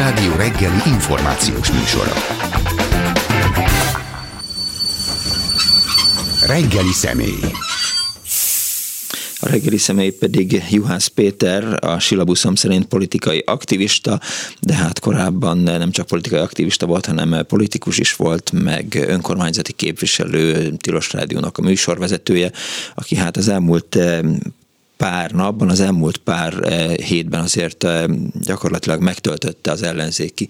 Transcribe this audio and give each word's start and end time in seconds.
Klubrádió 0.00 0.36
reggeli 0.36 0.80
információs 0.86 1.72
műsora. 1.72 2.12
Reggeli 6.46 6.92
személy. 6.92 7.38
A 9.40 9.48
reggeli 9.48 9.78
személy 9.78 10.10
pedig 10.10 10.62
Juhász 10.70 11.06
Péter, 11.06 11.84
a 11.84 11.98
Silabuszom 11.98 12.54
szerint 12.54 12.86
politikai 12.86 13.42
aktivista, 13.46 14.20
de 14.60 14.74
hát 14.74 15.00
korábban 15.00 15.58
nem 15.58 15.90
csak 15.90 16.06
politikai 16.06 16.40
aktivista 16.40 16.86
volt, 16.86 17.06
hanem 17.06 17.46
politikus 17.46 17.98
is 17.98 18.14
volt, 18.14 18.52
meg 18.52 19.04
önkormányzati 19.08 19.72
képviselő, 19.72 20.72
Tilos 20.76 21.12
Rádiónak 21.12 21.58
a 21.58 21.62
műsorvezetője, 21.62 22.52
aki 22.94 23.16
hát 23.16 23.36
az 23.36 23.48
elmúlt 23.48 23.98
pár 25.00 25.30
napban, 25.30 25.68
az 25.68 25.80
elmúlt 25.80 26.16
pár 26.16 26.54
eh, 26.62 26.94
hétben 26.94 27.40
azért 27.40 27.84
eh, 27.84 28.04
gyakorlatilag 28.40 29.02
megtöltötte 29.02 29.70
az 29.70 29.82
ellenzéki 29.82 30.48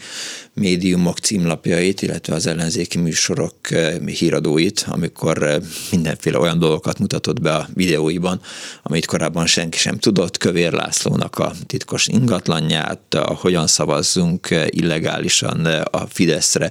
médiumok 0.55 1.19
címlapjait, 1.19 2.03
illetve 2.03 2.35
az 2.35 2.47
ellenzéki 2.47 2.99
műsorok 2.99 3.71
eh, 3.71 3.99
híradóit, 4.07 4.87
amikor 4.89 5.61
mindenféle 5.91 6.39
olyan 6.39 6.59
dolgokat 6.59 6.99
mutatott 6.99 7.41
be 7.41 7.55
a 7.55 7.69
videóiban, 7.75 8.41
amit 8.83 9.07
korábban 9.07 9.47
senki 9.47 9.79
sem 9.79 9.99
tudott, 9.99 10.39
Kövér 10.39 10.73
Lászlónak 10.73 11.39
a 11.39 11.53
titkos 11.67 12.07
ingatlanját, 12.07 13.15
a 13.15 13.35
hogyan 13.35 13.67
szavazzunk 13.67 14.49
illegálisan 14.67 15.65
a 15.91 16.07
Fideszre 16.07 16.71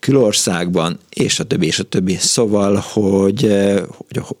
külországban, 0.00 0.98
és 1.10 1.40
a 1.40 1.44
többi, 1.44 1.66
és 1.66 1.78
a 1.78 1.84
többi. 1.84 2.16
Szóval, 2.16 2.74
hogy, 2.76 3.52
hogy 3.88 4.36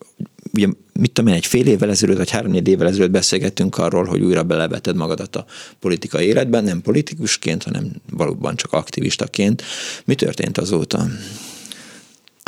ugye 0.52 0.66
mit 0.98 1.12
tudom 1.12 1.30
én, 1.30 1.36
egy 1.36 1.46
fél 1.46 1.66
évvel 1.66 1.90
ezelőtt, 1.90 2.16
vagy 2.16 2.30
három 2.30 2.54
évvel 2.54 2.88
ezelőtt 2.88 3.10
beszélgettünk 3.10 3.78
arról, 3.78 4.04
hogy 4.04 4.20
újra 4.20 4.42
beleveted 4.42 4.96
magadat 4.96 5.36
a 5.36 5.44
politikai 5.80 6.26
életben, 6.26 6.64
nem 6.64 6.80
politikusként, 6.80 7.62
hanem 7.62 7.90
valóban 8.10 8.56
csak 8.56 8.72
aktivistaként. 8.72 9.62
Mi 10.04 10.14
történt 10.14 10.58
azóta? 10.58 11.06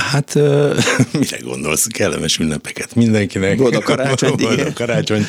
Hát, 0.03 0.35
mire 1.21 1.39
gondolsz? 1.43 1.87
Kellemes 1.87 2.39
ünnepeket 2.39 2.95
mindenkinek. 2.95 3.57
Boldog 3.57 3.83
karácsony. 3.83 4.35
Boldog 4.37 4.73
karácsony, 4.73 5.27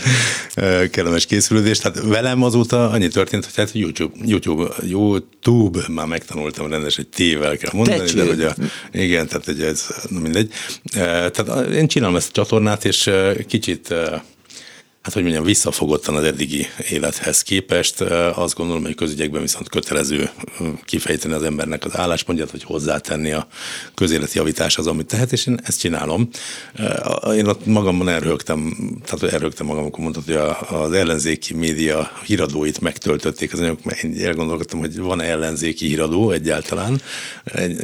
kellemes 0.92 1.26
készülődést. 1.26 1.81
Hát 1.81 2.02
velem 2.03 2.44
azóta 2.44 2.89
annyi 2.89 3.08
történt, 3.08 3.45
hogy 3.45 3.56
hát 3.56 3.72
YouTube, 3.73 4.16
YouTube, 4.26 4.67
YouTube 4.81 5.80
már 5.88 6.06
megtanultam 6.06 6.70
rendes, 6.70 6.98
egy 6.98 7.08
tével 7.08 7.58
kell 7.58 7.72
mondani, 7.73 8.11
de 8.11 8.26
hogy 8.26 8.42
a, 8.42 8.56
igen, 8.92 9.28
tehát 9.28 9.45
hogy 9.45 9.61
ez, 9.61 9.88
mindegy. 10.09 10.52
Tehát 11.31 11.70
én 11.72 11.88
csinálom 11.88 12.16
ezt 12.16 12.30
a 12.30 12.31
csatornát, 12.31 12.86
és 12.86 13.09
kicsit 13.48 13.94
hát 15.02 15.14
hogy 15.14 15.23
mondjam, 15.23 15.44
visszafogottan 15.44 16.16
az 16.16 16.23
eddigi 16.23 16.67
élethez 16.89 17.42
képest. 17.42 18.02
Azt 18.36 18.55
gondolom, 18.55 18.83
hogy 18.83 18.95
közügyekben 18.95 19.42
viszont 19.42 19.69
kötelező 19.69 20.30
kifejteni 20.86 21.33
az 21.33 21.44
embernek 21.44 21.86
az 21.86 21.97
álláspontját, 21.97 22.52
hogy 22.52 22.64
hozzátenni 22.64 23.31
a 23.31 23.47
közéleti 23.95 24.38
javítás 24.38 24.77
az, 24.77 24.88
amit 24.88 25.05
tehet, 25.05 25.31
és 25.31 25.45
én 25.45 25.59
ezt 25.64 25.80
csinálom. 25.80 26.30
Én 27.36 27.45
ott 27.45 27.66
magamban 27.66 28.09
elrögtem, 28.09 28.77
tehát 29.05 29.33
elrögtem 29.33 29.66
magam, 29.66 29.81
amikor 29.81 30.03
mondtad, 30.03 30.23
hogy 30.25 30.36
az 30.77 30.92
ellenzéki 30.92 31.53
média 31.53 32.11
híradóit 32.25 32.81
megtöltötték 32.81 33.53
az 33.53 33.59
anyagok, 33.59 33.83
mert 33.83 34.03
én 34.03 34.25
elgondolkodtam, 34.25 34.80
hogy 34.80 35.00
van 35.00 35.22
ellenzéki 35.22 35.88
híradó 35.88 36.31
egyáltalán. 36.31 37.02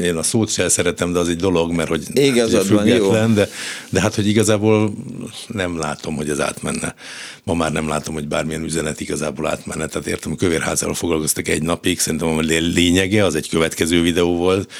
Én 0.01 0.15
a 0.15 0.23
szót 0.23 0.49
sem 0.51 0.67
szeretem, 0.69 1.13
de 1.13 1.19
az 1.19 1.29
egy 1.29 1.37
dolog, 1.37 1.71
mert 1.71 1.89
hogy 1.89 2.03
Igazad 2.13 2.65
független, 2.65 3.33
de, 3.33 3.49
de 3.89 4.01
hát, 4.01 4.15
hogy 4.15 4.27
igazából 4.27 4.93
nem 5.47 5.77
látom, 5.77 6.15
hogy 6.15 6.29
ez 6.29 6.39
átmenne. 6.39 6.95
Ma 7.43 7.53
már 7.53 7.71
nem 7.71 7.87
látom, 7.87 8.13
hogy 8.13 8.27
bármilyen 8.27 8.63
üzenet 8.63 8.99
igazából 8.99 9.47
átmenne. 9.47 9.87
Tehát 9.87 10.07
értem, 10.07 10.31
a 10.31 10.35
Kövérházáról 10.35 10.95
foglalkoztak 10.95 11.47
egy 11.47 11.61
napig, 11.61 11.99
szerintem 11.99 12.27
a 12.27 12.41
lényege 12.41 13.25
az 13.25 13.35
egy 13.35 13.49
következő 13.49 14.01
videó 14.01 14.37
volt, 14.37 14.71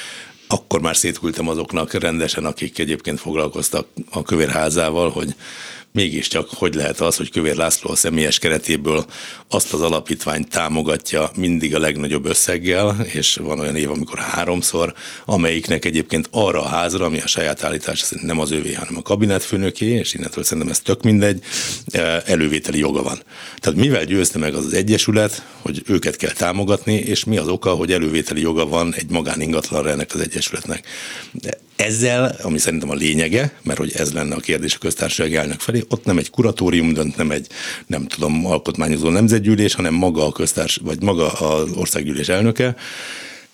akkor 0.48 0.80
már 0.80 0.96
szétküldtem 0.96 1.48
azoknak 1.48 1.92
rendesen, 1.92 2.44
akik 2.44 2.78
egyébként 2.78 3.20
foglalkoztak 3.20 3.86
a 4.10 4.22
Kövérházával, 4.22 5.10
hogy 5.10 5.34
mégiscsak 5.96 6.48
hogy 6.50 6.74
lehet 6.74 7.00
az, 7.00 7.16
hogy 7.16 7.30
Kövér 7.30 7.56
László 7.56 7.90
a 7.90 7.96
személyes 7.96 8.38
keretéből 8.38 9.06
azt 9.48 9.72
az 9.72 9.80
alapítványt 9.80 10.48
támogatja 10.48 11.30
mindig 11.36 11.74
a 11.74 11.78
legnagyobb 11.78 12.24
összeggel, 12.24 13.06
és 13.12 13.36
van 13.36 13.60
olyan 13.60 13.76
év, 13.76 13.90
amikor 13.90 14.18
háromszor, 14.18 14.94
amelyiknek 15.24 15.84
egyébként 15.84 16.28
arra 16.30 16.62
a 16.62 16.68
házra, 16.68 17.04
ami 17.04 17.20
a 17.20 17.26
saját 17.26 17.64
állítás 17.64 17.98
szerint 17.98 18.26
nem 18.26 18.40
az 18.40 18.50
övé, 18.50 18.72
hanem 18.72 18.96
a 18.96 19.02
kabinetfőnöké, 19.02 19.86
és 19.86 20.14
innentől 20.14 20.44
szerintem 20.44 20.72
ez 20.72 20.80
tök 20.80 21.02
mindegy, 21.02 21.42
e, 21.90 22.22
elővételi 22.26 22.78
joga 22.78 23.02
van. 23.02 23.22
Tehát 23.58 23.78
mivel 23.78 24.04
győzte 24.04 24.38
meg 24.38 24.54
az 24.54 24.64
az 24.64 24.74
Egyesület, 24.74 25.46
hogy 25.60 25.82
őket 25.86 26.16
kell 26.16 26.32
támogatni, 26.32 26.94
és 26.94 27.24
mi 27.24 27.36
az 27.36 27.48
oka, 27.48 27.70
hogy 27.70 27.92
elővételi 27.92 28.40
joga 28.40 28.66
van 28.66 28.94
egy 28.94 29.10
magáningatlanra 29.10 29.90
ennek 29.90 30.14
az 30.14 30.20
Egyesületnek. 30.20 30.86
De 31.32 31.58
ezzel, 31.76 32.36
ami 32.42 32.58
szerintem 32.58 32.90
a 32.90 32.94
lényege, 32.94 33.52
mert 33.62 33.78
hogy 33.78 33.92
ez 33.94 34.12
lenne 34.12 34.34
a 34.34 34.40
kérdés 34.40 34.74
a 34.74 34.78
köztársaság 34.78 35.34
elnök 35.34 35.60
felé, 35.60 35.84
ott 35.88 36.04
nem 36.04 36.18
egy 36.18 36.30
kuratórium 36.30 36.92
dönt, 36.92 37.16
nem 37.16 37.30
egy, 37.30 37.46
nem 37.86 38.06
tudom, 38.06 38.46
alkotmányozó 38.46 39.08
nemzetgyűlés, 39.08 39.74
hanem 39.74 39.94
maga 39.94 40.26
a 40.26 40.32
köztárs, 40.32 40.80
vagy 40.82 41.02
maga 41.02 41.32
az 41.32 41.70
országgyűlés 41.74 42.28
elnöke, 42.28 42.76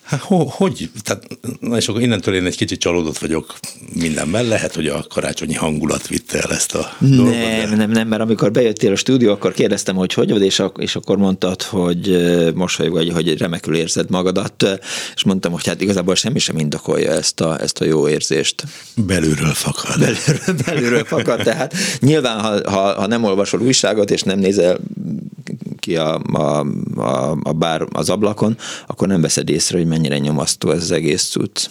Hát 0.03 0.21
hogy? 0.49 0.89
Tehát, 1.03 1.27
na 1.59 1.77
és 1.77 1.87
akkor 1.87 2.01
innentől 2.01 2.35
én 2.35 2.45
egy 2.45 2.55
kicsit 2.55 2.79
csalódott 2.79 3.17
vagyok 3.17 3.53
mindenben. 3.93 4.45
Lehet, 4.45 4.75
hogy 4.75 4.87
a 4.87 5.05
karácsonyi 5.09 5.53
hangulat 5.53 6.07
vitte 6.07 6.39
el 6.39 6.51
ezt 6.51 6.75
a 6.75 6.95
nem, 6.99 7.15
dolgot. 7.15 7.33
Nem, 7.33 7.75
nem, 7.75 7.91
nem, 7.91 8.07
mert 8.07 8.21
amikor 8.21 8.51
bejöttél 8.51 8.91
a 8.91 8.95
stúdió, 8.95 9.31
akkor 9.31 9.53
kérdeztem, 9.53 9.95
hogy 9.95 10.13
hogy 10.13 10.31
vagy, 10.31 10.43
és, 10.45 10.59
ak- 10.59 10.81
és 10.81 10.95
akkor 10.95 11.17
mondtad, 11.17 11.61
hogy 11.61 12.17
mosolyog 12.55 12.93
vagy, 12.93 13.09
hogy 13.09 13.37
remekül 13.37 13.75
érzed 13.75 14.09
magadat, 14.09 14.79
és 15.15 15.23
mondtam, 15.23 15.51
hogy 15.51 15.67
hát 15.67 15.81
igazából 15.81 16.15
semmi 16.15 16.39
sem 16.39 16.57
indokolja 16.57 17.11
ezt 17.11 17.41
a, 17.41 17.61
ezt 17.61 17.79
a 17.79 17.85
jó 17.85 18.07
érzést. 18.09 18.63
Belülről 18.95 19.53
fakad. 19.53 19.99
Belülről, 19.99 20.55
belülről 20.65 21.03
fakad, 21.03 21.41
tehát 21.43 21.73
nyilván, 21.99 22.39
ha, 22.39 22.71
ha, 22.71 22.93
ha 22.93 23.07
nem 23.07 23.23
olvasol 23.23 23.61
újságot, 23.61 24.11
és 24.11 24.21
nem 24.21 24.39
nézel 24.39 24.79
ki 25.83 25.95
a, 25.95 26.21
a, 26.33 26.65
a, 26.95 27.37
a 27.43 27.53
bár 27.53 27.87
az 27.91 28.09
ablakon, 28.09 28.57
akkor 28.87 29.07
nem 29.07 29.21
veszed 29.21 29.49
észre, 29.49 29.77
hogy 29.77 29.87
mennyire 29.87 30.17
nyomasztó 30.17 30.71
ez 30.71 30.81
az 30.81 30.91
egész 30.91 31.29
cucc. 31.29 31.65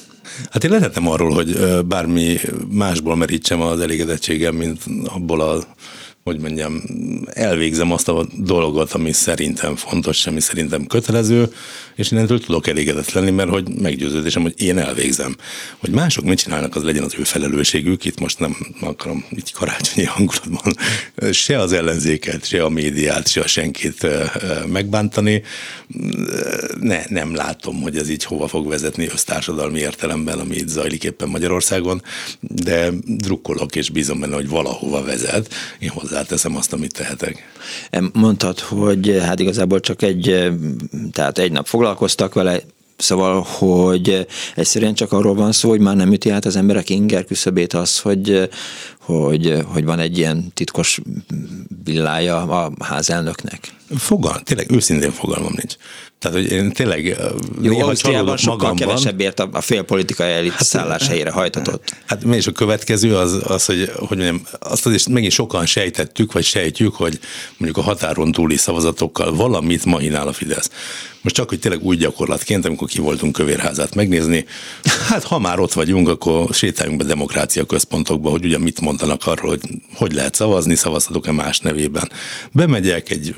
Hát 0.50 0.64
én 0.64 0.70
lehetem 0.70 1.08
arról, 1.08 1.30
hogy 1.30 1.58
bármi 1.86 2.38
másból 2.70 3.16
merítsem 3.16 3.60
az 3.60 3.80
elégedettségem, 3.80 4.54
mint 4.54 4.80
abból 5.04 5.40
a 5.40 5.64
hogy 6.24 6.40
mondjam, 6.40 6.82
elvégzem 7.32 7.92
azt 7.92 8.08
a 8.08 8.26
dolgot, 8.36 8.92
ami 8.92 9.12
szerintem 9.12 9.76
fontos, 9.76 10.26
ami 10.26 10.40
szerintem 10.40 10.86
kötelező, 10.86 11.52
és 11.94 12.10
innentől 12.10 12.40
tudok 12.40 12.66
elégedett 12.66 13.12
lenni, 13.12 13.30
mert 13.30 13.48
hogy 13.48 13.68
meggyőződésem, 13.68 14.42
hogy 14.42 14.54
én 14.56 14.78
elvégzem. 14.78 15.36
Hogy 15.78 15.90
mások 15.90 16.24
mit 16.24 16.38
csinálnak, 16.38 16.76
az 16.76 16.82
legyen 16.82 17.02
az 17.02 17.14
ő 17.18 17.22
felelősségük. 17.22 18.04
Itt 18.04 18.20
most 18.20 18.38
nem 18.38 18.56
akarom 18.80 19.24
így 19.36 19.52
karácsonyi 19.52 20.06
hangulatban 20.06 20.74
se 21.32 21.58
az 21.58 21.72
ellenzéket, 21.72 22.46
se 22.46 22.62
a 22.64 22.68
médiát, 22.68 23.28
se 23.28 23.40
a 23.40 23.46
senkit 23.46 24.06
megbántani. 24.66 25.42
Ne, 26.80 27.02
nem 27.08 27.34
látom, 27.34 27.80
hogy 27.80 27.96
ez 27.96 28.08
így 28.08 28.24
hova 28.24 28.48
fog 28.48 28.68
vezetni 28.68 29.08
össztársadalmi 29.12 29.78
értelemben, 29.78 30.38
ami 30.38 30.56
itt 30.56 30.68
zajlik 30.68 31.04
éppen 31.04 31.28
Magyarországon, 31.28 32.02
de 32.40 32.90
drukkolok 33.06 33.76
és 33.76 33.90
bízom 33.90 34.20
benne, 34.20 34.34
hogy 34.34 34.48
valahova 34.48 35.02
vezet. 35.04 35.54
Én 35.78 35.90
hozzáteszem 36.12 36.56
azt, 36.56 36.72
amit 36.72 36.92
tehetek. 36.92 37.52
Mondtad, 38.12 38.58
hogy 38.58 39.18
hát 39.22 39.40
igazából 39.40 39.80
csak 39.80 40.02
egy, 40.02 40.52
tehát 41.12 41.38
egy 41.38 41.52
nap 41.52 41.66
foglalkoztak 41.66 42.34
vele, 42.34 42.60
Szóval, 42.96 43.46
hogy 43.48 44.26
egyszerűen 44.56 44.94
csak 44.94 45.12
arról 45.12 45.34
van 45.34 45.52
szó, 45.52 45.68
hogy 45.68 45.80
már 45.80 45.96
nem 45.96 46.12
üti 46.12 46.30
át 46.30 46.44
az 46.44 46.56
emberek 46.56 46.90
inger 46.90 47.24
küszöbét 47.24 47.72
az, 47.72 47.98
hogy, 47.98 48.48
hogy, 49.04 49.64
hogy 49.66 49.84
van 49.84 49.98
egy 49.98 50.18
ilyen 50.18 50.52
titkos 50.54 51.00
villája 51.84 52.43
a 52.43 52.72
házelnöknek. 52.81 53.75
Fogal, 53.96 54.40
tényleg 54.40 54.70
őszintén 54.70 55.10
fogalmam 55.10 55.52
nincs. 55.56 55.75
Tehát, 56.22 56.37
hogy 56.37 56.50
én 56.50 56.72
tényleg 56.72 57.19
Jó, 57.62 57.81
Ausztriában 57.81 58.37
sokkal 58.37 58.56
magamban. 58.56 58.87
kevesebbért 58.87 59.40
a, 59.40 59.49
a 59.52 59.60
félpolitikai 59.60 60.31
elit 60.31 60.52
hát, 60.52 60.64
szállás 60.64 61.06
helyére 61.06 61.31
hajtatott. 61.31 61.94
Hát 62.06 62.22
és 62.22 62.46
a 62.46 62.52
következő 62.52 63.16
az, 63.16 63.40
az 63.46 63.64
hogy, 63.64 63.93
hogy 63.96 64.16
mondjam, 64.16 64.43
azt 64.58 64.87
azért 64.87 65.08
megint 65.08 65.32
sokan 65.32 65.66
sejtettük, 65.66 66.32
vagy 66.32 66.44
sejtjük, 66.44 66.94
hogy 66.94 67.19
mondjuk 67.56 67.84
a 67.84 67.88
határon 67.88 68.32
túli 68.32 68.56
szavazatokkal 68.56 69.34
valamit 69.34 69.84
mainál 69.84 70.28
a 70.28 70.32
Fidesz. 70.32 70.70
Most 71.22 71.34
csak, 71.34 71.49
hogy 71.49 71.58
tényleg 71.58 71.82
úgy 71.82 71.99
gyakorlatként, 71.99 72.64
amikor 72.64 72.88
ki 72.88 73.00
voltunk 73.00 73.32
Kövérházát 73.32 73.94
megnézni, 73.94 74.44
hát 75.08 75.25
ha 75.25 75.38
már 75.38 75.58
ott 75.58 75.72
vagyunk, 75.72 76.08
akkor 76.08 76.54
sétáljunk 76.54 76.99
be 76.99 77.04
demokrácia 77.04 77.64
központokba, 77.64 78.31
hogy 78.31 78.44
ugye 78.44 78.58
mit 78.58 78.81
mondanak 78.98 79.26
arról, 79.26 79.48
hogy 79.50 79.60
hogy 79.94 80.12
lehet 80.12 80.34
szavazni, 80.34 80.74
szavazhatok-e 80.74 81.32
más 81.32 81.60
nevében. 81.60 82.10
Bemegyek, 82.52 83.10
egy, 83.10 83.34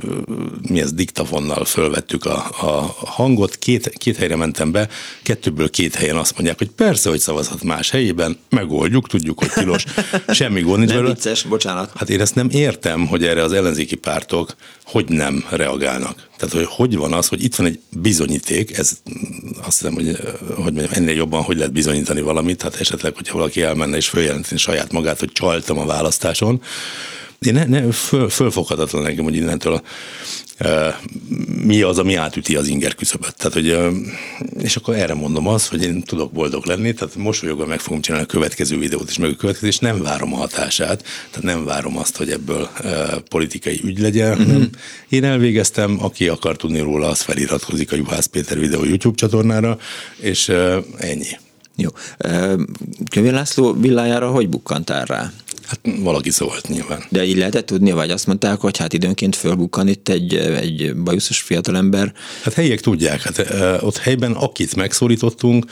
mi 0.68 0.80
ez, 0.80 0.92
diktafonnal 0.92 1.64
fölvettük 1.64 2.24
a, 2.24 2.46
a 2.60 2.96
hangot, 3.06 3.56
két, 3.56 3.88
két 3.88 4.16
helyre 4.16 4.36
mentem 4.36 4.72
be, 4.72 4.88
kettőből 5.22 5.70
két 5.70 5.94
helyen 5.94 6.16
azt 6.16 6.32
mondják, 6.32 6.58
hogy 6.58 6.70
persze, 6.70 7.08
hogy 7.08 7.18
szavazhat 7.18 7.62
más 7.62 7.90
helyében, 7.90 8.38
megoldjuk, 8.48 9.08
tudjuk, 9.08 9.38
hogy 9.38 9.50
tilos, 9.50 9.84
semmi 10.28 10.60
gond 10.60 10.78
nincs 10.78 10.90
belőle. 10.90 11.12
vicces, 11.12 11.42
bocsánat. 11.42 11.92
Hát 11.94 12.10
én 12.10 12.20
ezt 12.20 12.34
nem 12.34 12.48
értem, 12.50 13.06
hogy 13.06 13.24
erre 13.24 13.42
az 13.42 13.52
ellenzéki 13.52 13.96
pártok 13.96 14.54
hogy 14.84 15.08
nem 15.08 15.44
reagálnak. 15.50 16.28
Tehát, 16.36 16.54
hogy 16.54 16.66
hogy 16.68 16.96
van 16.96 17.12
az, 17.12 17.28
hogy 17.28 17.44
itt 17.44 17.54
van 17.54 17.66
egy 17.66 17.80
bizonyíték, 17.90 18.78
ez 18.78 18.98
azt 19.62 19.78
hiszem, 19.78 19.94
hogy, 19.94 20.18
hogy 20.54 20.72
mondjam, 20.72 20.88
ennél 20.90 21.14
jobban 21.14 21.42
hogy 21.42 21.56
lehet 21.56 21.72
bizonyítani 21.72 22.20
valamit, 22.20 22.62
hát 22.62 22.80
esetleg, 22.80 23.14
hogyha 23.14 23.36
valaki 23.36 23.62
elmenne 23.62 23.96
és 23.96 24.08
följelenteni 24.08 24.60
saját 24.60 24.92
magát, 24.92 25.18
hogy 25.18 25.32
csaltam 25.32 25.78
a 25.78 25.86
választáson, 25.86 26.62
én 27.38 27.52
ne, 27.52 27.64
ne, 27.64 27.92
föl, 27.92 28.28
fölfoghatatlan 28.28 29.02
nekem, 29.02 29.24
hogy 29.24 29.36
innentől 29.36 29.82
mi 31.64 31.82
az, 31.82 31.98
ami 31.98 32.14
átüti 32.14 32.56
az 32.56 32.66
inger 32.66 32.94
küszöböt. 32.94 33.36
Tehát, 33.36 33.52
hogy, 33.52 33.78
és 34.62 34.76
akkor 34.76 34.94
erre 34.94 35.14
mondom 35.14 35.48
azt, 35.48 35.68
hogy 35.68 35.82
én 35.82 36.02
tudok 36.02 36.32
boldog 36.32 36.64
lenni, 36.64 36.94
tehát 36.94 37.16
mosolyogva 37.16 37.66
meg 37.66 37.80
fogom 37.80 38.00
csinálni 38.00 38.26
a 38.26 38.30
következő 38.30 38.78
videót 38.78 39.10
is, 39.10 39.18
meg 39.18 39.30
a 39.30 39.36
következő, 39.36 39.66
és 39.66 39.78
nem 39.78 40.02
várom 40.02 40.34
a 40.34 40.36
hatását, 40.36 41.04
tehát 41.30 41.42
nem 41.42 41.64
várom 41.64 41.98
azt, 41.98 42.16
hogy 42.16 42.30
ebből 42.30 42.68
politikai 43.28 43.80
ügy 43.84 43.98
legyen, 43.98 44.36
mm-hmm. 44.36 44.46
hanem 44.46 44.70
én 45.08 45.24
elvégeztem, 45.24 46.04
aki 46.04 46.28
akar 46.28 46.56
tudni 46.56 46.78
róla, 46.78 47.08
az 47.08 47.20
feliratkozik 47.20 47.92
a 47.92 47.96
Juhász 47.96 48.26
Péter 48.26 48.58
videó 48.58 48.84
YouTube 48.84 49.16
csatornára, 49.16 49.78
és 50.16 50.48
ennyi. 50.98 51.38
Jó. 51.76 51.88
Kövér 53.10 53.32
László 53.32 53.72
villájára 53.72 54.30
hogy 54.30 54.48
bukkantál 54.48 55.04
rá? 55.04 55.32
Hát 55.66 55.80
valaki 55.98 56.30
szólt 56.30 56.68
nyilván. 56.68 57.04
De 57.08 57.24
így 57.24 57.36
lehetett 57.36 57.66
tudni, 57.66 57.92
vagy 57.92 58.10
azt 58.10 58.26
mondták, 58.26 58.60
hogy 58.60 58.76
hát 58.76 58.92
időnként 58.92 59.36
fölbukkan 59.36 59.88
itt 59.88 60.08
egy, 60.08 60.34
egy 60.34 60.96
bajuszos 60.96 61.40
fiatalember. 61.40 62.12
Hát 62.42 62.54
helyiek 62.54 62.80
tudják, 62.80 63.22
hát 63.22 63.44
ott 63.82 63.96
helyben 63.96 64.32
akit 64.32 64.76
megszólítottunk, 64.76 65.64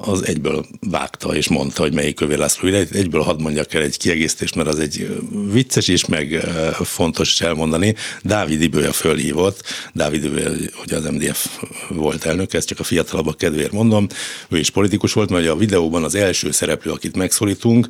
az 0.00 0.26
egyből 0.26 0.66
vágta 0.80 1.36
és 1.36 1.48
mondta, 1.48 1.82
hogy 1.82 1.94
melyik 1.94 2.14
Kövér 2.14 2.38
László 2.38 2.68
Egyből 2.68 3.22
hadd 3.22 3.40
mondjak 3.40 3.74
el 3.74 3.82
egy 3.82 3.96
kiegészítést, 3.96 4.54
mert 4.54 4.68
az 4.68 4.78
egy 4.78 5.22
vicces 5.52 5.88
is, 5.88 6.06
meg 6.06 6.46
fontos 6.82 7.32
is 7.32 7.40
elmondani. 7.40 7.94
Dávid 8.22 8.62
Ibője 8.62 8.92
fölhívott, 8.92 9.62
Dávid 9.92 10.24
Ibője, 10.24 10.50
hogy 10.74 10.92
az 10.92 11.04
MDF 11.04 11.46
volt 11.88 12.24
elnök, 12.24 12.54
ezt 12.54 12.66
csak 12.66 12.80
a 12.80 12.84
fiatalabbak 12.84 13.38
kedvéért 13.38 13.72
mondom, 13.72 14.06
ő 14.48 14.58
is 14.58 14.70
politikus 14.70 15.12
volt, 15.12 15.30
mert 15.30 15.48
a 15.48 15.56
videóban 15.56 16.04
az 16.04 16.14
első 16.14 16.50
szereplő, 16.50 16.90
akit 16.90 17.16
megszólítunk, 17.16 17.86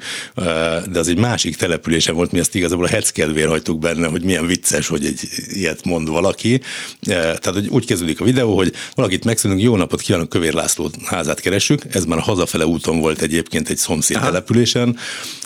de 0.90 0.98
az 0.98 1.08
egy 1.14 1.20
másik 1.20 1.56
településen 1.56 2.14
volt, 2.14 2.32
mi 2.32 2.38
ezt 2.38 2.54
igazából 2.54 2.84
a 2.84 2.88
hetz 2.88 3.10
kedvéért 3.10 3.48
hagytuk 3.48 3.78
benne, 3.78 4.06
hogy 4.06 4.22
milyen 4.22 4.46
vicces, 4.46 4.86
hogy 4.86 5.04
egy 5.04 5.28
ilyet 5.48 5.84
mond 5.84 6.08
valaki. 6.08 6.54
E, 6.54 6.60
tehát, 7.00 7.46
hogy 7.46 7.68
úgy 7.68 7.86
kezdődik 7.86 8.20
a 8.20 8.24
videó, 8.24 8.56
hogy 8.56 8.72
valakit 8.94 9.24
megszűnünk, 9.24 9.60
jó 9.60 9.76
napot 9.76 10.00
kívánok, 10.00 10.28
Kövér 10.28 10.52
László 10.52 10.90
házát 11.04 11.40
keresünk, 11.40 11.82
ez 11.90 12.04
már 12.04 12.18
a 12.18 12.22
hazafele 12.22 12.66
úton 12.66 13.00
volt 13.00 13.22
egyébként 13.22 13.68
egy 13.68 13.76
szomszéd 13.76 14.16
Aha. 14.16 14.26
településen, 14.26 14.96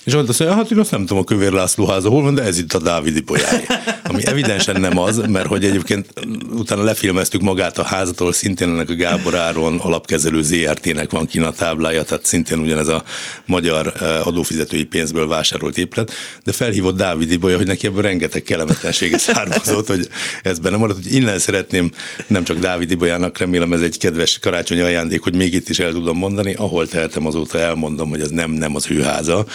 és 0.08 0.14
mondta 0.14 0.32
azt, 0.32 0.42
hogy 0.42 0.52
hát 0.52 0.70
én 0.70 0.78
azt 0.78 0.90
nem 0.90 1.00
tudom 1.00 1.18
a 1.18 1.24
Kövér 1.24 1.52
László 1.52 1.86
háza 1.86 2.08
hol 2.08 2.22
van, 2.22 2.34
de 2.34 2.42
ez 2.42 2.58
itt 2.58 2.72
a 2.72 2.78
Dávidi 2.78 3.20
bolyáj. 3.20 3.66
Ami 4.02 4.26
evidensen 4.26 4.80
nem 4.80 4.98
az, 4.98 5.16
mert 5.16 5.46
hogy 5.46 5.64
egyébként 5.64 6.06
utána 6.52 6.82
lefilmeztük 6.82 7.40
magát 7.40 7.78
a 7.78 7.82
házatól, 7.82 8.32
szintén 8.32 8.68
ennek 8.68 8.90
a 8.90 8.94
Gábor 8.94 9.34
Áron 9.34 9.78
alapkezelő 9.78 10.42
ZRT-nek 10.42 11.10
van 11.10 11.26
kína 11.26 11.52
táblája, 11.52 12.02
tehát 12.02 12.24
szintén 12.24 12.58
ugyanez 12.58 12.88
a 12.88 13.02
magyar 13.46 13.92
e, 14.00 14.20
adófizetői 14.20 14.84
pénzből 14.84 15.28
vásárol 15.28 15.68
vásárolt 15.68 15.78
épület, 15.78 16.12
de 16.44 16.52
felhívott 16.52 16.96
Dávid 16.96 17.30
Ibolya, 17.30 17.56
hogy 17.56 17.66
neki 17.66 17.86
ebből 17.86 18.02
rengeteg 18.02 18.42
kellemetlensége 18.42 19.18
származott, 19.18 19.86
hogy 19.86 20.08
ez 20.42 20.58
benne 20.58 20.76
maradt, 20.76 21.02
hogy 21.02 21.14
innen 21.14 21.38
szeretném 21.38 21.90
nem 22.26 22.44
csak 22.44 22.58
Dávid 22.58 22.90
Ibolyának, 22.90 23.38
remélem 23.38 23.72
ez 23.72 23.80
egy 23.80 23.98
kedves 23.98 24.38
karácsonyi 24.38 24.80
ajándék, 24.80 25.22
hogy 25.22 25.36
még 25.36 25.54
itt 25.54 25.68
is 25.68 25.78
el 25.78 25.92
tudom 25.92 26.18
mondani, 26.18 26.54
ahol 26.54 26.88
tehetem 26.88 27.26
azóta 27.26 27.58
elmondom, 27.58 28.08
hogy 28.08 28.20
ez 28.20 28.30
nem, 28.30 28.50
nem 28.50 28.74
az 28.74 28.86
ő 28.90 29.02
háza, 29.02 29.46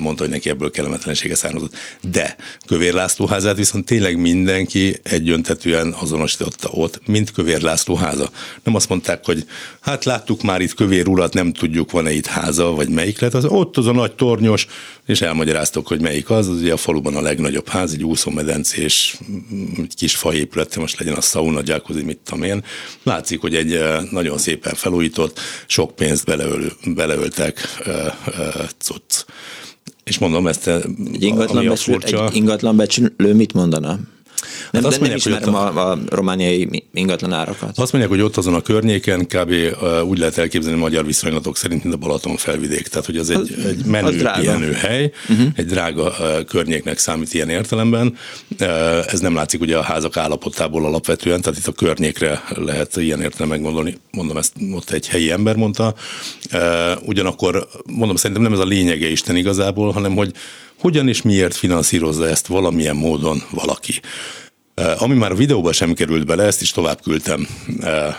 mondta, 0.00 0.22
hogy 0.22 0.32
neki 0.32 0.48
ebből 0.48 0.70
kellemetlensége 0.70 1.34
származott. 1.34 1.74
De 2.00 2.36
Kövér 2.66 2.92
László 2.92 3.26
házát 3.26 3.56
viszont 3.56 3.84
tényleg 3.84 4.20
mindenki 4.20 4.96
egyöntetően 5.02 5.94
azonosította 6.00 6.68
ott, 6.68 7.00
mint 7.06 7.32
Kövér 7.32 7.60
László 7.60 7.94
háza. 7.94 8.30
Nem 8.62 8.74
azt 8.74 8.88
mondták, 8.88 9.24
hogy 9.24 9.46
hát 9.80 10.04
láttuk 10.04 10.42
már 10.42 10.60
itt 10.60 10.74
Kövér 10.74 11.08
urat, 11.08 11.34
nem 11.34 11.52
tudjuk, 11.52 11.90
van-e 11.90 12.12
itt 12.12 12.26
háza, 12.26 12.70
vagy 12.70 12.88
melyik 12.88 13.20
lett, 13.20 13.34
az 13.34 13.44
ott 13.44 13.76
az 13.76 13.86
a 13.86 13.92
nagy 13.92 14.12
tornyos, 14.12 14.66
és 15.06 15.20
elmagyaráztok, 15.20 15.86
hogy 15.86 16.00
melyik 16.00 16.30
az, 16.30 16.48
az 16.48 16.60
ugye 16.60 16.72
a 16.72 16.76
faluban 16.76 17.16
a 17.16 17.20
legnagyobb 17.20 17.68
ház, 17.68 17.92
egy 17.92 18.04
úszómedencés 18.04 19.18
kis 19.96 20.16
faépület, 20.16 20.76
most 20.76 20.98
legyen 20.98 21.14
a 21.14 21.20
sauna, 21.20 21.60
jacuzzi, 21.64 22.02
mit 22.02 22.18
tudom 22.24 22.42
én. 22.42 22.64
Látszik, 23.02 23.40
hogy 23.40 23.54
egy 23.54 23.72
eh, 23.72 24.02
nagyon 24.10 24.38
szépen 24.38 24.74
felújított, 24.74 25.40
sok 25.66 25.96
pénzt 25.96 26.24
beleöl, 26.24 26.72
beleöltek 26.84 27.68
uh, 27.86 28.12
cucc. 28.78 29.24
És 30.08 30.18
mondom, 30.18 30.46
ezt 30.46 30.66
egy 30.66 31.22
ingatlan, 31.22 31.66
becsül, 31.66 31.98
egy 32.02 32.34
ingatlan 32.34 32.76
becsülő 32.76 33.34
mit 33.34 33.52
mondana? 33.52 33.98
Nem, 34.70 34.82
hát 34.82 34.92
azt 34.92 35.00
mondják, 35.00 35.24
nem 35.24 35.34
ismerem 35.34 35.54
a, 35.54 35.90
a 35.90 35.98
romániai 36.08 36.84
ingatlan 36.92 37.32
árakat. 37.32 37.78
Azt 37.78 37.92
mondják, 37.92 38.08
hogy 38.08 38.20
ott 38.20 38.36
azon 38.36 38.54
a 38.54 38.60
környéken 38.60 39.26
kb. 39.26 39.52
úgy 40.04 40.18
lehet 40.18 40.38
elképzelni 40.38 40.78
magyar 40.78 41.06
viszonylatok 41.06 41.56
szerint, 41.56 41.82
mint 41.82 41.94
a 41.94 41.98
Balaton 41.98 42.36
felvidék. 42.36 42.88
Tehát, 42.88 43.06
hogy 43.06 43.16
az 43.16 43.30
egy, 43.30 43.56
egy 43.66 43.84
menő 43.84 44.30
pihenő 44.40 44.72
hely, 44.72 45.12
uh-huh. 45.28 45.46
egy 45.54 45.66
drága 45.66 46.14
környéknek 46.48 46.98
számít 46.98 47.34
ilyen 47.34 47.48
értelemben. 47.48 48.16
Ez 49.06 49.20
nem 49.20 49.34
látszik 49.34 49.60
ugye 49.60 49.76
a 49.76 49.82
házak 49.82 50.16
állapotából 50.16 50.84
alapvetően, 50.84 51.40
tehát 51.40 51.58
itt 51.58 51.66
a 51.66 51.72
környékre 51.72 52.42
lehet 52.48 52.96
ilyen 52.96 53.20
értelemben 53.20 53.60
megmondani. 53.60 53.96
Mondom, 54.10 54.36
ezt 54.36 54.52
ott 54.72 54.90
egy 54.90 55.08
helyi 55.08 55.30
ember 55.30 55.56
mondta. 55.56 55.94
Ugyanakkor 57.04 57.68
mondom, 57.86 58.16
szerintem 58.16 58.44
nem 58.44 58.52
ez 58.52 58.58
a 58.58 58.64
lényege 58.64 59.10
Isten 59.10 59.36
igazából, 59.36 59.92
hanem 59.92 60.14
hogy 60.14 60.32
hogyan 60.78 61.08
és 61.08 61.22
miért 61.22 61.54
finanszírozza 61.54 62.28
ezt 62.28 62.46
valamilyen 62.46 62.96
módon 62.96 63.42
valaki. 63.50 64.00
Ami 64.98 65.14
már 65.14 65.30
a 65.30 65.34
videóban 65.34 65.72
sem 65.72 65.92
került 65.94 66.26
bele, 66.26 66.44
ezt 66.44 66.62
is 66.62 66.70
tovább 66.70 67.02
küldtem 67.02 67.46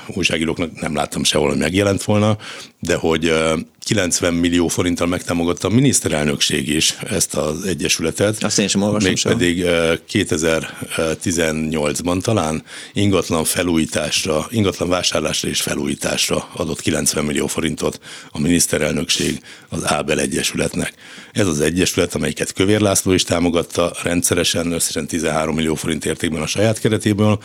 újságíróknak, 0.07 0.81
nem 0.81 0.95
láttam 0.95 1.23
sehol, 1.23 1.49
hogy 1.49 1.57
megjelent 1.57 2.03
volna, 2.03 2.37
de 2.79 2.95
hogy 2.95 3.33
90 3.79 4.33
millió 4.33 4.67
forinttal 4.67 5.07
megtámogatta 5.07 5.67
a 5.67 5.71
miniszterelnökség 5.71 6.69
is 6.69 6.95
ezt 7.09 7.35
az 7.35 7.65
egyesületet. 7.65 8.43
Azt 8.43 8.59
én 8.59 8.67
sem 8.67 8.81
olvasom 8.81 9.13
pedig 9.23 9.63
2018-ban 10.11 12.21
talán 12.21 12.63
ingatlan 12.93 13.43
felújításra, 13.43 14.47
ingatlan 14.49 14.89
vásárlásra 14.89 15.49
és 15.49 15.61
felújításra 15.61 16.49
adott 16.55 16.81
90 16.81 17.25
millió 17.25 17.47
forintot 17.47 17.99
a 18.31 18.39
miniszterelnökség 18.39 19.41
az 19.69 19.91
Ábel 19.91 20.19
Egyesületnek. 20.19 20.93
Ez 21.31 21.47
az 21.47 21.59
egyesület, 21.59 22.15
amelyiket 22.15 22.53
Kövér 22.53 22.79
László 22.79 23.11
is 23.11 23.23
támogatta 23.23 23.93
rendszeresen, 24.03 24.71
összesen 24.71 25.07
13 25.07 25.55
millió 25.55 25.75
forint 25.75 26.05
értékben 26.05 26.41
a 26.41 26.47
saját 26.47 26.79
keretéből, 26.79 27.39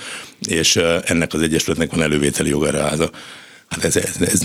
és 0.48 0.76
ennek 1.04 1.32
az 1.32 1.42
egyesületnek 1.42 1.90
van 1.90 2.02
elővételi 2.02 2.48
jogára 2.48 3.10
Hát 3.68 3.84
ez, 3.84 3.96
ez, 3.96 4.20
ez 4.20 4.42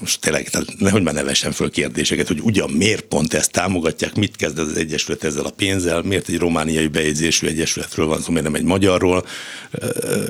most 0.00 0.20
tényleg, 0.20 0.48
tehát 0.48 0.78
nehogy 0.78 1.02
már 1.02 1.14
nevesen 1.14 1.52
föl 1.52 1.70
kérdéseket, 1.70 2.26
hogy 2.26 2.40
ugyan 2.40 2.70
miért 2.70 3.04
pont 3.04 3.34
ezt 3.34 3.52
támogatják, 3.52 4.14
mit 4.14 4.36
kezd 4.36 4.58
az 4.58 4.76
Egyesület 4.76 5.24
ezzel 5.24 5.44
a 5.44 5.50
pénzzel, 5.50 6.02
miért 6.02 6.28
egy 6.28 6.38
romániai 6.38 6.86
bejegyzésű 6.86 7.46
egyesületről 7.46 8.06
van 8.06 8.20
szó, 8.20 8.28
miért 8.28 8.44
nem 8.44 8.54
egy 8.54 8.64
magyarról, 8.64 9.26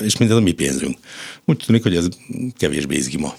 és 0.03 0.17
mindez 0.17 0.37
a 0.37 0.41
mi 0.41 0.53
pénzünk. 0.53 0.99
Úgy 1.45 1.63
tűnik, 1.67 1.83
hogy 1.83 1.97
ez 1.97 2.09
kevésbé 2.57 2.97
izgima 2.97 3.35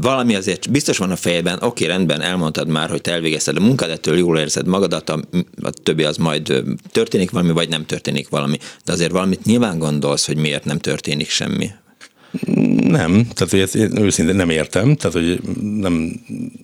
valami 0.00 0.34
azért 0.34 0.70
biztos 0.70 0.98
van 0.98 1.10
a 1.10 1.16
fejedben, 1.16 1.62
oké, 1.62 1.86
rendben, 1.86 2.20
elmondtad 2.20 2.68
már, 2.68 2.90
hogy 2.90 3.00
te 3.00 3.12
elvégezted 3.12 3.56
a 3.56 3.60
munkád, 3.60 3.90
ettől 3.90 4.18
jól 4.18 4.38
érzed 4.38 4.66
magadat, 4.66 5.10
a, 5.10 5.20
a 5.62 5.70
többi 5.70 6.04
az 6.04 6.16
majd 6.16 6.62
történik 6.90 7.30
valami, 7.30 7.52
vagy 7.52 7.68
nem 7.68 7.86
történik 7.86 8.28
valami. 8.28 8.58
De 8.84 8.92
azért 8.92 9.10
valamit 9.10 9.44
nyilván 9.44 9.78
gondolsz, 9.78 10.26
hogy 10.26 10.36
miért 10.36 10.64
nem 10.64 10.78
történik 10.78 11.30
semmi. 11.30 11.70
Nem, 12.80 13.12
tehát 13.12 13.50
hogy 13.50 13.60
ezt 13.60 13.74
én 13.74 13.98
őszintén 13.98 14.34
nem 14.34 14.50
értem, 14.50 14.96
tehát 14.96 15.16
hogy 15.16 15.40
nem, 15.62 16.20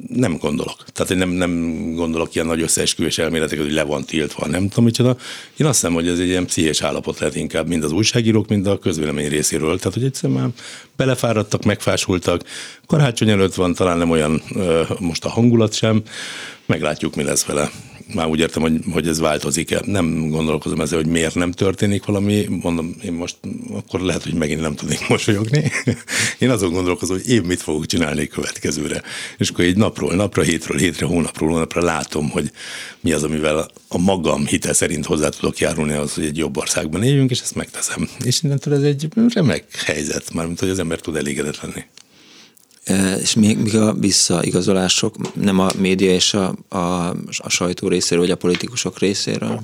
nem 0.09 0.37
gondolok. 0.37 0.85
Tehát 0.93 1.11
én 1.11 1.19
nem, 1.19 1.31
nem 1.31 1.83
gondolok 1.95 2.35
ilyen 2.35 2.47
nagy 2.47 2.63
összeesküvés 2.63 3.19
elméleteket, 3.19 3.65
hogy 3.65 3.73
le 3.75 3.83
van 3.83 4.05
tiltva, 4.05 4.47
nem 4.47 4.69
tudom 4.69 4.85
micsoda. 4.85 5.17
Én 5.57 5.67
azt 5.67 5.81
hiszem, 5.81 5.95
hogy 5.95 6.09
ez 6.09 6.19
egy 6.19 6.27
ilyen 6.27 6.47
pszichés 6.47 6.83
állapot 6.83 7.19
lehet 7.19 7.37
inkább 7.37 7.69
mind 7.69 7.85
az 7.85 7.93
újságírók, 7.93 8.49
mind 8.49 8.67
a 8.67 8.79
közvélemény 8.79 9.29
részéről. 9.29 9.79
Tehát, 9.79 9.95
hogy 9.95 10.05
egyszerűen 10.05 10.41
már 10.41 10.49
belefáradtak, 10.97 11.65
megfásultak. 11.65 12.45
Karácsony 12.87 13.31
előtt 13.31 13.55
van, 13.55 13.75
talán 13.75 13.99
nem 13.99 14.11
olyan 14.11 14.43
most 14.99 15.25
a 15.25 15.29
hangulat 15.29 15.75
sem. 15.75 16.03
Meglátjuk, 16.67 17.15
mi 17.15 17.23
lesz 17.23 17.45
vele 17.45 17.71
már 18.15 18.27
úgy 18.27 18.41
értem, 18.41 18.63
hogy, 18.63 18.81
hogy 18.93 19.09
ez 19.09 19.19
változik-e. 19.19 19.83
Nem 19.85 20.29
gondolkozom 20.29 20.81
ezzel, 20.81 20.99
hogy 20.99 21.07
miért 21.07 21.35
nem 21.35 21.53
történik 21.53 22.05
valami. 22.05 22.47
Mondom, 22.63 22.97
én 23.05 23.13
most 23.13 23.37
akkor 23.73 24.01
lehet, 24.01 24.23
hogy 24.23 24.35
megint 24.35 24.61
nem 24.61 24.75
tudnék 24.75 25.09
mosolyogni. 25.09 25.73
Én 26.39 26.51
azon 26.51 26.73
gondolkozom, 26.73 27.17
hogy 27.17 27.29
én 27.29 27.43
mit 27.43 27.63
fogok 27.63 27.87
csinálni 27.87 28.27
következőre. 28.27 29.03
És 29.39 29.49
akkor 29.49 29.65
egy 29.65 29.77
napról 29.77 30.15
napra, 30.15 30.43
hétről 30.43 30.79
hétre, 30.79 31.07
hónapról 31.07 31.51
hónapra 31.51 31.83
látom, 31.83 32.31
hogy 32.31 32.51
mi 33.01 33.13
az, 33.13 33.23
amivel 33.23 33.71
a 33.89 33.99
magam 33.99 34.47
hite 34.47 34.73
szerint 34.73 35.07
hozzá 35.07 35.29
tudok 35.29 35.59
járulni 35.59 35.93
az, 35.93 36.15
hogy 36.15 36.25
egy 36.25 36.37
jobb 36.37 36.57
országban 36.57 37.03
éljünk, 37.03 37.31
és 37.31 37.41
ezt 37.41 37.55
megteszem. 37.55 38.09
És 38.25 38.43
innentől 38.43 38.75
ez 38.75 38.83
egy 38.83 39.09
remek 39.29 39.65
helyzet, 39.85 40.33
mármint 40.33 40.61
hogy 40.61 40.69
az 40.69 40.79
ember 40.79 41.01
tud 41.01 41.17
elégedett 41.17 41.61
lenni. 41.61 41.85
És 43.21 43.35
még, 43.35 43.59
még 43.59 43.77
a 43.77 43.93
visszaigazolások, 43.93 45.35
nem 45.35 45.59
a 45.59 45.71
média 45.79 46.13
és 46.13 46.35
a, 46.35 46.55
a, 46.69 47.09
a 47.37 47.49
sajtó 47.49 47.89
részéről, 47.89 48.25
vagy 48.25 48.33
a 48.33 48.37
politikusok 48.37 48.99
részéről? 48.99 49.61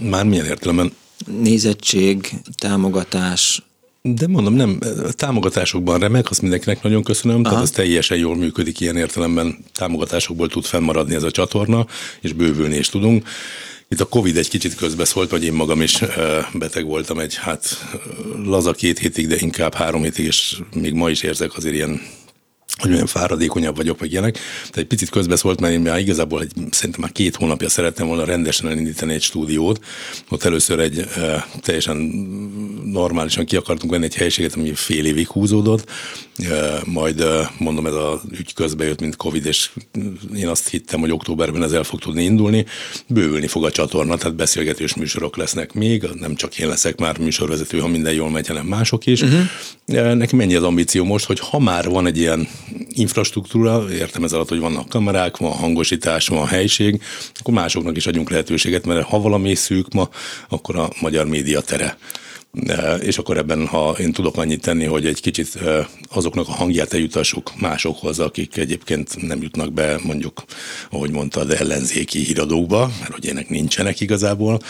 Már 0.00 0.24
milyen 0.24 0.44
értelemben? 0.44 0.92
nézettség, 1.26 2.30
támogatás, 2.58 3.62
de 4.02 4.26
mondom, 4.26 4.54
nem, 4.54 4.78
támogatásokban 5.10 5.98
remek, 5.98 6.30
azt 6.30 6.42
mindenkinek 6.42 6.82
nagyon 6.82 7.02
köszönöm, 7.02 7.36
Aha. 7.36 7.48
tehát 7.48 7.62
ez 7.62 7.70
teljesen 7.70 8.18
jól 8.18 8.36
működik 8.36 8.80
ilyen 8.80 8.96
értelemben, 8.96 9.58
támogatásokból 9.72 10.48
tud 10.48 10.64
fennmaradni 10.64 11.14
ez 11.14 11.22
a 11.22 11.30
csatorna, 11.30 11.86
és 12.20 12.32
bővülni 12.32 12.76
is 12.76 12.88
tudunk. 12.88 13.28
Itt 13.88 14.00
a 14.00 14.04
Covid 14.04 14.36
egy 14.36 14.48
kicsit 14.48 14.74
közbeszólt, 14.74 15.30
vagy 15.30 15.44
én 15.44 15.52
magam 15.52 15.82
is 15.82 16.02
beteg 16.52 16.84
voltam 16.84 17.18
egy, 17.18 17.34
hát 17.34 17.86
laza 18.44 18.72
két 18.72 18.98
hétig, 18.98 19.26
de 19.26 19.36
inkább 19.38 19.74
három 19.74 20.02
hétig, 20.02 20.24
és 20.24 20.58
még 20.74 20.92
ma 20.92 21.10
is 21.10 21.22
érzek 21.22 21.56
azért 21.56 21.74
ilyen 21.74 22.00
hogy 22.76 22.92
olyan 22.92 23.06
fáradékonyabb 23.06 23.76
vagyok, 23.76 24.00
meg 24.00 24.10
ilyenek. 24.10 24.32
Tehát 24.32 24.76
egy 24.76 24.86
picit 24.86 25.08
közbeszólt, 25.08 25.60
mert 25.60 25.72
én 25.72 25.80
már 25.80 25.98
igazából 25.98 26.40
egy, 26.40 26.52
szerintem 26.70 27.00
már 27.00 27.12
két 27.12 27.36
hónapja 27.36 27.68
szerettem 27.68 28.06
volna 28.06 28.24
rendesen 28.24 28.68
elindítani 28.68 29.14
egy 29.14 29.22
stúdiót. 29.22 29.84
Ott 30.28 30.44
először 30.44 30.78
egy 30.78 30.98
e, 30.98 31.46
teljesen 31.60 31.96
normálisan 32.84 33.44
ki 33.44 33.56
akartunk 33.56 33.92
venni 33.92 34.04
egy 34.04 34.14
helyiséget, 34.14 34.54
ami 34.54 34.74
fél 34.74 35.06
évig 35.06 35.28
húzódott, 35.28 35.90
majd 36.84 37.24
mondom, 37.58 37.86
ez 37.86 37.94
az 37.94 38.20
ügy 38.30 38.54
közbe 38.54 38.84
jött, 38.84 39.00
mint 39.00 39.16
Covid, 39.16 39.46
és 39.46 39.70
én 40.34 40.48
azt 40.48 40.68
hittem, 40.68 41.00
hogy 41.00 41.10
októberben 41.10 41.62
ez 41.62 41.72
el 41.72 41.82
fog 41.82 42.00
tudni 42.00 42.22
indulni. 42.22 42.66
Bővülni 43.06 43.46
fog 43.46 43.64
a 43.64 43.70
csatorna, 43.70 44.16
tehát 44.16 44.36
beszélgetős 44.36 44.94
műsorok 44.94 45.36
lesznek 45.36 45.72
még, 45.72 46.08
nem 46.14 46.34
csak 46.34 46.58
én 46.58 46.68
leszek 46.68 46.98
már 46.98 47.18
műsorvezető, 47.18 47.78
ha 47.78 47.88
minden 47.88 48.12
jól 48.12 48.30
megy, 48.30 48.46
hanem 48.46 48.66
mások 48.66 49.06
is. 49.06 49.22
Uh-huh. 49.22 50.14
Neki 50.14 50.36
mennyi 50.36 50.54
az 50.54 50.62
ambíció 50.62 51.04
most, 51.04 51.24
hogy 51.24 51.38
ha 51.40 51.58
már 51.58 51.88
van 51.88 52.06
egy 52.06 52.18
ilyen 52.18 52.48
infrastruktúra, 52.88 53.92
értem 53.92 54.24
ez 54.24 54.32
alatt, 54.32 54.48
hogy 54.48 54.60
vannak 54.60 54.88
kamerák, 54.88 55.36
van 55.36 55.52
hangosítás, 55.52 56.28
van 56.28 56.46
helység, 56.46 57.02
akkor 57.34 57.54
másoknak 57.54 57.96
is 57.96 58.06
adjunk 58.06 58.30
lehetőséget, 58.30 58.86
mert 58.86 59.06
ha 59.06 59.20
valami 59.20 59.54
szűk 59.54 59.92
ma, 59.92 60.08
akkor 60.48 60.76
a 60.76 60.90
magyar 61.00 61.26
média 61.26 61.60
tere 61.60 61.98
és 63.00 63.18
akkor 63.18 63.36
ebben, 63.36 63.66
ha 63.66 63.96
én 63.98 64.12
tudok 64.12 64.36
annyit 64.36 64.62
tenni, 64.62 64.84
hogy 64.84 65.06
egy 65.06 65.20
kicsit 65.20 65.58
azoknak 66.08 66.48
a 66.48 66.52
hangját 66.52 66.92
eljutassuk 66.92 67.52
másokhoz, 67.60 68.18
akik 68.18 68.56
egyébként 68.56 69.26
nem 69.26 69.42
jutnak 69.42 69.72
be 69.72 69.98
mondjuk, 70.02 70.44
ahogy 70.90 71.10
mondtad, 71.10 71.50
ellenzéki 71.50 72.18
híradókba, 72.18 72.90
mert 73.00 73.12
hogy 73.12 73.26
ennek 73.26 73.48
nincsenek 73.48 74.00
igazából. 74.00 74.60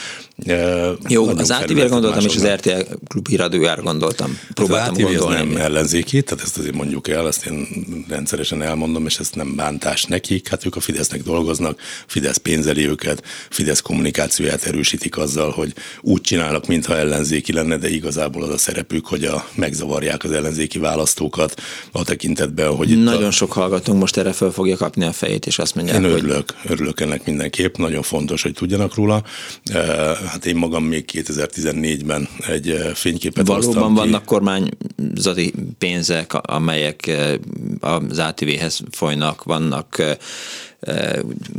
Jó, 1.09 1.29
az 1.29 1.51
ATV-re 1.51 1.87
gondoltam, 1.87 2.25
és 2.25 2.37
az 2.37 2.47
RTL 2.47 2.81
klub 3.09 3.29
híradójára 3.29 3.83
gondoltam. 3.83 4.39
Próbáltam 4.55 4.95
az 4.95 5.03
gondolni. 5.03 5.35
az 5.35 5.47
nem 5.47 5.57
ellenzéki, 5.57 6.23
tehát 6.23 6.45
ezt 6.45 6.59
azért 6.59 6.75
mondjuk 6.75 7.09
el, 7.09 7.27
ezt 7.27 7.47
én 7.47 7.67
rendszeresen 8.09 8.63
elmondom, 8.63 9.07
és 9.07 9.19
ezt 9.19 9.35
nem 9.35 9.57
bántás 9.57 10.05
nekik, 10.05 10.49
hát 10.49 10.67
ők 10.67 10.77
a 10.77 10.81
Fidesznek 10.81 11.23
dolgoznak, 11.23 11.81
Fidesz 12.07 12.37
pénzeli 12.37 12.89
őket, 12.89 13.23
Fidesz 13.51 13.81
kommunikációját 13.81 14.65
erősítik 14.65 15.17
azzal, 15.17 15.51
hogy 15.51 15.73
úgy 16.01 16.21
csinálnak, 16.21 16.67
mintha 16.67 16.97
ellenzéki 16.97 17.53
lenne, 17.53 17.68
de 17.77 17.91
igazából 17.91 18.43
az 18.43 18.49
a 18.49 18.59
szerepük, 18.59 19.07
hogy 19.07 19.25
a, 19.25 19.47
megzavarják 19.55 20.25
az 20.25 20.33
ellenzéki 20.33 20.79
választókat 20.79 21.61
a 21.93 22.05
tekintetben, 22.05 22.75
hogy 22.75 23.03
Nagyon 23.03 23.25
a... 23.25 23.31
sok 23.31 23.53
hallgatónk 23.53 23.99
most 23.99 24.17
erre 24.17 24.33
föl 24.33 24.51
fogja 24.51 24.77
kapni 24.77 25.05
a 25.05 25.13
fejét, 25.13 25.47
és 25.47 25.59
azt 25.59 25.75
mondják, 25.75 25.97
Én 25.97 26.05
örülök, 26.05 26.55
hogy... 26.63 26.71
örülök 26.71 27.01
ennek 27.01 27.27
mindenképp, 27.27 27.77
nagyon 27.77 28.03
fontos, 28.03 28.43
hogy 28.43 28.53
tudjanak 28.53 28.95
róla. 28.95 29.23
Eh, 29.65 29.83
hát 30.27 30.47
én 30.47 30.57
magam 30.57 30.85
még 30.85 31.05
2014-ben 31.13 32.29
egy 32.47 32.71
eh, 32.71 32.95
fényképet 32.95 33.47
Valóban 33.47 33.95
vannak 33.95 34.25
kormányzati 34.25 35.53
pénzek, 35.79 36.35
amelyek 36.35 37.07
eh, 37.07 37.35
az 37.81 38.19
ATV-hez 38.19 38.81
folynak, 38.91 39.45
vannak 39.45 40.03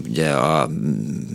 ugye 0.07 0.29
a 0.29 0.69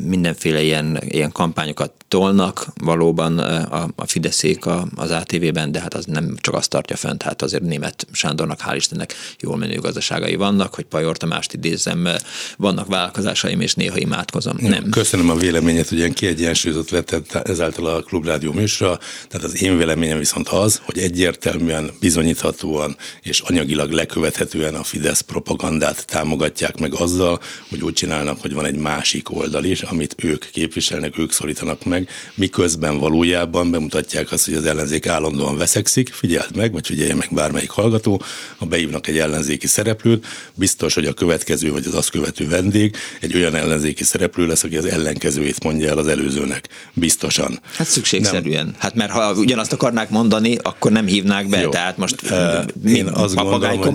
mindenféle 0.04 0.62
ilyen, 0.62 1.00
ilyen 1.08 1.32
kampányokat 1.32 1.92
tolnak 2.08 2.66
valóban 2.80 3.38
a, 3.38 3.88
a 3.96 4.06
Fideszék 4.06 4.66
az 4.94 5.10
ATV-ben, 5.10 5.72
de 5.72 5.80
hát 5.80 5.94
az 5.94 6.04
nem 6.04 6.36
csak 6.40 6.54
azt 6.54 6.70
tartja 6.70 6.96
fent, 6.96 7.22
hát 7.22 7.42
azért 7.42 7.62
német 7.62 8.06
Sándornak 8.12 8.60
hál' 8.66 8.74
Istennek 8.76 9.14
jól 9.40 9.56
menő 9.56 9.78
gazdaságai 9.78 10.34
vannak, 10.34 10.74
hogy 10.74 10.84
Pajor 10.84 11.16
Tamást 11.16 11.52
idézzem, 11.52 12.08
vannak 12.56 12.86
vállalkozásaim, 12.86 13.60
és 13.60 13.74
néha 13.74 13.98
imádkozom. 13.98 14.56
Nem. 14.60 14.90
Köszönöm 14.90 15.30
a 15.30 15.34
véleményet, 15.34 15.88
hogy 15.88 15.98
ilyen 15.98 16.12
kiegyensúlyozott 16.12 16.88
vetett 16.90 17.34
ezáltal 17.34 17.86
a 17.86 18.02
Klubrádió 18.02 18.52
műsora. 18.52 18.98
Tehát 19.28 19.46
az 19.46 19.62
én 19.62 19.76
véleményem 19.76 20.18
viszont 20.18 20.48
az, 20.48 20.80
hogy 20.84 20.98
egyértelműen, 20.98 21.90
bizonyíthatóan 22.00 22.96
és 23.22 23.40
anyagilag 23.40 23.90
lekövethetően 23.90 24.74
a 24.74 24.82
Fidesz 24.82 25.20
propagandát 25.20 26.06
támogatják 26.06 26.78
meg 26.78 26.94
azzal, 26.94 27.40
hogy 27.74 27.82
úgy 27.82 27.92
csinálnak, 27.92 28.40
hogy 28.40 28.54
van 28.54 28.64
egy 28.64 28.76
másik 28.76 29.36
oldal 29.36 29.64
is, 29.64 29.82
amit 29.82 30.14
ők 30.22 30.44
képviselnek, 30.52 31.18
ők 31.18 31.32
szorítanak 31.32 31.84
meg, 31.84 32.08
miközben 32.34 32.98
valójában 32.98 33.70
bemutatják 33.70 34.32
azt, 34.32 34.44
hogy 34.44 34.54
az 34.54 34.64
ellenzék 34.64 35.06
állandóan 35.06 35.56
veszekszik, 35.56 36.12
figyeld 36.12 36.56
meg, 36.56 36.72
vagy 36.72 36.86
figyelje 36.86 37.14
meg 37.14 37.28
bármelyik 37.30 37.70
hallgató, 37.70 38.22
ha 38.56 38.66
beívnak 38.66 39.06
egy 39.06 39.18
ellenzéki 39.18 39.66
szereplőt, 39.66 40.26
biztos, 40.54 40.94
hogy 40.94 41.06
a 41.06 41.12
következő 41.12 41.72
vagy 41.72 41.86
az 41.86 41.94
azt 41.94 42.10
követő 42.10 42.48
vendég 42.48 42.96
egy 43.20 43.34
olyan 43.34 43.54
ellenzéki 43.54 44.04
szereplő 44.04 44.46
lesz, 44.46 44.64
aki 44.64 44.76
az 44.76 44.84
ellenkezőjét 44.84 45.64
mondja 45.64 45.88
el 45.88 45.98
az 45.98 46.06
előzőnek. 46.06 46.68
Biztosan. 46.92 47.60
Hát 47.76 47.86
szükségszerűen. 47.86 48.64
Nem. 48.64 48.74
Hát 48.78 48.94
mert 48.94 49.10
ha 49.10 49.32
ugyanazt 49.32 49.72
akarnák 49.72 50.10
mondani, 50.10 50.58
akkor 50.62 50.92
nem 50.92 51.06
hívnák 51.06 51.48
be, 51.48 51.60
Jó. 51.60 51.70
tehát 51.70 51.96
most 51.96 52.22
uh, 52.22 52.64
én 52.86 53.06
azt 53.06 53.34
gondolom, 53.34 53.78
hogy 53.78 53.92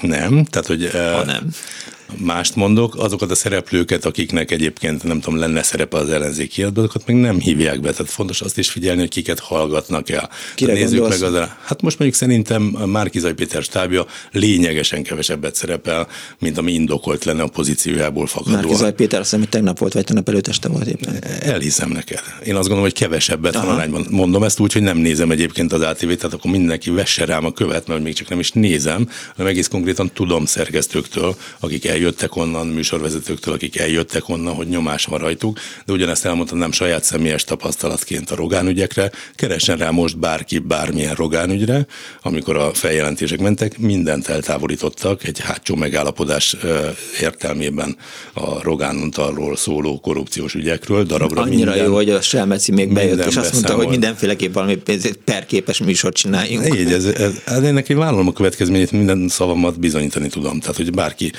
Nem, 0.00 0.44
tehát 0.44 0.66
hogy 0.66 0.90
ha 0.92 1.24
nem 1.24 1.50
mást 2.16 2.56
mondok, 2.56 2.96
azokat 2.96 3.30
a 3.30 3.34
szereplőket, 3.34 4.04
akiknek 4.04 4.50
egyébként 4.50 5.02
nem 5.02 5.20
tudom, 5.20 5.38
lenne 5.38 5.62
szerepe 5.62 5.96
az 5.96 6.10
ellenzéki 6.10 6.60
életben, 6.60 6.84
azokat 6.84 7.06
meg 7.06 7.16
nem 7.16 7.40
hívják 7.40 7.80
be. 7.80 7.90
Tehát 7.90 8.10
fontos 8.10 8.40
azt 8.40 8.58
is 8.58 8.68
figyelni, 8.68 9.00
hogy 9.00 9.08
kiket 9.08 9.38
hallgatnak 9.38 10.10
el. 10.10 10.30
Kire 10.54 10.72
Nézzük 10.72 11.08
meg 11.08 11.22
az, 11.22 11.34
Hát 11.64 11.82
most 11.82 11.98
mondjuk 11.98 12.20
szerintem 12.20 12.62
Márkizai 12.62 13.32
Péter 13.32 13.62
stábja 13.62 14.06
lényegesen 14.32 15.02
kevesebbet 15.02 15.54
szerepel, 15.54 16.08
mint 16.38 16.58
ami 16.58 16.72
indokolt 16.72 17.24
lenne 17.24 17.42
a 17.42 17.48
pozíciójából 17.48 18.26
fakadóan. 18.26 18.60
Márkizai 18.60 18.92
Péter 18.92 19.20
azt 19.20 19.28
hiszem, 19.28 19.40
hogy 19.40 19.48
tegnap 19.48 19.78
volt, 19.78 19.92
vagy 19.92 20.04
tegnap 20.04 20.28
előtt 20.28 20.48
este 20.48 20.68
volt 20.68 20.86
éppen. 20.86 21.24
Elhiszem 21.40 21.90
neked. 21.90 22.20
Én 22.44 22.54
azt 22.54 22.68
gondolom, 22.68 22.82
hogy 22.82 22.92
kevesebbet 22.92 23.54
Aha. 23.56 23.66
van 23.66 23.74
arányban. 23.74 24.06
Mondom 24.10 24.42
ezt 24.42 24.60
úgy, 24.60 24.72
hogy 24.72 24.82
nem 24.82 24.98
nézem 24.98 25.30
egyébként 25.30 25.72
az 25.72 25.80
ATV-t, 25.80 26.16
tehát 26.16 26.32
akkor 26.32 26.50
mindenki 26.50 26.90
vesse 26.90 27.24
rám 27.24 27.44
a 27.44 27.52
követ, 27.52 27.86
mert 27.86 28.02
még 28.02 28.14
csak 28.14 28.28
nem 28.28 28.38
is 28.38 28.50
nézem, 28.52 29.08
hanem 29.36 29.50
egész 29.50 29.68
konkrétan 29.68 30.10
tudom 30.14 30.46
szerkesztőktől, 30.46 31.36
akik 31.60 31.86
eljöttek 31.92 32.36
onnan, 32.36 32.66
műsorvezetőktől, 32.66 33.54
akik 33.54 33.78
eljöttek 33.78 34.28
onnan, 34.28 34.54
hogy 34.54 34.68
nyomás 34.68 35.04
van 35.04 35.18
rajtuk, 35.18 35.58
de 35.86 35.92
ugyanezt 35.92 36.24
elmondtam 36.24 36.58
nem 36.58 36.72
saját 36.72 37.04
személyes 37.04 37.44
tapasztalatként 37.44 38.30
a 38.30 38.34
rogánügyekre, 38.34 39.10
keressen 39.34 39.76
rá 39.76 39.90
most 39.90 40.18
bárki 40.18 40.58
bármilyen 40.58 41.14
rogánügyre, 41.14 41.86
amikor 42.22 42.56
a 42.56 42.74
feljelentések 42.74 43.40
mentek, 43.40 43.78
mindent 43.78 44.28
eltávolítottak 44.28 45.24
egy 45.24 45.40
hátsó 45.40 45.74
megállapodás 45.74 46.56
értelmében 47.20 47.96
a 48.32 48.62
Rogánontalról 48.62 49.56
szóló 49.56 50.00
korrupciós 50.00 50.54
ügyekről, 50.54 51.04
darabra 51.04 51.40
Annyira 51.40 51.70
minden, 51.70 51.86
jó, 51.86 51.94
hogy 51.94 52.10
a 52.10 52.20
Selmeci 52.20 52.72
még 52.72 52.92
bejött, 52.92 53.24
és 53.24 53.36
azt 53.36 53.52
mondta, 53.52 53.74
hogy 53.74 53.88
mindenféleképp 53.88 54.52
valami 54.52 54.78
perképes 55.24 55.78
műsort 55.78 56.16
csináljunk. 56.16 56.74
Így, 56.74 56.92
ez, 56.92 57.04
ez, 57.04 57.32
ez, 57.44 57.62
én 57.62 57.74
neki 57.74 57.94
vállalom 57.94 58.28
a 58.28 58.32
következményét, 58.32 58.92
minden 58.92 59.28
szavamat 59.28 59.80
bizonyítani 59.80 60.28
tudom. 60.28 60.60
Tehát, 60.60 60.76
hogy 60.76 60.90
bárki 60.90 61.32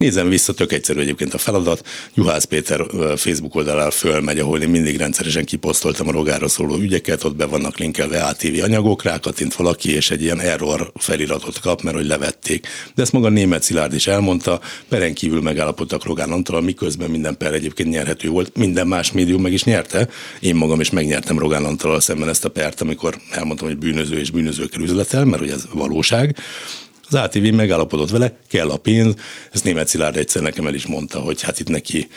Nézem 0.00 0.28
vissza, 0.28 0.52
tök 0.52 0.72
egyszerű 0.72 1.00
egyébként 1.00 1.34
a 1.34 1.38
feladat. 1.38 1.86
Juhász 2.14 2.44
Péter 2.44 2.86
Facebook 3.16 3.54
oldalára 3.54 3.90
fölmegy, 3.90 4.38
ahol 4.38 4.60
én 4.60 4.68
mindig 4.68 4.96
rendszeresen 4.96 5.44
kiposztoltam 5.44 6.08
a 6.08 6.12
rogára 6.12 6.48
szóló 6.48 6.76
ügyeket, 6.76 7.24
ott 7.24 7.36
be 7.36 7.46
vannak 7.46 7.78
linkelve 7.78 8.22
ATV 8.22 8.62
anyagok, 8.62 9.02
rákattint 9.02 9.54
valaki, 9.54 9.94
és 9.94 10.10
egy 10.10 10.22
ilyen 10.22 10.40
error 10.40 10.92
feliratot 10.94 11.60
kap, 11.60 11.82
mert 11.82 11.96
hogy 11.96 12.06
levették. 12.06 12.66
De 12.94 13.02
ezt 13.02 13.12
maga 13.12 13.28
német 13.28 13.62
Szilárd 13.62 13.94
is 13.94 14.06
elmondta, 14.06 14.60
peren 14.88 15.14
kívül 15.14 15.40
megállapodtak 15.40 16.04
Rogán 16.04 16.30
Antal, 16.30 16.60
miközben 16.60 17.10
minden 17.10 17.36
per 17.36 17.54
egyébként 17.54 17.88
nyerhető 17.88 18.28
volt, 18.28 18.56
minden 18.56 18.86
más 18.86 19.12
médium 19.12 19.42
meg 19.42 19.52
is 19.52 19.64
nyerte. 19.64 20.08
Én 20.40 20.54
magam 20.54 20.80
is 20.80 20.90
megnyertem 20.90 21.38
Rogán 21.38 21.64
Antal 21.64 22.00
szemben 22.00 22.28
ezt 22.28 22.44
a 22.44 22.50
pert, 22.50 22.80
amikor 22.80 23.16
elmondtam, 23.30 23.68
hogy 23.68 23.78
bűnöző 23.78 24.18
és 24.18 24.30
bűnözőkkel 24.30 24.82
üzletel, 24.82 25.24
mert 25.24 25.42
hogy 25.42 25.50
ez 25.50 25.66
valóság. 25.72 26.36
Az 27.10 27.16
ATV 27.16 27.52
megállapodott 27.52 28.10
vele, 28.10 28.32
kell 28.48 28.70
a 28.70 28.76
pénz, 28.76 29.14
ezt 29.52 29.64
német 29.64 29.88
Szilárd 29.88 30.16
egyszer 30.16 30.42
nekem 30.42 30.66
el 30.66 30.74
is 30.74 30.86
mondta, 30.86 31.18
hogy 31.18 31.42
hát 31.42 31.60
itt 31.60 31.68
neki, 31.68 32.08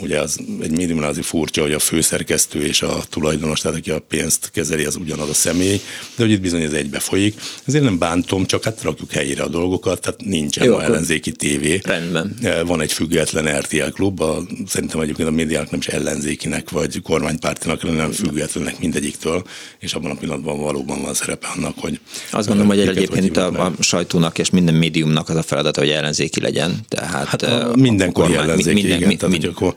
ugye 0.00 0.20
az 0.20 0.40
egy 0.62 0.70
médiumnál 0.70 1.08
azért 1.08 1.26
furcsa, 1.26 1.62
hogy 1.62 1.72
a 1.72 1.78
főszerkesztő 1.78 2.64
és 2.64 2.82
a 2.82 3.02
tulajdonos, 3.10 3.60
tehát 3.60 3.78
aki 3.78 3.90
a 3.90 3.98
pénzt 3.98 4.50
kezeli, 4.52 4.84
az 4.84 4.96
ugyanaz 4.96 5.28
a 5.28 5.34
személy, 5.34 5.80
de 6.16 6.22
hogy 6.22 6.30
itt 6.30 6.40
bizony 6.40 6.62
ez 6.62 6.72
egybe 6.72 6.98
folyik. 6.98 7.40
Ezért 7.64 7.84
nem 7.84 7.98
bántom, 7.98 8.46
csak 8.46 8.64
hát 8.64 8.82
rakjuk 8.82 9.12
helyére 9.12 9.42
a 9.42 9.48
dolgokat, 9.48 10.00
tehát 10.00 10.20
nincsen 10.24 10.66
Jó, 10.66 10.78
ellenzéki 10.78 11.32
tévé. 11.32 11.80
Rendben. 11.84 12.34
E, 12.42 12.62
van 12.62 12.80
egy 12.80 12.92
független 12.92 13.58
RTL 13.58 13.90
klub, 13.90 14.20
a, 14.20 14.42
szerintem 14.66 15.00
egyébként 15.00 15.28
a 15.28 15.32
médiának 15.32 15.70
nem 15.70 15.80
is 15.80 15.86
ellenzékinek 15.86 16.70
vagy 16.70 17.02
kormánypártinak, 17.02 17.80
hanem 17.80 18.10
függetlenek 18.10 18.78
mindegyiktől, 18.78 19.44
és 19.78 19.94
abban 19.94 20.10
a 20.10 20.14
pillanatban 20.14 20.58
valóban 20.58 21.02
van 21.02 21.14
szerepe 21.14 21.46
annak, 21.56 21.74
hogy. 21.78 22.00
Azt 22.30 22.46
gondolom, 22.46 22.70
hogy 22.70 22.80
egyébként 22.80 23.36
a, 23.36 23.64
a 23.64 23.72
sajtónak 23.80 24.35
és 24.38 24.50
minden 24.50 24.74
médiumnak 24.74 25.28
az 25.28 25.36
a 25.36 25.42
feladata, 25.42 25.80
hogy 25.80 25.90
ellenzéki 25.90 26.40
legyen. 26.40 26.80
Tehát 26.88 27.28
hát 27.28 27.42
a, 27.42 27.72
mindenkor 27.76 28.30
ellenzéki, 28.30 28.74
minden, 28.74 28.96
igen. 28.96 29.08
Mi, 29.08 29.16
tehát, 29.16 29.38
mi, 29.38 29.46
akkor 29.46 29.74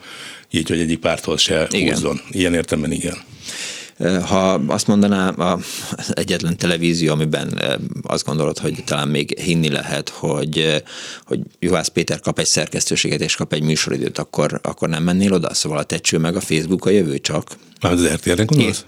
így, 0.52 0.70
hogy 0.70 0.80
egyik 0.80 1.00
párthoz 1.00 1.42
se 1.42 1.68
igen. 1.72 1.94
húzzon. 1.94 2.22
Ilyen 2.32 2.54
értemben 2.54 2.92
igen. 2.92 3.18
Ha 4.26 4.54
azt 4.68 4.88
mondaná 4.88 5.30
az 5.30 6.12
egyetlen 6.14 6.58
televízió, 6.58 7.12
amiben 7.12 7.62
azt 8.02 8.26
gondolod, 8.26 8.58
hogy 8.58 8.84
talán 8.86 9.08
még 9.08 9.40
hinni 9.40 9.70
lehet, 9.70 10.10
hogy, 10.10 10.84
hogy 11.24 11.40
Juhász 11.60 11.88
Péter 11.88 12.20
kap 12.20 12.40
egy 12.40 12.46
szerkesztőséget 12.46 13.22
és 13.22 13.36
kap 13.36 13.54
egy 13.54 13.62
műsoridőt, 13.64 14.18
akkor, 14.18 14.60
akkor 14.64 14.90
nem 14.90 15.04
mennél 15.04 15.34
oda? 15.34 15.54
Szóval 15.54 15.78
a 15.78 15.84
tecső 15.84 16.18
meg 16.18 16.36
a 16.36 16.42
Facebook 16.42 16.86
a 16.86 16.90
jövő 16.90 17.18
csak. 17.18 17.48
Már 17.82 17.92
az 17.92 18.08
RTL-nek 18.08 18.46
gondolsz? 18.46 18.86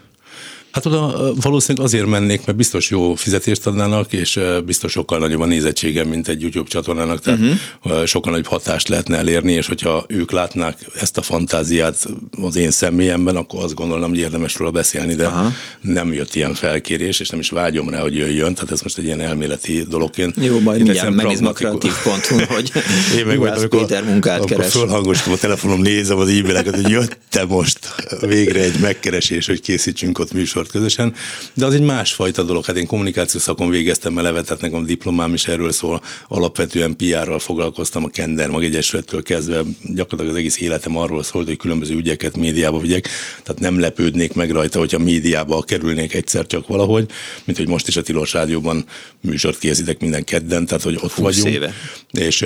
Hát 0.72 0.86
oda 0.86 1.34
valószínűleg 1.42 1.88
azért 1.88 2.06
mennék, 2.06 2.46
mert 2.46 2.58
biztos 2.58 2.90
jó 2.90 3.16
fizetést 3.16 3.68
adnának, 3.68 4.14
és 4.14 4.40
biztos 4.66 4.92
sokkal 4.92 5.20
nagyobb 5.20 5.40
a 5.40 5.46
nézettségem, 5.46 6.08
mint 6.08 6.28
egy 6.28 6.42
YouTube 6.42 6.70
csatornának, 6.70 7.20
tehát 7.20 7.40
uh-huh. 7.40 8.06
sokkal 8.06 8.32
nagyobb 8.32 8.48
hatást 8.48 8.88
lehetne 8.88 9.18
elérni, 9.18 9.52
és 9.52 9.68
hogyha 9.68 10.06
ők 10.08 10.32
látnák 10.32 10.78
ezt 11.02 11.18
a 11.18 11.22
fantáziát 11.22 12.08
az 12.42 12.56
én 12.56 12.72
személyemben, 12.72 13.36
akkor 13.36 13.64
azt 13.64 13.74
gondolom, 13.74 14.10
hogy 14.10 14.20
érdemes 14.20 14.56
róla 14.56 14.72
beszélni, 14.72 15.16
de 15.16 15.26
Aha. 15.26 15.52
nem 15.82 16.14
jött 16.14 16.36
ilyen 16.36 16.54
felkérés, 16.54 17.20
és 17.20 17.30
nem 17.30 17.40
is 17.40 17.50
vágyom 17.50 17.90
rá, 17.90 18.00
hogy 18.02 18.16
jöjjön, 18.16 18.54
tehát 18.54 18.72
ez 18.72 18.82
most 18.82 18.98
egy 18.98 19.06
ilyen 19.06 19.22
elméleti 19.22 19.84
dologként. 19.90 20.36
Jó, 20.40 20.60
majd 20.60 20.82
mindjárt 20.82 21.16
megnézem 21.16 21.46
a 21.48 21.52
kreatív 21.52 21.94
ponton, 22.04 22.46
hogy 22.46 22.72
én 23.18 23.26
meg 23.26 23.38
majd, 23.38 23.58
amikor, 23.58 23.80
Péter 23.80 24.04
munkát 24.04 24.38
amikor 24.38 24.58
keres. 24.58 24.72
fölhangosítom 24.72 25.34
a 25.34 25.38
telefonom, 25.38 25.82
nézem 25.82 26.18
az 26.18 26.30
e-maileket, 26.30 26.76
hogy 26.76 26.90
jöttem 26.90 27.48
most 27.48 27.80
végre 28.22 28.60
egy 28.60 28.80
megkeresés, 28.80 29.48
hogy 29.48 29.62
készítsünk 29.62 30.20
ott 30.20 30.34
műsor 30.34 30.61
műsort 30.62 30.72
közösen, 30.72 31.14
de 31.54 31.66
az 31.66 31.74
egy 31.74 31.82
másfajta 31.82 32.44
dolog. 32.44 32.66
Hát 32.66 32.78
én 32.78 32.86
kommunikáció 32.86 33.40
szakon 33.40 33.70
végeztem 33.70 34.18
eleve, 34.18 34.42
tehát 34.42 34.62
nekem 34.62 34.80
a 34.80 34.84
diplomám 34.84 35.34
is 35.34 35.48
erről 35.48 35.72
szól. 35.72 36.02
Alapvetően 36.28 36.96
PR-ral 36.96 37.40
foglalkoztam 37.40 38.04
a 38.04 38.08
Kender 38.08 38.50
Mag 38.50 38.64
Egyesülettől 38.64 39.24
kezdve, 39.24 39.62
gyakorlatilag 39.84 40.30
az 40.30 40.36
egész 40.36 40.60
életem 40.60 40.98
arról 40.98 41.24
szólt, 41.24 41.48
hogy 41.48 41.58
különböző 41.58 41.96
ügyeket 41.96 42.38
médiába 42.38 42.80
vigyek, 42.80 43.10
tehát 43.44 43.62
nem 43.62 43.80
lepődnék 43.80 44.34
meg 44.34 44.52
rajta, 44.52 44.80
hogyha 44.80 45.00
médiába 45.00 45.62
kerülnék 45.62 46.14
egyszer 46.14 46.48
csak 46.48 46.68
valahogy, 46.68 47.06
mint 47.44 47.58
hogy 47.58 47.68
most 47.68 47.88
is 47.88 47.98
a 47.98 48.02
Tilos 48.02 48.34
Rádióban 48.34 48.86
műsort 49.22 49.60
készítek 49.60 50.00
minden 50.00 50.24
kedden, 50.24 50.66
tehát 50.66 50.84
hogy 50.84 51.00
ott 51.02 51.14
vagyunk. 51.14 51.48
Éve. 51.48 51.74
És 52.12 52.42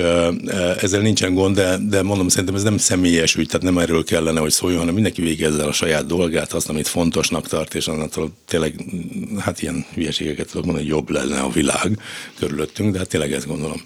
ezzel 0.80 1.00
nincsen 1.00 1.34
gond, 1.34 1.56
de, 1.56 1.78
de 1.88 2.02
mondom, 2.02 2.28
szerintem 2.28 2.54
ez 2.54 2.62
nem 2.62 2.78
személyes 2.78 3.34
ügy, 3.34 3.46
tehát 3.46 3.62
nem 3.62 3.78
erről 3.78 4.04
kellene, 4.04 4.40
hogy 4.40 4.50
szóljon, 4.50 4.78
hanem 4.78 4.94
mindenki 4.94 5.22
végezze 5.22 5.64
a 5.64 5.72
saját 5.72 6.06
dolgát, 6.06 6.52
azt, 6.52 6.68
amit 6.68 6.88
fontosnak 6.88 7.48
tart, 7.48 7.74
és 7.74 7.88
onnantól 8.06 8.36
tényleg, 8.44 8.84
hát 9.38 9.62
ilyen 9.62 9.86
hülyeségeket 9.94 10.46
tudok 10.46 10.64
mondani, 10.64 10.86
hogy 10.86 10.96
jobb 10.96 11.10
lenne 11.10 11.40
a 11.40 11.50
világ 11.50 11.98
körülöttünk, 12.38 12.92
de 12.92 12.98
hát 12.98 13.08
tényleg 13.08 13.32
ezt 13.32 13.46
gondolom. 13.46 13.82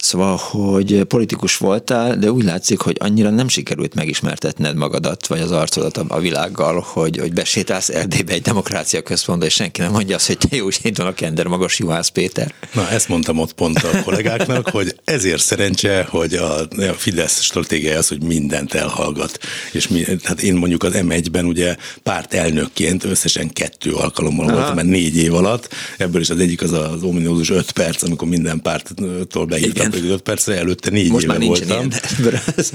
Szóval, 0.00 0.36
hogy 0.36 1.04
politikus 1.04 1.56
voltál, 1.56 2.16
de 2.16 2.32
úgy 2.32 2.44
látszik, 2.44 2.80
hogy 2.80 2.96
annyira 3.00 3.30
nem 3.30 3.48
sikerült 3.48 3.94
megismertetned 3.94 4.76
magadat, 4.76 5.26
vagy 5.26 5.40
az 5.40 5.50
arcodat 5.50 5.96
a 5.96 6.20
világgal, 6.20 6.84
hogy, 6.88 7.18
hogy 7.18 7.32
besétálsz 7.32 7.88
Erdélybe 7.88 8.32
egy 8.32 8.42
demokrácia 8.42 9.02
központba, 9.02 9.46
és 9.46 9.54
senki 9.54 9.80
nem 9.80 9.90
mondja 9.90 10.16
azt, 10.16 10.26
hogy 10.26 10.38
te 10.38 10.56
jó 10.56 10.68
van 10.96 11.06
a 11.06 11.14
Kender 11.14 11.46
magas 11.46 11.78
Juhász 11.78 12.08
Péter. 12.08 12.54
Na, 12.74 12.88
ezt 12.88 13.08
mondtam 13.08 13.38
ott 13.38 13.52
pont 13.52 13.78
a 13.78 14.02
kollégáknak, 14.02 14.68
hogy 14.68 14.96
ezért 15.04 15.42
szerencse, 15.42 16.06
hogy 16.10 16.34
a, 16.34 16.60
a 16.60 16.94
Fidesz 16.96 17.40
stratégiája 17.42 17.98
az, 17.98 18.08
hogy 18.08 18.22
mindent 18.22 18.74
elhallgat. 18.74 19.38
És 19.72 19.88
mi, 19.88 20.04
hát 20.22 20.42
én 20.42 20.54
mondjuk 20.54 20.82
az 20.82 20.92
M1-ben 20.94 21.44
ugye 21.44 21.76
párt 22.02 22.34
elnökként 22.34 23.04
összesen 23.04 23.52
kettő 23.52 23.92
alkalommal 23.92 24.46
Aha. 24.46 24.56
voltam, 24.56 24.74
mert 24.74 24.88
négy 24.88 25.16
év 25.16 25.34
alatt, 25.34 25.68
ebből 25.98 26.20
is 26.20 26.30
az 26.30 26.38
egyik 26.38 26.62
az 26.62 26.72
az 26.72 27.02
ominózus 27.02 27.50
öt 27.50 27.72
perc, 27.72 28.02
amikor 28.02 28.28
minden 28.28 28.60
párttól 28.62 29.46
beírtam 29.46 29.89
pedig 29.90 30.10
5 30.10 30.20
percre, 30.20 30.56
előtte 30.56 30.90
négy 30.90 31.10
Most 31.10 31.24
éve 31.24 31.32
már 31.32 31.46
voltam. 31.46 31.68
Ilyen, 31.68 31.92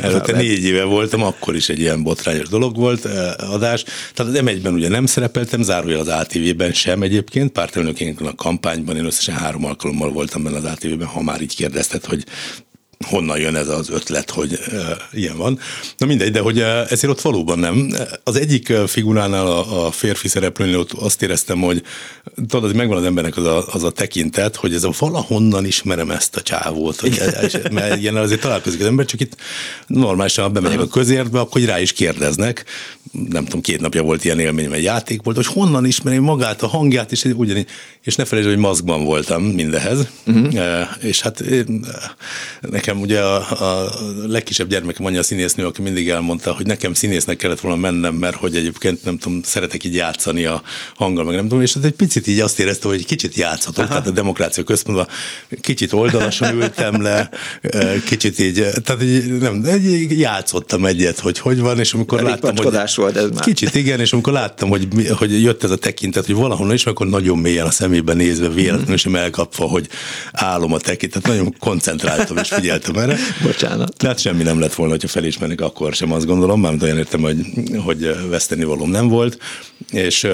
előtte 0.01 0.31
négy 0.31 0.63
éve 0.63 0.83
voltam, 0.83 1.23
akkor 1.23 1.55
is 1.55 1.69
egy 1.69 1.79
ilyen 1.79 2.03
botrányos 2.03 2.47
dolog 2.47 2.75
volt 2.77 3.05
eh, 3.05 3.53
adás. 3.53 3.83
Tehát 4.13 4.33
az 4.33 4.39
M1-ben 4.41 4.73
ugye 4.73 4.89
nem 4.89 5.05
szerepeltem, 5.05 5.61
zárójel 5.61 5.99
az 5.99 6.07
ATV-ben 6.07 6.73
sem 6.73 7.01
egyébként, 7.01 7.51
pártelnökként 7.51 8.21
a 8.21 8.35
kampányban 8.35 8.95
én 8.95 9.05
összesen 9.05 9.35
három 9.35 9.65
alkalommal 9.65 10.11
voltam 10.11 10.43
benne 10.43 10.57
az 10.57 10.63
ATV-ben, 10.63 11.07
ha 11.07 11.21
már 11.21 11.41
így 11.41 11.55
kérdezted, 11.55 12.05
hogy 12.05 12.23
honnan 13.07 13.39
jön 13.39 13.55
ez 13.55 13.67
az 13.67 13.89
ötlet, 13.89 14.29
hogy 14.29 14.59
ilyen 15.11 15.37
van. 15.37 15.59
Na 15.97 16.05
mindegy, 16.05 16.31
de 16.31 16.39
hogy 16.39 16.59
ezért 16.59 17.11
ott 17.11 17.21
valóban 17.21 17.59
nem. 17.59 17.93
Az 18.23 18.35
egyik 18.35 18.73
figuránál, 18.87 19.47
a, 19.47 19.85
a 19.85 19.91
férfi 19.91 20.27
szereplőnél 20.27 20.79
ott 20.79 20.91
azt 20.91 21.21
éreztem, 21.21 21.59
hogy 21.61 21.83
tudod, 22.35 22.65
hogy 22.65 22.75
megvan 22.75 22.97
az 22.97 23.03
embernek 23.03 23.37
az 23.37 23.45
a, 23.45 23.65
az 23.71 23.83
a 23.83 23.91
tekintet, 23.91 24.55
hogy 24.55 24.73
ez 24.73 24.83
a 24.83 24.91
valahonnan 24.99 25.65
ismerem 25.65 26.11
ezt 26.11 26.35
a 26.35 26.41
csávót, 26.41 26.99
hogy, 26.99 27.21
mert 27.71 27.99
ilyen 28.01 28.15
azért 28.15 28.41
találkozik 28.41 28.79
az 28.79 28.85
ember, 28.85 29.05
csak 29.05 29.19
itt 29.19 29.35
normálisan 29.87 30.53
bemegyek 30.53 30.79
a 30.79 30.87
közértbe, 30.87 31.39
akkor 31.39 31.61
rá 31.61 31.79
is 31.79 31.93
kérdeznek. 31.93 32.65
Nem 33.29 33.43
tudom, 33.43 33.61
két 33.61 33.81
napja 33.81 34.03
volt 34.03 34.25
ilyen 34.25 34.39
élményem, 34.39 34.71
egy 34.71 34.83
játék 34.83 35.23
volt, 35.23 35.35
hogy 35.35 35.45
honnan 35.45 35.85
ismerem 35.85 36.23
magát, 36.23 36.61
a 36.61 36.67
hangját, 36.67 37.11
és 37.11 37.23
ugyanígy, 37.23 37.67
és 38.03 38.15
ne 38.15 38.25
felejtsd, 38.25 38.49
hogy 38.49 38.59
maszkban 38.59 39.03
voltam 39.03 39.43
mindehez, 39.43 40.07
uh-huh. 40.25 40.53
uh, 40.53 40.87
és 41.01 41.21
hát 41.21 41.39
én, 41.39 41.85
nekem 42.59 43.01
ugye 43.01 43.21
a, 43.21 43.35
a 43.35 43.89
legkisebb 44.27 44.69
gyermekem 44.69 45.05
anya 45.05 45.19
a 45.19 45.23
színésznő, 45.23 45.65
aki 45.65 45.81
mindig 45.81 46.09
elmondta, 46.09 46.53
hogy 46.53 46.65
nekem 46.65 46.93
színésznek 46.93 47.37
kellett 47.37 47.59
volna 47.59 47.77
mennem, 47.77 48.13
mert 48.13 48.35
hogy 48.35 48.55
egyébként 48.55 49.03
nem 49.03 49.17
tudom, 49.17 49.41
szeretek 49.43 49.83
így 49.83 49.95
játszani 49.95 50.45
a 50.45 50.61
hanggal, 50.95 51.23
meg 51.23 51.35
nem 51.35 51.43
tudom, 51.43 51.61
és 51.61 51.75
ez 51.75 51.83
egy 51.83 51.91
picit 51.91 52.27
így 52.27 52.39
azt 52.39 52.59
éreztem, 52.59 52.89
hogy 52.89 53.05
kicsit 53.05 53.35
játszhatok, 53.35 53.83
Aha. 53.83 53.87
tehát 53.87 54.07
a 54.07 54.11
demokrácia 54.11 54.63
központban 54.63 55.07
kicsit 55.61 55.93
oldalasan 55.93 56.55
ültem 56.55 57.01
le, 57.01 57.29
kicsit 58.05 58.39
így, 58.39 58.65
tehát 58.83 59.03
így, 59.03 59.37
nem, 59.37 59.65
így 59.85 60.19
játszottam 60.19 60.85
egyet, 60.85 61.19
hogy 61.19 61.39
hogy 61.39 61.59
van, 61.59 61.79
és 61.79 61.93
amikor 61.93 62.19
Elég 62.19 62.31
láttam, 62.31 62.55
hogy 62.55 62.71
volt 63.05 63.17
ez 63.17 63.29
már. 63.29 63.43
Kicsit 63.43 63.75
igen, 63.75 63.99
és 63.99 64.13
amikor 64.13 64.33
láttam, 64.33 64.69
hogy, 64.69 64.87
hogy 65.17 65.43
jött 65.43 65.63
ez 65.63 65.71
a 65.71 65.75
tekintet, 65.75 66.25
hogy 66.25 66.35
valahonnan 66.35 66.73
is, 66.73 66.85
akkor 66.85 67.07
nagyon 67.07 67.37
mélyen 67.37 67.65
a 67.65 67.71
szemébe 67.71 68.13
nézve, 68.13 68.49
véletlenül 68.49 68.97
sem 68.97 69.15
elkapva, 69.15 69.65
hogy 69.65 69.87
állom 70.31 70.73
a 70.73 70.77
tekintet, 70.77 71.27
nagyon 71.27 71.55
koncentráltam 71.59 72.37
és 72.37 72.47
figyeltem 72.49 72.95
erre. 72.95 73.17
Bocsánat. 73.43 73.97
Tehát 73.97 74.19
semmi 74.19 74.43
nem 74.43 74.59
lett 74.59 74.73
volna, 74.73 74.91
hogyha 74.91 75.07
felismernek, 75.07 75.61
akkor 75.61 75.93
sem 75.93 76.11
azt 76.11 76.25
gondolom, 76.25 76.61
mármint 76.61 76.83
olyan 76.83 76.97
értem, 76.97 77.21
hogy, 77.21 77.37
hogy 77.83 78.29
veszteni 78.29 78.63
valóm 78.63 78.89
nem 78.89 79.07
volt. 79.07 79.37
És 79.91 80.27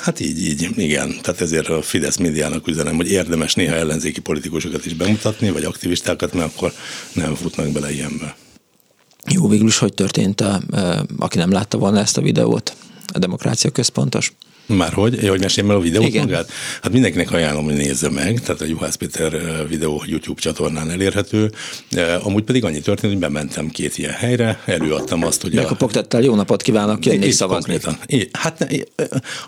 hát 0.00 0.20
így, 0.20 0.46
így, 0.48 0.68
igen. 0.76 1.14
Tehát 1.22 1.40
ezért 1.40 1.68
a 1.68 1.82
Fidesz 1.82 2.16
médiának 2.16 2.68
üzenem, 2.68 2.96
hogy 2.96 3.10
érdemes 3.10 3.54
néha 3.54 3.74
ellenzéki 3.74 4.20
politikusokat 4.20 4.86
is 4.86 4.94
bemutatni, 4.94 5.50
vagy 5.50 5.64
aktivistákat, 5.64 6.32
mert 6.32 6.52
akkor 6.56 6.72
nem 7.12 7.34
futnak 7.34 7.68
bele 7.68 7.92
ilyenbe. 7.92 8.36
Jó, 9.32 9.48
végül 9.48 9.66
is 9.66 9.78
hogy 9.78 9.94
történt, 9.94 10.44
aki 11.18 11.38
nem 11.38 11.50
látta 11.50 11.78
volna 11.78 11.98
ezt 11.98 12.16
a 12.16 12.20
videót? 12.20 12.76
A 13.12 13.18
Demokrácia 13.18 13.70
Központos? 13.70 14.32
Már 14.76 14.92
hogy? 14.92 15.28
Hogy 15.28 15.40
meséljem 15.40 15.72
el 15.72 15.78
a 15.78 15.80
videót 15.80 16.06
Igen. 16.06 16.24
magát? 16.24 16.50
Hát 16.82 16.92
mindenkinek 16.92 17.32
ajánlom, 17.32 17.64
hogy 17.64 17.74
nézze 17.74 18.10
meg, 18.10 18.40
tehát 18.40 18.60
a 18.60 18.64
Juhász 18.64 18.94
Péter 18.94 19.66
videó 19.68 20.02
YouTube 20.06 20.40
csatornán 20.40 20.90
elérhető. 20.90 21.52
Amúgy 22.22 22.42
pedig 22.42 22.64
annyi 22.64 22.80
történt, 22.80 23.12
hogy 23.12 23.20
bementem 23.20 23.68
két 23.68 23.98
ilyen 23.98 24.12
helyre, 24.12 24.62
előadtam 24.66 25.24
azt, 25.24 25.42
hogy... 25.42 25.54
Bekopogtattál, 25.54 26.22
jó 26.22 26.34
napot 26.34 26.62
kívánok, 26.62 27.06
jönni 27.06 27.30
szavazni. 27.30 27.78
Konkrétan. 27.80 28.28
Hát 28.32 28.68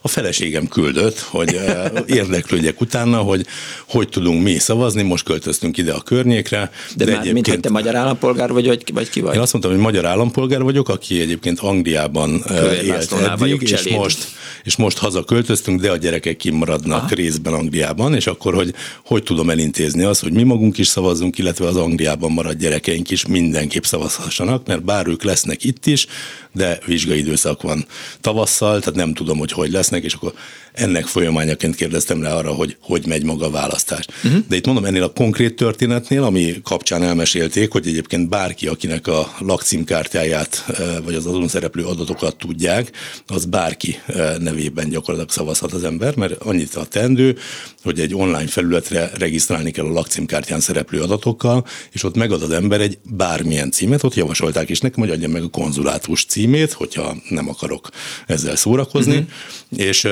a 0.02 0.08
feleségem 0.08 0.68
küldött, 0.68 1.18
hogy 1.18 1.61
érdeklődjek 2.06 2.80
utána, 2.80 3.18
hogy 3.18 3.46
hogy 3.87 4.08
tudunk 4.08 4.42
mi 4.42 4.58
szavazni, 4.58 5.02
most 5.02 5.24
költöztünk 5.24 5.76
ide 5.76 5.92
a 5.92 6.00
környékre. 6.00 6.70
De, 6.96 7.04
de 7.04 7.12
már 7.12 7.32
mint 7.32 7.46
hogy 7.46 7.61
te 7.61 7.70
magyar 7.70 7.94
állampolgár 7.94 8.52
vagy, 8.52 8.66
vagy, 8.66 8.82
vagy 8.92 9.11
ki 9.11 9.20
vagy? 9.20 9.35
Én 9.35 9.40
azt 9.40 9.52
mondtam, 9.52 9.74
hogy 9.74 9.82
magyar 9.82 10.06
állampolgár 10.06 10.62
vagyok, 10.62 10.88
aki 10.88 11.20
egyébként 11.20 11.61
Angliában 11.61 12.44
élt 12.82 13.12
eddig, 13.12 13.62
és 13.62 13.88
most, 13.88 14.28
és 14.64 14.76
most 14.76 14.98
költöztünk, 15.20 15.81
de 15.81 15.90
a 15.90 15.96
gyerekek 15.96 16.37
kimaradnak 16.37 17.03
Aha. 17.03 17.14
részben 17.14 17.53
Angliában, 17.53 18.14
és 18.14 18.27
akkor, 18.27 18.55
hogy 18.55 18.75
hogy 19.05 19.22
tudom 19.22 19.51
elintézni 19.51 20.03
azt, 20.03 20.22
hogy 20.22 20.33
mi 20.33 20.42
magunk 20.42 20.79
is 20.79 20.87
szavazzunk, 20.87 21.38
illetve 21.38 21.66
az 21.66 21.77
Angliában 21.77 22.33
maradt 22.33 22.59
gyerekeink 22.59 23.11
is 23.11 23.27
mindenképp 23.27 23.83
szavazhassanak, 23.83 24.66
mert 24.66 24.85
bár 24.85 25.07
ők 25.07 25.22
lesznek 25.22 25.64
itt 25.64 25.87
is, 25.87 26.07
de 26.53 26.79
vizsgai 26.87 27.18
időszak 27.18 27.62
van 27.62 27.87
tavasszal, 28.20 28.79
tehát 28.79 28.94
nem 28.94 29.14
tudom, 29.14 29.38
hogy 29.38 29.53
hogy 29.53 29.70
lesznek, 29.70 30.05
és 30.05 30.14
akkor 30.14 30.33
ennek 30.72 31.06
folyamányaként 31.06 31.74
kérdeztem 31.74 32.22
rá 32.22 32.35
arra, 32.35 32.52
hogy 32.52 32.76
hogy 32.80 33.06
megy 33.06 33.24
maga 33.24 33.46
a 33.46 33.50
választás. 33.50 34.06
Uh-huh. 34.24 34.40
De 34.48 34.56
itt 34.56 34.66
mondom, 34.66 34.85
ennél 34.85 35.02
a 35.02 35.12
konkrét 35.12 35.56
történetnél, 35.56 36.22
ami 36.22 36.54
kapcsán 36.62 37.02
elmesélték, 37.02 37.72
hogy 37.72 37.87
egyébként 37.87 38.28
bárki, 38.28 38.66
akinek 38.66 39.06
a 39.06 39.32
lakcímkártyáját 39.38 40.64
eh, 40.68 40.87
vagy 41.04 41.14
az 41.14 41.26
azon 41.26 41.48
szereplő 41.48 41.85
adatokat 41.85 42.37
tudják, 42.37 42.90
az 43.26 43.44
bárki 43.44 43.98
eh, 44.06 44.35
nevében 44.38 44.88
gyakorlatilag 44.88 45.30
szavazhat 45.30 45.72
az 45.72 45.85
ember, 45.85 46.16
mert 46.16 46.42
annyit 46.42 46.74
a 46.74 46.85
tendő, 46.85 47.37
hogy 47.82 48.00
egy 48.00 48.14
online 48.14 48.46
felületre 48.46 49.11
regisztrálni 49.14 49.70
kell 49.70 49.85
a 49.85 49.92
lakcímkártyán 49.92 50.61
szereplő 50.61 51.00
adatokkal, 51.00 51.66
és 51.92 52.02
ott 52.04 52.16
megad 52.16 52.42
az 52.42 52.50
ember 52.50 52.80
egy 52.80 52.98
bármilyen 53.04 53.70
címet, 53.70 54.02
ott 54.02 54.14
javasolták 54.14 54.68
is 54.68 54.80
nekem, 54.80 55.00
hogy 55.00 55.11
adjam 55.11 55.30
meg 55.30 55.42
a 55.42 55.48
konzulátus 55.48 56.24
címét, 56.24 56.72
hogyha 56.72 57.16
nem 57.28 57.48
akarok 57.48 57.88
ezzel 58.26 58.56
szórakozni, 58.56 59.16
uh-huh. 59.16 59.87
és 59.87 60.06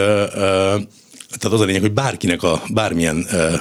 tehát 1.39 1.57
az 1.57 1.61
a 1.61 1.65
lényeg, 1.65 1.81
hogy 1.81 1.93
bárkinek 1.93 2.43
a 2.43 2.63
bármilyen 2.73 3.27
uh, 3.33 3.55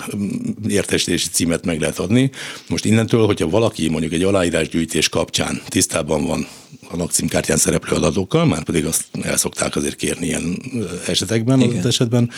értesítési 0.68 1.28
címet 1.32 1.66
meg 1.66 1.80
lehet 1.80 2.00
adni. 2.00 2.32
Most 2.68 2.86
innentől, 2.86 3.26
hogyha 3.26 3.50
valaki 3.50 3.90
mondjuk 3.90 4.14
egy 4.14 4.24
aláírásgyűjtés 4.24 5.10
kapcsán 5.10 5.62
tisztában 5.68 6.26
van 6.26 6.48
a 6.92 6.98
lakcímkártyán 6.98 7.58
szereplő 7.58 7.96
adatokkal, 7.96 8.46
már 8.46 8.64
pedig 8.64 8.86
azt 8.86 9.04
el 9.22 9.38
szokták 9.38 9.76
azért 9.76 9.96
kérni 9.96 10.26
ilyen 10.26 10.62
esetekben, 11.08 11.62
az 11.62 11.86
esetben, 11.86 12.30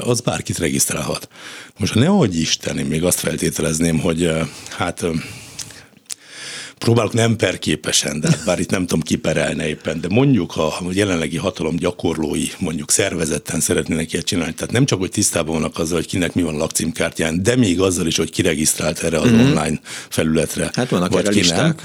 az 0.00 0.20
bárkit 0.20 0.58
regisztrálhat. 0.58 1.28
Most 1.78 1.94
ne 1.94 2.08
adj 2.08 2.38
Isten, 2.38 2.78
én 2.78 2.86
még 2.86 3.04
azt 3.04 3.18
feltételezném, 3.18 3.98
hogy 3.98 4.30
hát 4.76 5.04
próbálok 6.84 7.12
nem 7.12 7.36
perképesen, 7.36 8.20
de 8.20 8.28
bár 8.44 8.58
itt 8.58 8.70
nem 8.70 8.80
tudom 8.80 9.00
kiperelni 9.02 9.66
éppen, 9.66 10.00
de 10.00 10.08
mondjuk, 10.10 10.50
ha 10.50 10.66
a 10.66 10.84
jelenlegi 10.90 11.36
hatalom 11.36 11.76
gyakorlói 11.76 12.46
mondjuk 12.58 12.90
szervezetten 12.90 13.60
szeretnének 13.60 14.12
ilyet 14.12 14.24
csinálni, 14.24 14.54
tehát 14.54 14.72
nem 14.72 14.84
csak, 14.84 14.98
hogy 14.98 15.10
tisztában 15.10 15.54
vannak 15.54 15.78
azzal, 15.78 15.96
hogy 15.96 16.06
kinek 16.06 16.34
mi 16.34 16.42
van 16.42 16.54
a 16.54 16.58
lakcímkártyán, 16.58 17.42
de 17.42 17.56
még 17.56 17.80
azzal 17.80 18.06
is, 18.06 18.16
hogy 18.16 18.30
kiregisztrált 18.30 19.02
erre 19.02 19.18
az 19.18 19.30
mm-hmm. 19.30 19.40
online 19.40 19.80
felületre. 20.08 20.70
Hát 20.74 20.88
vannak 20.88 21.12
vagy 21.12 21.24
erre 21.24 21.34
listák. 21.34 21.58
Nem, 21.58 21.76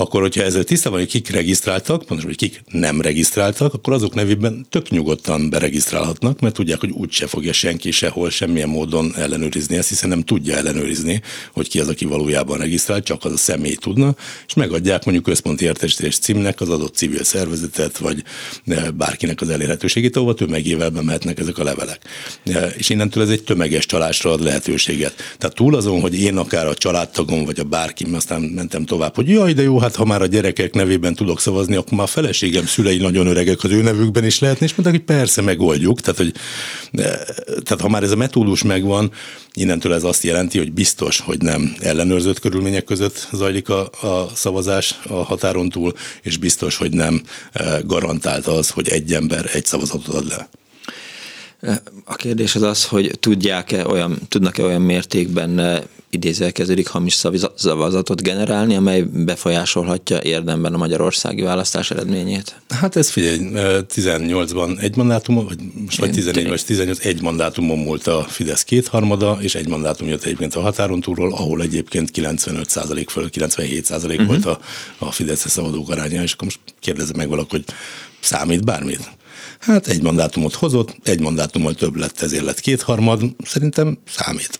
akkor 0.00 0.20
hogyha 0.20 0.42
ezzel 0.42 0.64
tisztában, 0.64 0.98
hogy 0.98 1.08
kik 1.08 1.30
regisztráltak, 1.30 1.98
pontosan, 1.98 2.24
hogy 2.24 2.36
kik 2.36 2.62
nem 2.66 3.00
regisztráltak, 3.00 3.74
akkor 3.74 3.92
azok 3.92 4.14
nevében 4.14 4.66
tök 4.70 4.90
nyugodtan 4.90 5.50
beregisztrálhatnak, 5.50 6.40
mert 6.40 6.54
tudják, 6.54 6.80
hogy 6.80 6.90
úgyse 6.90 7.26
fogja 7.26 7.52
senki 7.52 7.90
sehol 7.90 8.30
semmilyen 8.30 8.68
módon 8.68 9.14
ellenőrizni 9.16 9.76
ezt, 9.76 9.88
hiszen 9.88 10.08
nem 10.08 10.22
tudja 10.22 10.56
ellenőrizni, 10.56 11.22
hogy 11.52 11.68
ki 11.68 11.80
az, 11.80 11.88
aki 11.88 12.04
valójában 12.04 12.58
regisztrált, 12.58 13.04
csak 13.04 13.24
az 13.24 13.32
a 13.32 13.36
személy 13.36 13.74
tudna, 13.74 14.14
és 14.46 14.54
megadják 14.54 15.04
mondjuk 15.04 15.26
központi 15.26 15.64
értesítés 15.64 16.18
címnek 16.18 16.60
az 16.60 16.68
adott 16.68 16.94
civil 16.94 17.24
szervezetet, 17.24 17.98
vagy 17.98 18.22
e, 18.66 18.90
bárkinek 18.90 19.40
az 19.40 19.48
elérhetőségét, 19.48 20.16
ahova 20.16 20.34
tömegével 20.34 20.90
bemehetnek 20.90 21.38
ezek 21.38 21.58
a 21.58 21.64
levelek. 21.64 22.00
E, 22.44 22.66
és 22.66 22.88
innentől 22.88 23.22
ez 23.22 23.28
egy 23.30 23.42
tömeges 23.42 23.86
csalásra 23.86 24.30
ad 24.30 24.42
lehetőséget. 24.42 25.14
Tehát 25.38 25.56
túl 25.56 25.74
azon, 25.74 26.00
hogy 26.00 26.20
én 26.20 26.36
akár 26.36 26.66
a 26.66 26.74
családtagom, 26.74 27.44
vagy 27.44 27.60
a 27.60 27.64
bárkim, 27.64 28.14
aztán 28.14 28.40
mentem 28.40 28.84
tovább, 28.84 29.14
hogy 29.14 29.28
jaj, 29.28 29.52
de 29.52 29.62
jó, 29.62 29.78
hát 29.78 29.89
ha 29.96 30.04
már 30.04 30.22
a 30.22 30.26
gyerekek 30.26 30.74
nevében 30.74 31.14
tudok 31.14 31.40
szavazni, 31.40 31.76
akkor 31.76 31.92
már 31.92 32.06
a 32.06 32.10
feleségem 32.10 32.66
szülei 32.66 32.98
nagyon 32.98 33.26
öregek, 33.26 33.64
az 33.64 33.70
ő 33.70 33.82
nevükben 33.82 34.24
is 34.24 34.38
lehetne, 34.38 34.66
és 34.66 34.74
mondták, 34.74 34.94
hogy 34.94 35.16
persze 35.16 35.42
megoldjuk. 35.42 36.00
Tehát, 36.00 36.16
hogy, 36.16 36.32
tehát 37.62 37.80
ha 37.80 37.88
már 37.88 38.02
ez 38.02 38.10
a 38.10 38.16
metódus 38.16 38.62
megvan, 38.62 39.12
innentől 39.52 39.94
ez 39.94 40.04
azt 40.04 40.22
jelenti, 40.22 40.58
hogy 40.58 40.72
biztos, 40.72 41.20
hogy 41.20 41.42
nem 41.42 41.74
ellenőrzött 41.80 42.38
körülmények 42.38 42.84
között 42.84 43.28
zajlik 43.32 43.68
a, 43.68 43.90
a 44.00 44.30
szavazás 44.34 44.98
a 45.08 45.14
határon 45.14 45.68
túl, 45.68 45.92
és 46.22 46.36
biztos, 46.36 46.76
hogy 46.76 46.92
nem 46.92 47.22
eh, 47.52 47.78
garantált 47.84 48.46
az, 48.46 48.70
hogy 48.70 48.88
egy 48.88 49.12
ember 49.12 49.50
egy 49.52 49.64
szavazatot 49.64 50.14
ad 50.14 50.28
le. 50.28 50.48
A 52.04 52.14
kérdés 52.14 52.54
az 52.54 52.62
az, 52.62 52.84
hogy 52.84 53.18
tudják-e 53.20 53.86
olyan, 53.86 54.18
tudnak-e 54.28 54.62
olyan 54.62 54.82
mértékben 54.82 55.82
idézve 56.10 56.50
kezdődik 56.50 56.88
hamis 56.88 57.24
szavazatot 57.56 58.22
generálni, 58.22 58.74
amely 58.74 59.02
befolyásolhatja 59.02 60.20
érdemben 60.22 60.74
a 60.74 60.76
magyarországi 60.76 61.42
választás 61.42 61.90
eredményét? 61.90 62.60
Hát 62.68 62.96
ez 62.96 63.10
figyelj, 63.10 63.38
18-ban 63.94 64.80
egy 64.80 64.96
mandátum, 64.96 65.34
vagy 65.34 65.58
most 65.84 65.98
vagy 65.98 66.10
14 66.10 66.48
vagy 66.48 66.64
18, 66.64 67.04
egy 67.04 67.22
mandátumon 67.22 67.78
múlt 67.78 68.06
a 68.06 68.22
Fidesz 68.28 68.64
kétharmada, 68.64 69.38
és 69.40 69.54
egy 69.54 69.68
mandátum 69.68 70.08
jött 70.08 70.24
egyébként 70.24 70.54
a 70.54 70.60
határon 70.60 71.00
túlról, 71.00 71.32
ahol 71.32 71.62
egyébként 71.62 72.10
95 72.10 72.72
föl, 73.06 73.30
97 73.30 73.90
uh-huh. 73.90 74.26
volt 74.26 74.44
a, 74.46 74.60
a 74.98 75.10
Fidesz 75.10 75.48
szavazók 75.48 75.90
aránya, 75.90 76.22
és 76.22 76.32
akkor 76.32 76.44
most 76.44 76.60
kérdezem 76.80 77.16
meg 77.16 77.28
valaki, 77.28 77.48
hogy 77.50 77.64
számít 78.20 78.64
bármit? 78.64 79.18
Hát 79.60 79.86
egy 79.86 80.02
mandátumot 80.02 80.54
hozott, 80.54 80.96
egy 81.02 81.20
mandátummal 81.20 81.74
több 81.74 81.96
lett, 81.96 82.20
ezért 82.20 82.44
lett 82.44 82.60
kétharmad. 82.60 83.22
Szerintem 83.44 83.98
számít. 84.06 84.58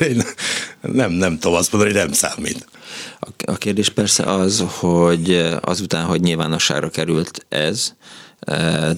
nem, 0.80 1.10
nem 1.10 1.38
tudom 1.38 1.56
azt 1.56 1.72
mondani, 1.72 1.92
hogy 1.94 2.02
nem 2.02 2.12
számít. 2.12 2.66
A 3.44 3.56
kérdés 3.56 3.88
persze 3.88 4.22
az, 4.22 4.64
hogy 4.66 5.48
azután, 5.60 6.04
hogy 6.04 6.20
nyilvánosságra 6.20 6.90
került 6.90 7.46
ez, 7.48 7.94
e, 8.40 8.94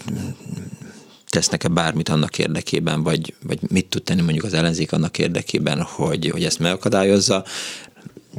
tesznek-e 1.29 1.69
bármit 1.69 2.09
annak 2.09 2.39
érdekében, 2.39 3.03
vagy, 3.03 3.35
vagy 3.43 3.59
mit 3.69 3.87
tud 3.87 4.03
tenni 4.03 4.23
mondjuk 4.23 4.45
az 4.45 4.55
ellenzék 4.55 4.93
annak 4.93 5.19
érdekében, 5.19 5.83
hogy, 5.83 6.31
hogy 6.31 6.45
ezt 6.45 6.59
megakadályozza. 6.59 7.45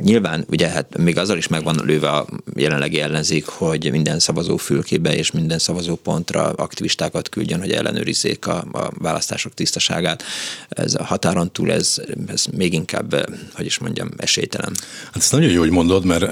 Nyilván, 0.02 0.46
ugye 0.50 0.68
hát 0.68 0.98
még 0.98 1.18
azzal 1.18 1.38
is 1.38 1.48
megvan 1.48 1.82
lőve 1.86 2.10
a 2.10 2.28
jelenlegi 2.56 3.00
ellenzék, 3.00 3.46
hogy 3.46 3.92
minden 3.92 4.20
szavazó 4.20 4.58
fülkébe 4.58 5.16
és 5.16 5.32
minden 5.32 5.60
szavazó 5.60 5.96
pontra 5.96 6.44
aktivistákat 6.44 7.30
küldjön, 7.30 7.60
hogy 7.60 7.72
ellenőrizzék 7.72 8.48
a, 8.48 8.66
a 8.72 8.92
választások 8.98 9.54
tisztaságát. 9.54 10.24
Ez 10.70 10.96
a 10.96 11.04
határon 11.04 11.52
túl, 11.52 11.72
ez, 11.72 12.02
ez 12.28 12.46
még 12.46 12.74
inkább, 12.74 13.30
hogy 13.54 13.66
is 13.66 13.78
mondjam, 13.78 14.10
esélytelen. 14.18 14.74
Hát 15.06 15.18
ez 15.24 15.32
nagyon 15.32 15.52
jó, 15.52 15.60
hogy 15.60 15.70
mondod, 15.70 16.06
mert 16.06 16.24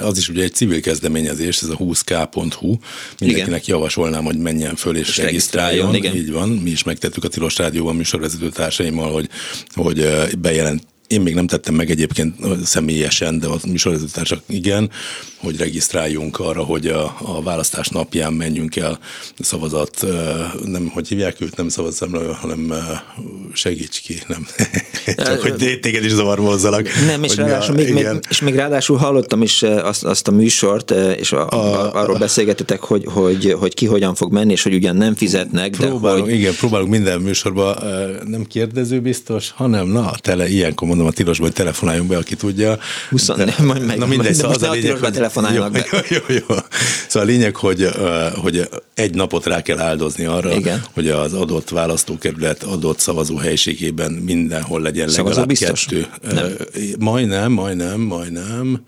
az 0.00 0.18
is 0.18 0.28
ugye 0.28 0.42
egy 0.42 0.54
civil 0.54 0.80
kezdeményezés, 0.80 1.62
ez 1.62 1.68
a 1.68 1.76
20k.hu. 1.76 2.76
Mindenkinek 3.18 3.62
igen. 3.62 3.76
javasolnám, 3.76 4.24
hogy 4.24 4.38
menjen 4.38 4.76
föl 4.76 4.96
és, 4.96 5.08
és 5.08 5.16
regisztráljon. 5.16 5.86
regisztráljon. 5.86 5.94
Igen. 5.94 6.16
Így 6.16 6.32
van, 6.32 6.62
mi 6.62 6.70
is 6.70 6.82
megtettük 6.82 7.24
a 7.24 7.28
Tilos 7.28 7.56
Rádióban 7.56 7.96
műsorvezető 7.96 8.48
társaimmal, 8.48 9.12
hogy, 9.12 9.28
hogy 9.74 10.08
bejelent 10.38 10.90
én 11.12 11.20
még 11.20 11.34
nem 11.34 11.46
tettem 11.46 11.74
meg 11.74 11.90
egyébként 11.90 12.34
személyesen, 12.64 13.38
de 13.38 13.46
a 13.46 13.58
műsorvezetőtársak 13.66 14.42
igen, 14.48 14.90
hogy 15.36 15.56
regisztráljunk 15.56 16.38
arra, 16.38 16.62
hogy 16.62 16.86
a, 16.86 17.16
a 17.22 17.42
választás 17.42 17.88
napján 17.88 18.32
menjünk 18.32 18.76
el 18.76 18.98
szavazat, 19.38 20.06
nem, 20.64 20.88
hogy 20.88 21.08
hívják 21.08 21.40
őt, 21.40 21.56
nem 21.56 21.68
szavazatszámláló, 21.68 22.32
hanem 22.32 22.74
segíts 23.52 24.00
ki, 24.00 24.22
nem. 24.26 24.46
Csak 25.26 25.40
hogy 25.40 25.78
téged 25.80 26.04
is 26.04 26.12
zavarba 26.12 26.46
hozzanak. 26.46 26.88
Nem, 27.06 27.22
és 27.22 27.36
ráadásul, 27.36 27.74
még, 27.74 27.92
még, 27.92 28.06
és 28.28 28.40
még 28.40 28.54
ráadásul 28.54 28.96
hallottam 28.96 29.42
is 29.42 29.62
azt, 29.62 30.04
azt 30.04 30.28
a 30.28 30.30
műsort, 30.30 30.90
és 30.90 31.32
a, 31.32 31.48
a, 31.48 31.92
arról 31.94 32.18
beszélgetetek, 32.18 32.80
hogy, 32.80 33.04
hogy, 33.06 33.52
hogy 33.58 33.74
ki 33.74 33.86
hogyan 33.86 34.14
fog 34.14 34.32
menni, 34.32 34.52
és 34.52 34.62
hogy 34.62 34.74
ugyan 34.74 34.96
nem 34.96 35.14
fizetnek, 35.14 35.70
próbálunk, 35.70 36.24
de 36.24 36.30
hogy... 36.30 36.40
Igen, 36.40 36.54
próbálunk 36.54 36.90
minden 36.90 37.20
műsorban, 37.20 37.76
nem 38.26 38.44
kérdező 38.44 39.00
biztos, 39.00 39.50
hanem 39.50 39.86
na, 39.86 40.12
tele, 40.20 40.48
ilyenkor 40.48 40.88
mondom 41.02 41.06
a 41.06 41.12
tilosban, 41.12 41.46
hogy 41.46 41.56
telefonáljunk 41.56 42.08
be, 42.08 42.16
aki 42.16 42.36
tudja. 42.36 42.78
20, 43.10 43.26
de, 43.26 43.54
majd 43.62 43.86
meg, 43.86 43.98
na 43.98 44.06
mindegy, 44.06 44.34
szóval 44.38 44.54
az 44.54 44.62
a 44.62 44.70
lényeg, 44.70 44.96
hogy, 44.96 45.12
telefonálnak 45.12 45.76
jó. 45.76 45.98
Jó, 46.08 46.18
jó, 46.28 46.34
jó. 46.48 46.56
Szóval 47.08 47.28
a 47.28 47.30
lényeg, 47.30 47.56
hogy, 47.56 47.88
hogy 48.34 48.68
egy 48.94 49.14
napot 49.14 49.46
rá 49.46 49.62
kell 49.62 49.78
áldozni 49.78 50.24
arra, 50.24 50.54
Igen. 50.54 50.82
hogy 50.94 51.08
az 51.08 51.32
adott 51.32 51.68
választókerület 51.68 52.62
adott 52.62 52.98
szavazóhelyiségében 52.98 54.12
mindenhol 54.12 54.80
legyen 54.80 55.08
legalább 55.08 55.46
biztos? 55.46 55.84
kettő. 55.84 56.06
Nem. 56.30 56.56
Majdnem, 56.98 57.52
majdnem, 57.52 58.00
majdnem. 58.00 58.84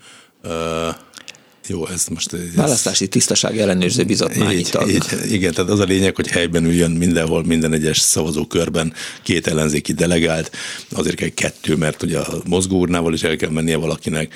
Jó, 1.67 1.87
ez 1.87 2.07
most... 2.07 2.33
Ez... 2.33 2.55
Választási 2.55 3.09
tisztaság 3.09 3.59
ellenőrző 3.59 4.05
bizottmányi 4.05 4.55
így, 4.55 4.71
tag. 4.71 4.89
Így, 4.89 5.05
igen, 5.31 5.53
tehát 5.55 5.71
az 5.71 5.79
a 5.79 5.85
lényeg, 5.85 6.17
hogy 6.17 6.29
helyben 6.29 6.65
üljön 6.65 6.91
mindenhol, 6.91 7.45
minden 7.45 7.73
egyes 7.73 7.99
szavazókörben 7.99 8.93
két 9.23 9.47
ellenzéki 9.47 9.93
delegált, 9.93 10.51
azért 10.91 11.17
kell 11.17 11.29
kettő, 11.29 11.77
mert 11.77 12.03
ugye 12.03 12.19
a 12.19 12.43
mozgóurnával 12.47 13.13
is 13.13 13.23
el 13.23 13.37
kell 13.37 13.51
mennie 13.51 13.77
valakinek, 13.77 14.35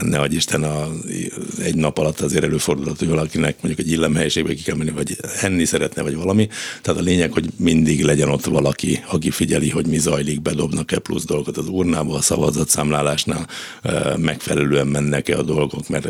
ne 0.00 0.18
adj 0.18 0.34
Isten, 0.34 0.62
a, 0.62 0.88
egy 1.62 1.74
nap 1.74 1.98
alatt 1.98 2.20
azért 2.20 2.44
előfordulhat, 2.44 2.98
hogy 2.98 3.08
valakinek 3.08 3.56
mondjuk 3.62 3.86
egy 3.86 3.92
illemhelyiségbe 3.92 4.54
ki 4.54 4.62
kell 4.62 4.76
menni, 4.76 4.90
vagy 4.90 5.16
enni 5.40 5.64
szeretne, 5.64 6.02
vagy 6.02 6.16
valami. 6.16 6.48
Tehát 6.82 7.00
a 7.00 7.04
lényeg, 7.04 7.32
hogy 7.32 7.48
mindig 7.56 8.04
legyen 8.04 8.28
ott 8.28 8.44
valaki, 8.44 9.04
aki 9.06 9.30
figyeli, 9.30 9.70
hogy 9.70 9.86
mi 9.86 9.98
zajlik, 9.98 10.42
bedobnak-e 10.42 10.98
plusz 10.98 11.24
dolgot 11.24 11.56
az 11.56 11.68
urnába, 11.68 12.14
a 12.14 12.20
szavazatszámlálásnál 12.20 13.48
megfelelően 14.16 14.86
mennek-e 14.86 15.38
a 15.38 15.42
dolgok, 15.42 15.88
mert 15.88 16.06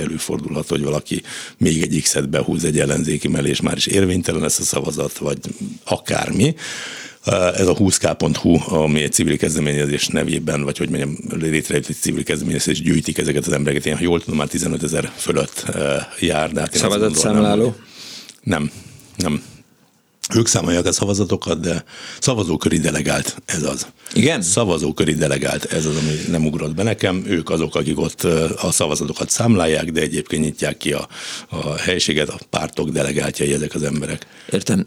előfordulhat, 0.47 0.69
hogy 0.69 0.83
valaki 0.83 1.23
még 1.59 1.83
egy 1.83 2.01
X-et 2.03 2.29
behúz 2.29 2.65
egy 2.65 2.79
ellenzéki 2.79 3.29
mellé, 3.29 3.49
és 3.49 3.61
már 3.61 3.77
is 3.77 3.87
érvénytelen 3.87 4.41
lesz 4.41 4.59
a 4.59 4.63
szavazat, 4.63 5.19
vagy 5.19 5.39
akármi. 5.85 6.55
Ez 7.55 7.67
a 7.67 7.75
20k.hu, 7.75 8.75
ami 8.75 9.03
egy 9.03 9.13
civil 9.13 9.37
kezdeményezés 9.37 10.07
nevében, 10.07 10.63
vagy 10.63 10.79
hogy 10.79 10.89
mondjam, 10.89 11.17
létrejött 11.39 11.89
egy 11.89 11.97
civil 12.01 12.25
kezdeményezés, 12.25 12.79
és 12.79 12.83
gyűjtik 12.83 13.19
ezeket 13.19 13.47
az 13.47 13.53
embereket. 13.53 13.87
Én, 13.87 13.97
ha 13.97 14.03
jól 14.03 14.21
tudom, 14.21 14.37
már 14.37 14.49
15 14.49 14.83
ezer 14.83 15.13
fölött 15.17 15.65
jár. 16.21 16.53
De 16.53 16.61
hát 16.61 16.75
Szavazatszámláló? 16.75 17.75
Nem, 18.43 18.71
nem. 19.17 19.43
Ők 20.35 20.47
számolják 20.47 20.87
a 20.87 20.93
szavazatokat, 20.93 21.61
de 21.61 21.85
szavazóköri 22.21 22.79
delegált, 22.79 23.37
ez 23.45 23.62
az. 23.62 23.87
Igen? 24.12 24.43
Szavazóköri 24.43 25.15
delegált, 25.15 25.65
ez 25.65 25.87
az, 25.87 25.97
ami 25.97 26.12
nem 26.31 26.47
ugrott 26.47 26.75
be 26.75 26.83
nekem. 26.83 27.25
Ők 27.27 27.51
azok, 27.51 27.75
akik 27.75 27.99
ott 27.99 28.23
a 28.62 28.71
szavazatokat 28.71 29.31
számlálják, 29.31 29.93
de 29.93 30.01
egyébként 30.01 30.43
nyitják 30.43 30.77
ki 30.77 30.93
a, 30.93 31.09
a 31.49 31.77
helységet, 31.77 32.29
a 32.29 32.39
pártok 32.51 32.89
delegáltjai 32.89 33.53
ezek 33.53 33.75
az 33.75 33.83
emberek. 33.83 34.27
Értem, 34.51 34.87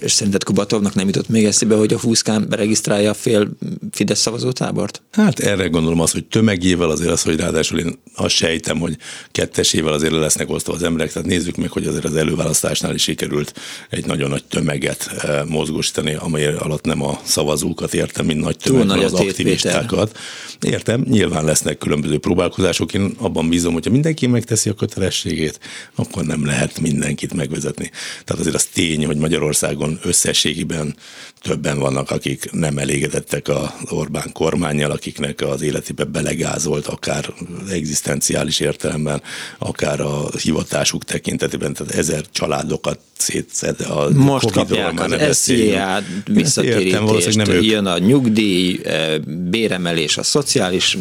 és 0.00 0.12
szerinted 0.12 0.44
Kubatovnak 0.44 0.94
nem 0.94 1.06
jutott 1.06 1.28
még 1.28 1.44
eszébe, 1.44 1.76
hogy 1.76 1.92
a 1.92 1.98
20 1.98 2.22
beregisztrálja 2.48 3.10
a 3.10 3.14
fél 3.14 3.48
Fidesz 3.90 4.20
szavazótábort? 4.20 5.02
Hát 5.10 5.38
erre 5.38 5.66
gondolom 5.66 6.00
az, 6.00 6.10
hogy 6.10 6.24
tömegével 6.24 6.90
azért 6.90 7.10
az, 7.10 7.22
hogy 7.22 7.36
ráadásul 7.36 7.78
én 7.78 7.98
azt 8.14 8.34
sejtem, 8.34 8.78
hogy 8.78 8.96
kettesével 9.32 9.92
azért 9.92 10.12
lesznek 10.12 10.50
osztva 10.50 10.72
az 10.72 10.82
emberek, 10.82 11.12
tehát 11.12 11.28
nézzük 11.28 11.56
meg, 11.56 11.70
hogy 11.70 11.86
azért 11.86 12.04
az 12.04 12.16
előválasztásnál 12.16 12.94
is 12.94 13.02
sikerült 13.02 13.54
egy 13.90 14.06
nagyon 14.06 14.30
nagy 14.30 14.44
tömeg 14.44 14.63
tömeget 14.64 15.10
mozgósítani, 15.48 16.14
amely 16.14 16.46
alatt 16.46 16.84
nem 16.84 17.02
a 17.02 17.20
szavazókat 17.24 17.94
értem, 17.94 18.26
mint 18.26 18.40
nagy 18.40 18.56
tömeg, 18.56 18.98
az 18.98 19.12
aktivistákat. 19.12 20.18
Értem, 20.60 21.04
nyilván 21.08 21.44
lesznek 21.44 21.78
különböző 21.78 22.18
próbálkozások. 22.18 22.94
Én 22.94 23.14
abban 23.18 23.48
bízom, 23.48 23.72
hogyha 23.72 23.90
mindenki 23.90 24.26
megteszi 24.26 24.70
a 24.70 24.74
kötelességét, 24.74 25.60
akkor 25.94 26.24
nem 26.24 26.46
lehet 26.46 26.80
mindenkit 26.80 27.34
megvezetni. 27.34 27.90
Tehát 28.24 28.40
azért 28.40 28.54
az 28.54 28.64
tény, 28.64 29.06
hogy 29.06 29.16
Magyarországon 29.16 29.98
összességében 30.02 30.96
többen 31.44 31.78
vannak, 31.78 32.10
akik 32.10 32.50
nem 32.52 32.78
elégedettek 32.78 33.48
az 33.48 33.68
Orbán 33.88 34.32
kormányjal, 34.32 34.90
akiknek 34.90 35.40
az 35.40 35.62
életébe 35.62 36.04
belegázolt, 36.04 36.86
akár 36.86 37.34
egzisztenciális 37.70 38.60
értelemben, 38.60 39.22
akár 39.58 40.00
a 40.00 40.28
hivatásuk 40.42 41.04
tekintetében, 41.04 41.72
tehát 41.72 41.94
ezer 41.94 42.24
családokat 42.32 42.98
szétszed. 43.16 43.80
A 43.80 44.08
Most 44.14 44.50
kapják 44.50 45.00
az 45.00 45.36
SZIA 45.36 46.02
visszatérítést, 46.24 47.36
nem 47.36 47.62
jön 47.62 47.86
a 47.86 47.98
nyugdíj, 47.98 48.80
eh, 48.84 49.18
béremelés 49.50 50.16
a 50.16 50.22
szociális 50.22 50.98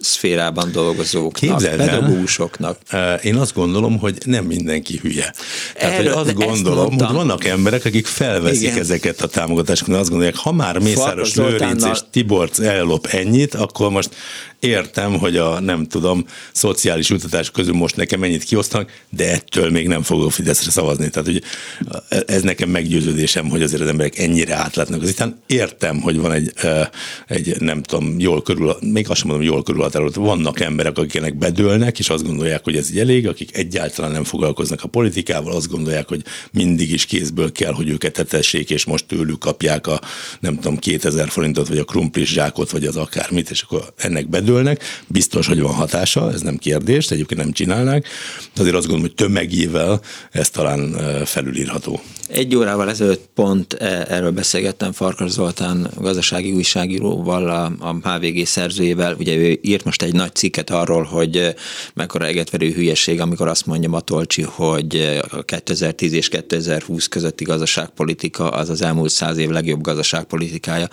szférában 0.00 0.72
dolgozóknak, 0.72 1.58
pedagógusoknak. 1.76 2.78
Eh, 2.88 3.24
én 3.24 3.36
azt 3.36 3.54
gondolom, 3.54 3.98
hogy 3.98 4.18
nem 4.24 4.44
mindenki 4.44 4.98
hülye. 5.02 5.34
Tehát, 5.74 5.98
Erről, 5.98 6.14
hogy 6.14 6.22
azt 6.22 6.34
gondolom, 6.34 6.98
hogy 6.98 7.12
vannak 7.12 7.44
emberek, 7.44 7.84
akik 7.84 8.06
felveszik 8.06 8.62
Igen. 8.62 8.78
ezeket 8.78 9.20
a 9.20 9.26
támogatásokat, 9.26 9.94
azt 9.94 10.08
gondolják, 10.08 10.36
ha 10.36 10.52
már 10.52 10.78
Mészáros 10.78 11.34
Lőrinc 11.34 11.84
és 11.84 11.98
Tiborc 12.10 12.58
ellop 12.58 13.06
ennyit, 13.06 13.54
akkor 13.54 13.90
most 13.90 14.10
értem, 14.60 15.18
hogy 15.18 15.36
a 15.36 15.60
nem 15.60 15.86
tudom, 15.86 16.24
szociális 16.52 17.10
utatás 17.10 17.50
közül 17.50 17.74
most 17.74 17.96
nekem 17.96 18.22
ennyit 18.22 18.44
kiosztanak, 18.44 18.90
de 19.10 19.32
ettől 19.32 19.70
még 19.70 19.88
nem 19.88 20.02
fogok 20.02 20.32
Fideszre 20.32 20.70
szavazni. 20.70 21.10
Tehát, 21.10 21.28
hogy 21.28 21.42
ez 22.26 22.42
nekem 22.42 22.68
meggyőződésem, 22.68 23.48
hogy 23.48 23.62
azért 23.62 23.82
az 23.82 23.88
emberek 23.88 24.18
ennyire 24.18 24.54
átlátnak. 24.54 25.02
Aztán 25.02 25.40
értem, 25.46 26.00
hogy 26.00 26.18
van 26.18 26.32
egy, 26.32 26.52
egy 27.26 27.60
nem 27.60 27.82
tudom, 27.82 28.18
jól 28.18 28.42
körül, 28.42 28.76
még 28.80 29.10
azt 29.10 29.18
sem 29.18 29.28
mondom, 29.28 29.46
jól 29.46 29.62
körülhatárolt, 29.76 30.14
vannak 30.14 30.60
emberek, 30.60 30.98
akiknek 30.98 31.34
bedőlnek, 31.34 31.98
és 31.98 32.10
azt 32.10 32.24
gondolják, 32.24 32.64
hogy 32.64 32.76
ez 32.76 32.90
így 32.90 32.98
elég, 32.98 33.28
akik 33.28 33.56
egyáltalán 33.56 34.10
nem 34.10 34.24
foglalkoznak 34.24 34.82
a 34.82 34.88
politikával, 34.88 35.52
azt 35.52 35.70
gondolják, 35.70 36.08
hogy 36.08 36.22
mindig 36.52 36.92
is 36.92 37.04
kézből 37.04 37.52
kell, 37.52 37.72
hogy 37.72 37.88
őket 37.88 38.18
etessék, 38.18 38.70
és 38.70 38.84
most 38.84 39.06
tőlük 39.06 39.38
kapják 39.38 39.86
a 39.86 40.00
nem 40.40 40.54
tudom, 40.54 40.78
2000 40.78 41.28
forintot, 41.28 41.68
vagy 41.68 41.78
a 41.78 41.84
krumplis 41.84 42.32
zsákot, 42.32 42.70
vagy 42.70 42.84
az 42.84 42.96
akármit, 42.96 43.50
és 43.50 43.62
akkor 43.62 43.92
ennek 43.96 44.28
bedől 44.28 44.54
dőlnek, 44.56 44.82
biztos, 45.06 45.46
hogy 45.46 45.60
van 45.60 45.72
hatása, 45.72 46.32
ez 46.32 46.40
nem 46.40 46.56
kérdés, 46.56 47.06
egyébként 47.06 47.40
nem 47.40 47.52
csinálnák, 47.52 48.08
de 48.54 48.60
azért 48.60 48.76
azt 48.76 48.86
gondolom, 48.86 49.00
hogy 49.00 49.26
tömegével 49.26 50.00
ez 50.30 50.50
talán 50.50 50.96
felülírható. 51.24 52.00
Egy 52.28 52.56
órával 52.56 52.88
ezelőtt 52.88 53.28
pont 53.34 53.72
e, 53.72 54.06
erről 54.08 54.30
beszélgettem 54.30 54.92
Farkas 54.92 55.30
Zoltán 55.30 55.90
gazdasági 56.00 56.52
újságíróval, 56.52 57.48
a, 57.48 57.72
a 57.78 58.08
HVG 58.08 58.46
szerzőjével. 58.46 59.14
Ugye 59.18 59.36
ő 59.36 59.58
írt 59.66 59.84
most 59.84 60.02
egy 60.02 60.12
nagy 60.12 60.34
cikket 60.34 60.70
arról, 60.70 61.02
hogy 61.02 61.54
mekkora 61.94 62.26
egetverő 62.26 62.72
hülyeség, 62.72 63.20
amikor 63.20 63.48
azt 63.48 63.66
mondja 63.66 63.88
Matolcsi, 63.88 64.42
hogy 64.42 65.20
a 65.30 65.42
2010 65.42 66.12
és 66.12 66.28
2020 66.28 67.06
közötti 67.08 67.44
gazdaságpolitika 67.44 68.50
az 68.50 68.68
az 68.68 68.82
elmúlt 68.82 69.10
száz 69.10 69.36
év 69.36 69.48
legjobb 69.48 69.80
gazdaságpolitikája, 69.80 70.88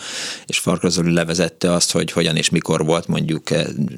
és 0.45 0.57
Farkas 0.57 0.91
Zoli 0.91 1.13
levezette 1.13 1.71
azt, 1.71 1.91
hogy 1.91 2.11
hogyan 2.11 2.35
és 2.35 2.49
mikor 2.49 2.85
volt 2.85 3.07
mondjuk 3.07 3.47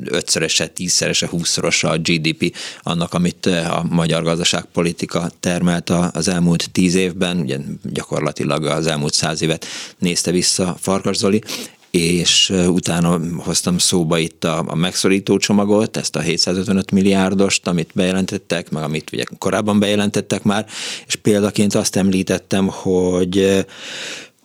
ötszöröse, 0.05 0.67
tízszerese, 0.67 1.27
húszszorosa 1.27 1.89
a 1.89 1.97
GDP 1.97 2.55
annak, 2.81 3.13
amit 3.13 3.45
a 3.45 3.85
magyar 3.89 4.23
gazdaságpolitika 4.23 5.31
termelt 5.39 5.89
az 5.89 6.27
elmúlt 6.27 6.71
tíz 6.71 6.95
évben, 6.95 7.37
ugye 7.37 7.57
gyakorlatilag 7.83 8.65
az 8.65 8.87
elmúlt 8.87 9.13
száz 9.13 9.41
évet 9.41 9.65
nézte 9.97 10.31
vissza 10.31 10.77
Farkas 10.79 11.17
Zoli, 11.17 11.41
és 11.95 12.53
utána 12.67 13.19
hoztam 13.37 13.77
szóba 13.77 14.17
itt 14.17 14.43
a, 14.43 14.63
a 14.67 14.75
megszorító 14.75 15.37
csomagot, 15.37 15.97
ezt 15.97 16.15
a 16.15 16.19
755 16.19 16.91
milliárdost, 16.91 17.67
amit 17.67 17.89
bejelentettek, 17.93 18.69
meg 18.69 18.83
amit 18.83 19.09
ugye 19.13 19.23
korábban 19.37 19.79
bejelentettek 19.79 20.43
már, 20.43 20.65
és 21.07 21.15
példaként 21.15 21.75
azt 21.75 21.95
említettem, 21.95 22.67
hogy 22.67 23.65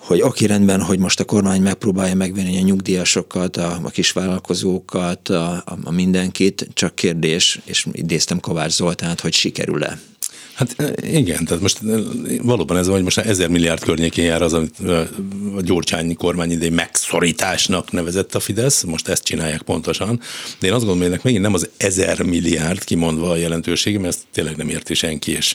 hogy 0.01 0.23
oké, 0.23 0.45
rendben, 0.47 0.83
hogy 0.83 0.99
most 0.99 1.21
a 1.21 1.25
kormány 1.25 1.63
megpróbálja 1.63 2.15
megvenni 2.15 2.59
a 2.59 2.63
nyugdíjasokat, 2.63 3.57
a, 3.57 3.81
a 3.83 3.89
kisvállalkozókat, 3.89 5.29
a, 5.29 5.63
a, 5.85 5.91
mindenkit, 5.91 6.69
csak 6.75 6.95
kérdés, 6.95 7.61
és 7.65 7.87
idéztem 7.93 8.41
Kovács 8.41 8.73
Zoltánt, 8.73 9.21
hogy 9.21 9.33
sikerül-e. 9.33 9.99
Hát 10.61 10.97
igen, 11.03 11.45
tehát 11.45 11.63
most 11.63 11.79
valóban 12.43 12.77
ez 12.77 12.87
van, 12.87 12.95
hogy 12.95 13.05
most 13.05 13.19
ezer 13.19 13.49
milliárd 13.49 13.83
környékén 13.83 14.25
jár 14.25 14.43
az, 14.43 14.53
amit 14.53 14.79
a 15.57 15.61
Gyurcsányi 15.61 16.15
kormány 16.15 16.51
idei 16.51 16.71
megszorításnak 16.71 17.93
nevezett 17.93 18.35
a 18.35 18.41
Fidesz, 18.41 18.83
most 18.83 19.09
ezt 19.09 19.23
csinálják 19.23 19.63
pontosan, 19.63 20.21
de 20.59 20.67
én 20.67 20.73
azt 20.73 20.85
gondolom, 20.85 20.99
hogy 20.99 21.07
ennek 21.07 21.23
megint 21.23 21.43
nem 21.43 21.55
az 21.55 21.69
ezer 21.77 22.23
milliárd 22.23 22.85
kimondva 22.85 23.31
a 23.31 23.37
jelentősége, 23.37 23.99
mert 23.99 24.15
ezt 24.15 24.25
tényleg 24.33 24.57
nem 24.57 24.69
érti 24.69 24.95
senki, 24.95 25.33
és 25.33 25.55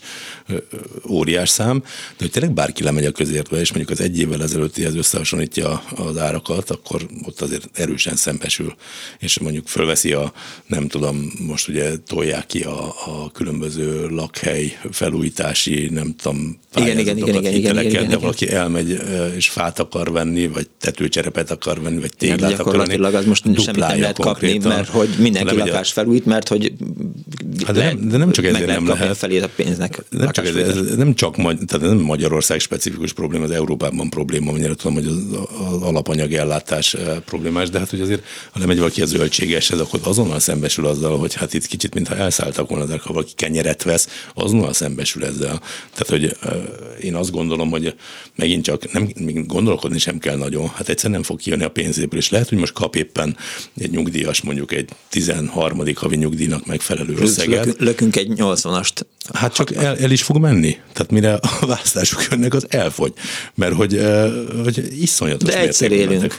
óriás 1.09 1.49
szám, 1.49 1.79
de 1.79 2.15
hogy 2.17 2.31
tényleg 2.31 2.53
bárki 2.53 2.83
lemegy 2.83 3.05
a 3.05 3.11
közértbe, 3.11 3.59
és 3.59 3.69
mondjuk 3.73 3.99
az 3.99 4.05
egy 4.05 4.19
évvel 4.19 4.43
ezelőttihez 4.43 4.95
összehasonlítja 4.95 5.83
az 5.95 6.17
árakat, 6.17 6.69
akkor 6.69 7.07
ott 7.25 7.41
azért 7.41 7.69
erősen 7.73 8.15
szembesül, 8.15 8.75
és 9.19 9.39
mondjuk 9.39 9.67
fölveszi 9.67 10.13
a, 10.13 10.33
nem 10.65 10.87
tudom, 10.87 11.31
most 11.39 11.67
ugye 11.67 11.97
tolják 11.97 12.45
ki 12.45 12.63
a, 12.63 12.87
a 12.87 13.31
különböző 13.31 14.07
lakhely 14.07 14.77
felújítási, 14.95 15.89
nem 15.91 16.15
tudom, 16.21 16.59
igen, 16.75 16.99
igen, 16.99 17.17
igen, 17.17 17.35
igen, 17.35 17.53
igen, 17.53 17.77
igen, 17.77 17.85
igen, 17.85 18.09
de 18.09 18.17
valaki 18.17 18.45
igen. 18.45 18.57
elmegy 18.57 18.99
és 19.35 19.49
fát 19.49 19.79
akar 19.79 20.11
venni, 20.11 20.47
vagy 20.47 20.67
tetőcserepet 20.79 21.51
akar 21.51 21.81
venni, 21.81 21.99
vagy 21.99 22.11
téglát 22.17 22.51
igen, 22.51 22.59
akar 22.59 22.87
venni. 22.87 23.15
az 23.15 23.25
most 23.25 23.43
semmit 23.43 23.75
nem 23.75 23.99
lehet 23.99 24.19
kapni, 24.19 24.57
mert 24.63 24.89
hogy 24.89 25.09
mindenki 25.19 25.55
lakás 25.55 25.91
felújít, 25.91 26.25
mert 26.25 26.47
hogy 26.47 26.73
hát 27.65 27.75
de, 27.75 27.83
nem, 27.83 28.09
de 28.09 28.17
nem 28.17 28.31
csak 28.31 28.45
ezért 28.45 28.65
nem 28.65 28.87
lehet. 28.87 29.17
felé 29.17 29.39
a 29.39 29.49
pénznek. 29.55 30.03
Nem 30.09 30.31
csak, 30.31 30.45
ez, 30.45 30.55
ez, 30.55 30.95
nem 30.95 31.13
csak 31.13 31.35
tehát 31.35 31.79
nem 31.79 31.97
Magyarország 31.97 32.59
specifikus 32.59 33.13
probléma, 33.13 33.43
az 33.43 33.51
Európában 33.51 34.09
probléma, 34.09 34.51
mennyire 34.51 34.75
tudom, 34.75 34.93
hogy 34.93 35.05
az, 35.05 35.17
az 35.71 35.81
alapanyag 35.81 36.33
ellátás 36.33 36.95
problémás, 37.25 37.69
de 37.69 37.79
hát 37.79 37.89
hogy 37.89 38.01
azért, 38.01 38.23
ha 38.51 38.59
lemegy 38.59 38.77
valaki 38.77 39.01
a 39.01 39.05
zöldségeshez, 39.05 39.79
akkor 39.79 39.99
azonnal 40.03 40.39
szembesül 40.39 40.85
azzal, 40.85 41.17
hogy 41.17 41.33
hát 41.33 41.53
itt 41.53 41.65
kicsit, 41.65 41.93
mintha 41.93 42.15
elszálltak 42.15 42.69
volna, 42.69 42.85
de 42.85 42.99
ha 43.03 43.13
valaki 43.13 43.31
kenyeret 43.35 43.83
vesz, 43.83 44.07
azonnal 44.33 44.73
szembesül 44.75 45.25
ezzel. 45.25 45.61
Tehát, 45.93 46.07
hogy 46.09 46.37
én 47.01 47.15
azt 47.15 47.31
gondolom, 47.31 47.69
hogy 47.69 47.95
megint 48.35 48.63
csak 48.63 48.91
nem, 48.91 49.09
gondolkodni 49.47 49.99
sem 49.99 50.19
kell 50.19 50.37
nagyon, 50.37 50.67
hát 50.67 50.89
egyszer 50.89 51.09
nem 51.09 51.23
fog 51.23 51.39
kijönni 51.39 51.63
a 51.63 51.69
pénzéből, 51.69 52.19
és 52.19 52.29
lehet, 52.29 52.49
hogy 52.49 52.57
most 52.57 52.73
kap 52.73 52.95
éppen 52.95 53.37
egy 53.77 53.91
nyugdíjas, 53.91 54.41
mondjuk 54.41 54.71
egy 54.71 54.89
13. 55.09 55.81
havi 55.95 56.15
nyugdíjnak 56.15 56.65
megfelelő 56.65 57.15
összeget. 57.19 57.75
Lökünk 57.79 58.15
egy 58.15 58.31
80-ast. 58.35 59.01
Hát 59.33 59.53
csak 59.53 59.75
el, 59.75 59.97
el, 59.97 60.11
is 60.11 60.23
fog 60.23 60.37
menni. 60.37 60.77
Tehát 60.93 61.11
mire 61.11 61.33
a 61.33 61.65
választások 61.65 62.27
jönnek, 62.29 62.53
az 62.53 62.65
elfogy. 62.69 63.13
Mert 63.55 63.73
hogy, 63.73 64.01
hogy 64.63 65.01
iszonyatos 65.01 65.49
De 65.49 65.59
egyszer 65.59 65.91
élünk. 65.91 66.35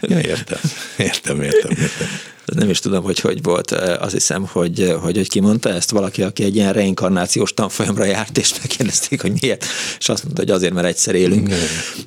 Ja, 0.00 0.18
értem, 0.18 0.58
értem, 0.96 1.42
értem, 1.42 1.70
értem 1.70 2.08
nem 2.54 2.70
is 2.70 2.78
tudom, 2.78 3.02
hogy 3.02 3.18
hogy 3.18 3.42
volt, 3.42 3.70
azt 4.00 4.12
hiszem, 4.12 4.46
hogy, 4.46 4.94
hogy, 5.00 5.16
hogy 5.16 5.28
ki 5.28 5.40
mondta 5.40 5.68
ezt 5.68 5.90
valaki, 5.90 6.22
aki 6.22 6.44
egy 6.44 6.56
ilyen 6.56 6.72
reinkarnációs 6.72 7.54
tanfolyamra 7.54 8.04
járt, 8.04 8.38
és 8.38 8.58
megkérdezték, 8.58 9.20
hogy 9.20 9.32
miért, 9.40 9.64
és 9.98 10.08
azt 10.08 10.24
mondta, 10.24 10.42
hogy 10.42 10.50
azért, 10.50 10.72
mert 10.72 10.86
egyszer 10.86 11.14
élünk. 11.14 11.48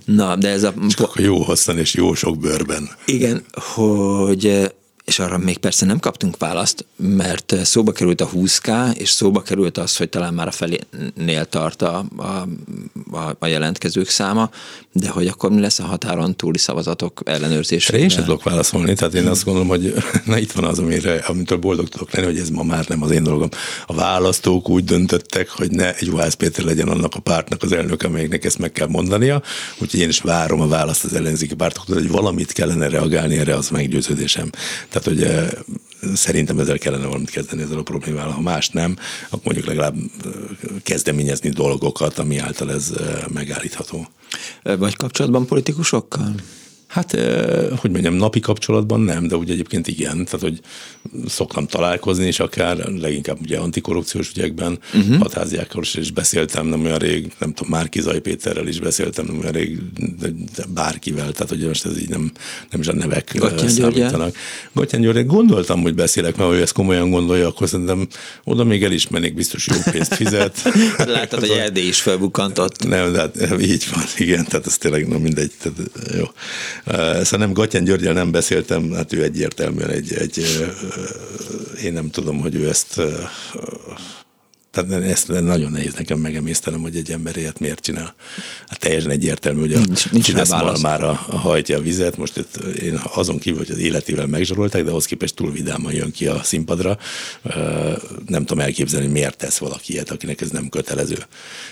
Na, 0.06 0.36
de 0.36 0.50
ez 0.50 0.64
a... 0.64 0.74
Csak 0.90 1.14
jó 1.20 1.42
hosszan 1.44 1.78
és 1.78 1.94
jó 1.94 2.14
sok 2.14 2.40
bőrben. 2.40 2.90
Igen, 3.06 3.44
hogy 3.52 4.72
és 5.06 5.20
arra 5.20 5.38
még 5.38 5.58
persze 5.58 5.86
nem 5.86 6.00
kaptunk 6.00 6.38
választ, 6.38 6.86
mert 6.96 7.56
szóba 7.64 7.92
került 7.92 8.22
a 8.22 8.30
20K, 8.30 8.96
és 8.96 9.10
szóba 9.10 9.42
került 9.42 9.78
az, 9.78 9.98
hogy 9.98 10.10
talán 10.10 10.34
már 10.34 10.48
a 10.48 10.52
felénél 10.52 11.46
tart 11.46 11.82
a, 11.82 12.06
a, 12.18 13.36
a 13.40 13.48
jelentkezők 13.48 14.10
száma, 14.10 14.50
de 14.92 15.10
hogy 15.10 15.28
akkor 15.28 15.52
mi 15.52 15.62
lesz 15.62 15.80
a 15.80 15.84
határon 15.84 16.36
túli 16.36 16.58
szavazatok 16.58 17.22
ellenőrzése? 17.26 17.98
Én 17.98 18.10
sem 18.10 18.24
tudok 18.24 18.44
válaszolni, 18.44 18.94
tehát 18.94 19.14
én 19.14 19.28
azt 19.28 19.44
gondolom, 19.44 19.70
hogy 19.70 19.94
na 20.26 20.38
itt 20.38 20.52
van 20.52 20.64
az, 20.64 20.80
amire, 20.80 21.16
amitől 21.16 21.58
boldog 21.58 21.90
tudok 21.90 22.12
lenni, 22.12 22.26
hogy 22.26 22.38
ez 22.38 22.50
ma 22.50 22.64
már 22.64 22.86
nem 22.88 23.04
az 23.04 23.12
én 23.12 23.24
dolgom. 23.24 23.50
A 23.86 23.94
választók 23.94 24.70
úgy 24.70 24.84
döntöttek, 24.84 25.50
hogy 25.50 25.72
ne 25.72 25.96
egy 25.96 26.08
Juhász 26.08 26.34
Péter 26.34 26.66
legyen 26.66 26.88
annak 26.88 27.16
a 27.16 27.20
pártnak 27.20 27.64
az 27.64 27.72
elnök, 27.72 28.04
amelyiknek 28.04 28.46
ezt 28.46 28.58
meg 28.58 28.72
kell 28.72 28.88
mondania, 28.88 29.42
úgyhogy 29.78 30.00
én 30.00 30.10
is 30.10 30.20
várom 30.20 30.62
a 30.62 30.68
választ 30.68 31.04
az 31.04 31.14
ellenzéki 31.14 31.56
pártoktól, 31.56 31.96
hogy 31.96 32.10
valamit 32.10 32.52
kellene 32.52 32.88
reagálni 32.88 33.38
erre, 33.38 33.56
az 33.56 33.70
meggyőződésem. 33.70 34.50
Tehát, 34.92 35.08
hogy 35.08 35.24
eh, 35.24 35.50
szerintem 36.16 36.60
ezzel 36.60 36.78
kellene 36.78 37.06
valamit 37.06 37.30
kezdeni 37.30 37.62
ezzel 37.62 37.78
a 37.78 37.84
problémával. 37.84 38.32
Ha 38.32 38.42
más 38.42 38.70
nem, 38.70 38.98
akkor 39.24 39.46
mondjuk 39.46 39.66
legalább 39.66 39.96
eh, 39.96 40.32
kezdeményezni 40.84 41.50
dolgokat, 41.50 42.20
ami 42.20 42.38
által 42.38 42.72
ez 42.72 42.92
eh, 42.98 43.24
megállítható. 43.34 44.08
Vagy 44.64 44.96
kapcsolatban 44.96 45.46
politikusokkal? 45.46 46.34
Hát, 46.92 47.12
hogy 47.78 47.92
mondjam, 47.92 48.14
napi 48.14 48.40
kapcsolatban 48.40 49.00
nem, 49.00 49.28
de 49.28 49.36
ugye 49.36 49.54
egyébként 49.54 49.88
igen, 49.88 50.26
tehát 50.26 50.42
hogy 50.42 50.60
szoktam 51.28 51.68
találkozni, 51.68 52.26
és 52.26 52.40
akár 52.40 52.78
leginkább 52.78 53.38
ugye 53.42 53.58
antikorrupciós 53.58 54.30
ügyekben, 54.30 54.80
uh-huh. 54.94 55.18
hatháziákkal 55.18 55.84
is 55.94 56.12
beszéltem 56.12 56.68
nem 56.68 56.84
olyan 56.84 56.98
rég, 56.98 57.32
nem 57.40 57.54
tudom, 57.54 57.72
Márkizai 57.72 58.20
Péterrel 58.20 58.68
is 58.68 58.80
beszéltem 58.80 59.26
nem 59.26 59.40
olyan 59.40 59.52
rég, 59.52 59.80
de, 60.20 60.28
de 60.56 60.64
bárkivel, 60.74 61.32
tehát 61.32 61.50
hogy 61.50 61.68
most 61.68 61.86
ez 61.86 61.98
így 62.00 62.10
nem, 62.10 62.32
nem 62.72 62.82
is 62.82 62.88
a 62.88 62.94
nevek 62.94 63.32
Gattyán 63.36 63.70
számítanak. 63.70 64.36
Gattyán 64.74 65.02
György, 65.02 65.26
gondoltam, 65.26 65.82
hogy 65.82 65.96
beszélek, 65.96 66.36
mert 66.36 66.52
ő 66.52 66.62
ezt 66.62 66.74
komolyan 66.74 67.10
gondolja, 67.10 67.48
akkor 67.48 67.68
szerintem 67.68 68.08
oda 68.44 68.64
még 68.64 68.84
elismernék, 68.84 69.34
biztos 69.34 69.68
jó 69.68 69.92
pénzt 69.92 70.16
fizet. 70.16 70.62
Láttad, 70.98 71.40
hogy 71.40 71.50
Erdély 71.50 71.88
is 71.88 72.02
felbukkantott. 72.02 72.88
Nem, 72.88 73.12
de 73.12 73.20
hát 73.20 73.62
így 73.62 73.88
van, 73.94 74.04
igen, 74.18 74.46
tehát 74.46 74.66
ez 74.66 74.78
tényleg 74.78 75.08
nem 75.08 75.22
mindegy. 75.22 75.52
Tehát, 75.62 75.78
jó. 76.18 76.26
Szóval 76.86 77.40
nem 77.40 77.54
Gatyán 77.54 77.84
Györgyel 77.84 78.14
nem 78.14 78.32
beszéltem, 78.32 78.92
hát 78.92 79.14
ő 79.14 79.24
egyértelműen 79.24 79.90
egy, 79.90 80.14
egy, 80.14 80.46
én 81.84 81.94
nem 81.94 82.10
tudom, 82.10 82.40
hogy 82.40 82.56
ő 82.56 82.70
ezt 82.70 83.02
tehát 84.72 84.92
ezt 84.92 85.28
nagyon 85.28 85.72
nehéz 85.72 85.94
nekem 85.94 86.20
megemésztenem, 86.20 86.82
hogy 86.82 86.96
egy 86.96 87.12
ember 87.12 87.38
ilyet 87.38 87.60
miért 87.60 87.80
csinál. 87.80 88.16
Hát 88.68 88.80
teljesen 88.80 89.10
egyértelmű, 89.10 89.60
hogy 89.60 89.74
a 89.74 89.78
nincs, 89.78 90.12
nincs 90.12 90.34
már 90.82 91.04
a, 91.04 91.14
hajtja 91.14 91.78
a 91.78 91.82
vizet. 91.82 92.18
Most 92.18 92.38
itt 92.38 92.56
én 92.56 93.02
azon 93.14 93.40
kívül, 93.40 93.58
hogy 93.60 93.72
az 93.72 93.78
életével 93.78 94.26
megzsarolták, 94.26 94.84
de 94.84 94.90
ahhoz 94.90 95.06
képest 95.06 95.36
túl 95.36 95.52
vidáman 95.52 95.94
jön 95.94 96.12
ki 96.12 96.28
a 96.28 96.44
színpadra. 96.44 96.98
Nem 98.28 98.46
tudom 98.46 98.60
elképzelni, 98.60 99.08
miért 99.08 99.38
tesz 99.38 99.58
valaki 99.58 99.94
ilyet, 99.94 100.12
akinek 100.12 100.42
ez 100.42 100.50
nem 100.50 100.70
kötelező. 100.70 101.18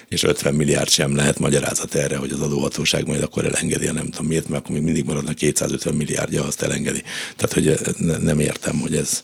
És 0.08 0.24
50 0.24 0.54
milliárd 0.54 0.90
sem 0.90 1.16
lehet 1.16 1.40
magyarázat 1.40 1.96
erre, 1.96 2.18
hogy 2.18 2.32
az 2.32 2.40
adóhatóság 2.40 3.08
majd 3.08 3.22
akkor 3.22 3.46
elengedi, 3.46 3.86
nem 3.86 4.10
tudom 4.10 4.26
miért, 4.28 4.50
mert 4.50 4.62
akkor 4.62 4.76
még 4.76 4.84
mindig 4.84 5.06
maradnak 5.06 5.36
250 5.36 5.94
milliárdja, 5.94 6.44
azt 6.44 6.62
elengedi. 6.62 7.04
Tehát, 7.36 7.54
hogy 7.54 7.80
nem 8.22 8.40
értem, 8.40 8.80
hogy 8.80 8.96
ez, 8.96 9.24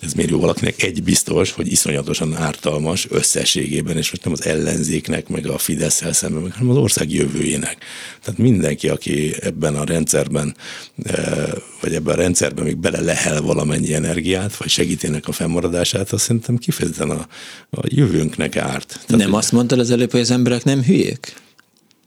ez 0.00 0.12
miért 0.12 0.30
jó 0.30 0.38
valakinek. 0.38 0.82
Egy 0.82 1.02
biztos, 1.02 1.50
hogy 1.52 1.72
iszonyatosan 1.72 2.36
ártalmas, 2.36 3.06
összességében, 3.10 3.96
és 3.96 4.10
most 4.10 4.24
nem 4.24 4.32
az 4.32 4.46
ellenzéknek, 4.46 5.28
meg 5.28 5.46
a 5.46 5.58
fidesz 5.58 6.02
szemben, 6.12 6.50
hanem 6.50 6.70
az 6.70 6.76
ország 6.76 7.12
jövőjének. 7.12 7.76
Tehát 8.24 8.40
mindenki, 8.40 8.88
aki 8.88 9.34
ebben 9.40 9.76
a 9.76 9.84
rendszerben, 9.84 10.56
e, 11.02 11.48
vagy 11.80 11.94
ebben 11.94 12.14
a 12.14 12.16
rendszerben 12.16 12.64
még 12.64 12.76
bele 12.76 13.00
lehel 13.00 13.42
valamennyi 13.42 13.94
energiát, 13.94 14.56
vagy 14.56 14.68
segítének 14.68 15.28
a 15.28 15.32
fennmaradását, 15.32 16.12
azt 16.12 16.24
szerintem 16.24 16.56
kifejezetten 16.56 17.10
a, 17.10 17.26
a 17.70 17.80
jövőnknek 17.84 18.56
árt. 18.56 18.88
Tehát, 18.88 19.24
nem 19.24 19.34
azt 19.34 19.52
mondtad 19.52 19.78
az 19.78 19.90
előbb, 19.90 20.10
hogy 20.10 20.20
az 20.20 20.30
emberek 20.30 20.64
nem 20.64 20.82
hülyék? 20.82 21.34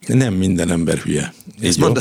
Nem 0.08 0.34
minden 0.34 0.72
ember 0.72 0.98
hülye. 0.98 1.34
Így 1.64 1.78
jó? 1.78 1.92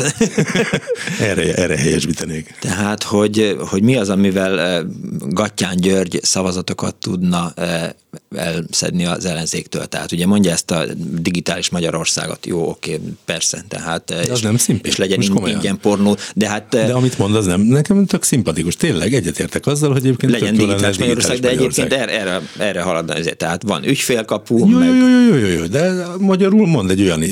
erre, 1.29 1.55
erre 1.55 1.77
helyesbítenék. 1.77 2.55
Tehát, 2.61 3.03
hogy, 3.03 3.57
hogy 3.69 3.83
mi 3.83 3.97
az, 3.97 4.09
amivel 4.09 4.61
eh, 4.61 4.83
Gattyán 5.29 5.77
György 5.77 6.19
szavazatokat 6.23 6.95
tudna 6.95 7.53
eh, 7.57 7.91
elszedni 8.37 9.05
az 9.05 9.25
ellenzéktől. 9.25 9.87
Tehát 9.87 10.13
ugye 10.13 10.27
mondja 10.27 10.51
ezt 10.51 10.71
a 10.71 10.85
digitális 11.19 11.71
Magyarországot, 11.71 12.47
jó, 12.47 12.69
oké, 12.69 13.01
persze, 13.25 13.65
tehát... 13.69 14.05
De 14.05 14.33
az 14.33 14.39
és, 14.39 14.41
nem 14.41 14.57
szimpatikus. 14.57 14.93
És 14.93 14.97
legyen 14.97 15.21
in, 15.21 15.55
ingyen 15.55 15.79
pornó, 15.79 16.17
de 16.35 16.49
hát... 16.49 16.69
De 16.69 16.93
amit 16.93 17.19
mond, 17.19 17.35
az 17.35 17.47
nem, 17.47 17.61
nekem 17.61 18.07
tök 18.07 18.23
szimpatikus. 18.23 18.77
Tényleg 18.77 19.15
egyetértek 19.15 19.67
azzal, 19.67 19.93
hogy 19.93 20.05
egyébként 20.05 20.33
legyen 20.33 20.55
digitális 20.55 20.99
Magyarország, 20.99 21.39
de 21.39 21.49
egyébként 21.49 21.93
erre, 21.93 22.21
erre, 22.21 22.41
erre 22.59 22.83
haladna 22.83 23.15
ezért. 23.15 23.37
Tehát 23.37 23.63
van 23.63 23.85
ügyfélkapu, 23.85 24.59
jó, 24.59 24.79
meg... 24.79 24.89
Jó, 24.89 25.09
jó, 25.09 25.19
jó, 25.19 25.35
jó, 25.35 25.47
jó, 25.47 25.67
de 25.67 26.07
magyarul 26.19 26.67
mond 26.67 26.91
egy 26.91 27.03
olyan 27.03 27.23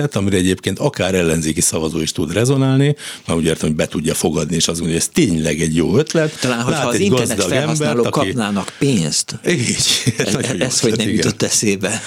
üzenetet, 0.00 0.16
amire 0.16 0.36
egyébként 0.36 0.78
akár 0.78 1.14
ellenzéki 1.14 1.60
szavazó 1.60 2.00
is 2.00 2.12
tud 2.12 2.32
rezonálni, 2.32 2.96
mert 3.26 3.38
úgy 3.38 3.44
értem, 3.44 3.68
hogy 3.68 3.76
be 3.76 3.86
tudja 3.86 4.14
fogadni, 4.14 4.56
és 4.56 4.68
azt 4.68 4.80
mondja, 4.80 4.98
hogy 4.98 5.06
ez 5.08 5.26
tényleg 5.26 5.60
egy 5.60 5.76
jó 5.76 5.96
ötlet. 5.96 6.40
Talán, 6.40 6.62
hogyha 6.62 6.88
az 6.88 6.98
internet 6.98 7.42
felhasználók 7.42 7.96
embert, 7.96 8.16
aki... 8.16 8.26
kapnának 8.26 8.72
pénzt. 8.78 9.38
Így, 9.48 9.76
ez, 10.18 10.34
ez 10.58 10.80
hogy 10.80 10.96
nem 10.96 11.08
igen. 11.08 11.14
jutott 11.14 11.42
eszébe. 11.42 12.00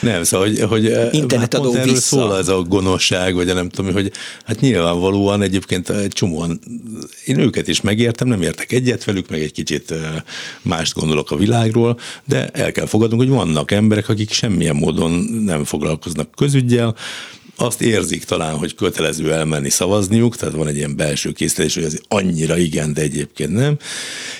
Nem, 0.00 0.22
szóval, 0.22 0.46
hogy, 0.46 0.60
hogy 0.60 0.86
eh, 0.86 1.08
Internetadó 1.12 1.72
hát 1.72 1.84
vissza. 1.84 2.00
szól 2.00 2.38
ez 2.38 2.48
a 2.48 2.62
gonoszság, 2.62 3.34
vagy 3.34 3.46
nem 3.46 3.68
tudom, 3.68 3.92
hogy 3.92 4.12
hát 4.46 4.60
nyilvánvalóan 4.60 5.42
egyébként 5.42 5.90
egy 5.90 6.12
csomóan, 6.12 6.60
én 7.24 7.38
őket 7.38 7.68
is 7.68 7.80
megértem, 7.80 8.28
nem 8.28 8.42
értek 8.42 8.72
egyet 8.72 9.04
velük, 9.04 9.30
meg 9.30 9.40
egy 9.42 9.52
kicsit 9.52 9.90
eh, 9.90 9.98
mást 10.62 10.94
gondolok 10.94 11.30
a 11.30 11.36
világról, 11.36 11.98
de 12.24 12.48
el 12.48 12.72
kell 12.72 12.86
fogadnunk, 12.86 13.20
hogy 13.20 13.30
vannak 13.30 13.70
emberek, 13.70 14.08
akik 14.08 14.32
semmilyen 14.32 14.76
módon 14.76 15.10
nem 15.44 15.64
foglalkoznak 15.64 16.30
közügyel, 16.36 16.94
azt 17.60 17.80
érzik 17.80 18.24
talán, 18.24 18.54
hogy 18.54 18.74
kötelező 18.74 19.32
elmenni 19.32 19.70
szavazniuk, 19.70 20.36
tehát 20.36 20.54
van 20.54 20.66
egy 20.66 20.76
ilyen 20.76 20.96
belső 20.96 21.32
készítés, 21.32 21.74
hogy 21.74 21.84
ez 21.84 21.98
annyira 22.08 22.56
igen, 22.56 22.92
de 22.92 23.00
egyébként 23.00 23.52
nem. 23.52 23.78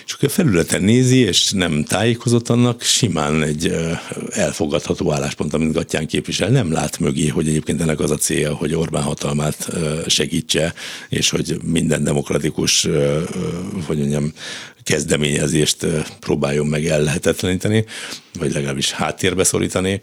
És 0.06 0.12
akkor 0.12 0.28
a 0.28 0.32
felületen 0.32 0.82
nézi, 0.82 1.18
és 1.18 1.50
nem 1.50 1.84
tájékozott 1.84 2.48
annak, 2.48 2.82
simán 2.82 3.42
egy 3.42 3.74
elfogadható 4.30 5.12
álláspont, 5.12 5.54
amit 5.54 5.72
Gattyán 5.72 6.06
képvisel, 6.06 6.48
nem 6.48 6.72
lát 6.72 6.98
mögé, 6.98 7.26
hogy 7.26 7.48
egyébként 7.48 7.80
ennek 7.80 8.00
az 8.00 8.10
a 8.10 8.16
célja, 8.16 8.54
hogy 8.54 8.74
Orbán 8.74 9.02
hatalmát 9.02 9.68
segítse, 10.06 10.74
és 11.08 11.30
hogy 11.30 11.56
minden 11.64 12.04
demokratikus, 12.04 12.88
hogy 13.86 13.98
mondjam, 13.98 14.32
kezdeményezést 14.82 15.86
próbáljon 16.20 16.66
meg 16.66 16.86
ellehetetleníteni, 16.86 17.84
vagy 18.38 18.52
legalábbis 18.52 18.92
háttérbe 18.92 19.44
szorítani. 19.44 20.00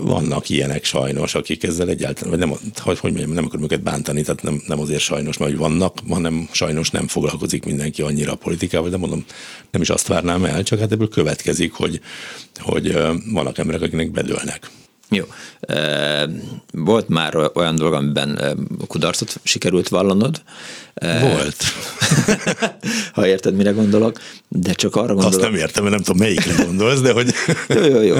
Vannak 0.00 0.48
ilyenek 0.48 0.84
sajnos, 0.84 1.34
akik 1.34 1.62
ezzel 1.62 1.88
egyáltalán, 1.88 2.30
vagy 2.30 2.38
nem, 2.38 2.58
hogy, 2.76 2.98
hogy 2.98 3.10
mondjam, 3.12 3.32
nem 3.32 3.44
akarom 3.44 3.64
őket 3.64 3.82
bántani, 3.82 4.22
tehát 4.22 4.42
nem, 4.42 4.62
nem 4.66 4.80
azért 4.80 5.00
sajnos, 5.00 5.36
mert 5.36 5.50
hogy 5.50 5.60
vannak, 5.60 5.98
hanem 6.08 6.48
sajnos 6.52 6.90
nem 6.90 7.08
foglalkozik 7.08 7.64
mindenki 7.64 8.02
annyira 8.02 8.32
a 8.32 8.36
politikával, 8.36 8.90
de 8.90 8.96
mondom, 8.96 9.24
nem 9.70 9.82
is 9.82 9.90
azt 9.90 10.06
várnám 10.06 10.44
el, 10.44 10.62
csak 10.62 10.78
hát 10.78 10.92
ebből 10.92 11.08
következik, 11.08 11.72
hogy, 11.72 12.00
hogy 12.58 12.98
vannak 13.32 13.58
emberek, 13.58 13.82
akiknek 13.82 14.10
bedőlnek. 14.10 14.70
Jó. 15.08 15.24
Volt 16.72 17.08
már 17.08 17.50
olyan 17.54 17.76
dolog, 17.76 17.92
amiben 17.92 18.58
kudarcot 18.86 19.40
sikerült 19.42 19.88
vallanod. 19.88 20.42
Volt. 21.20 21.64
ha 23.14 23.26
érted, 23.26 23.54
mire 23.54 23.70
gondolok, 23.70 24.20
de 24.48 24.72
csak 24.72 24.96
arra 24.96 25.06
gondolok. 25.06 25.32
Azt 25.32 25.40
nem 25.40 25.54
értem, 25.54 25.82
mert 25.82 25.94
nem 25.94 26.04
tudom, 26.04 26.20
melyikre 26.20 26.64
gondolsz, 26.64 27.00
de 27.00 27.12
hogy... 27.12 27.34
jó, 27.68 27.84
jó, 27.84 28.00
jó. 28.02 28.16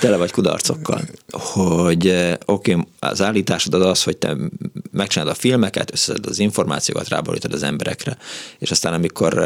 Tele 0.00 0.16
vagy 0.16 0.30
kudarcokkal. 0.30 1.00
Hogy 1.30 2.08
oké, 2.44 2.72
okay, 2.72 2.86
az 2.98 3.22
állításod 3.22 3.74
az 3.74 3.86
az, 3.86 4.02
hogy 4.02 4.16
te 4.16 4.36
megcsinálod 4.90 5.32
a 5.32 5.38
filmeket, 5.38 5.92
összeszed 5.92 6.26
az 6.26 6.38
információkat, 6.38 7.08
ráborítod 7.08 7.52
az 7.52 7.62
emberekre, 7.62 8.16
és 8.58 8.70
aztán 8.70 8.92
amikor 8.92 9.38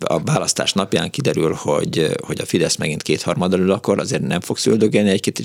a 0.00 0.22
választás 0.22 0.72
napján 0.72 1.10
kiderül, 1.10 1.52
hogy, 1.52 2.10
hogy 2.22 2.40
a 2.40 2.46
Fidesz 2.46 2.76
megint 2.76 3.02
kétharmadal 3.02 3.60
ül, 3.60 3.70
akkor 3.70 3.98
azért 3.98 4.22
nem 4.22 4.40
fogsz 4.40 4.66
üldögélni 4.66 5.10
egy-két 5.10 5.38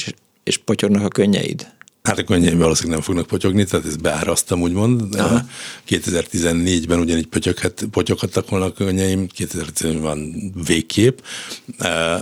és 0.43 0.57
potyognak 0.57 1.03
a 1.03 1.07
könnyeid? 1.07 1.71
Hát 2.07 2.19
a 2.19 2.23
könnyeim 2.23 2.57
valószínűleg 2.57 2.97
nem 2.97 3.05
fognak 3.05 3.27
potyogni, 3.27 3.63
tehát 3.63 3.85
ezt 3.85 4.01
beárasztam, 4.01 4.61
úgymond. 4.61 5.15
Aha. 5.15 5.41
2014-ben 5.89 6.99
ugyanígy 6.99 7.27
potyoghat, 7.27 7.85
potyoghattak 7.91 8.49
volna 8.49 8.65
a 8.65 8.73
könnyeim, 8.73 9.27
2014-ben 9.37 10.51
végképp. 10.65 11.19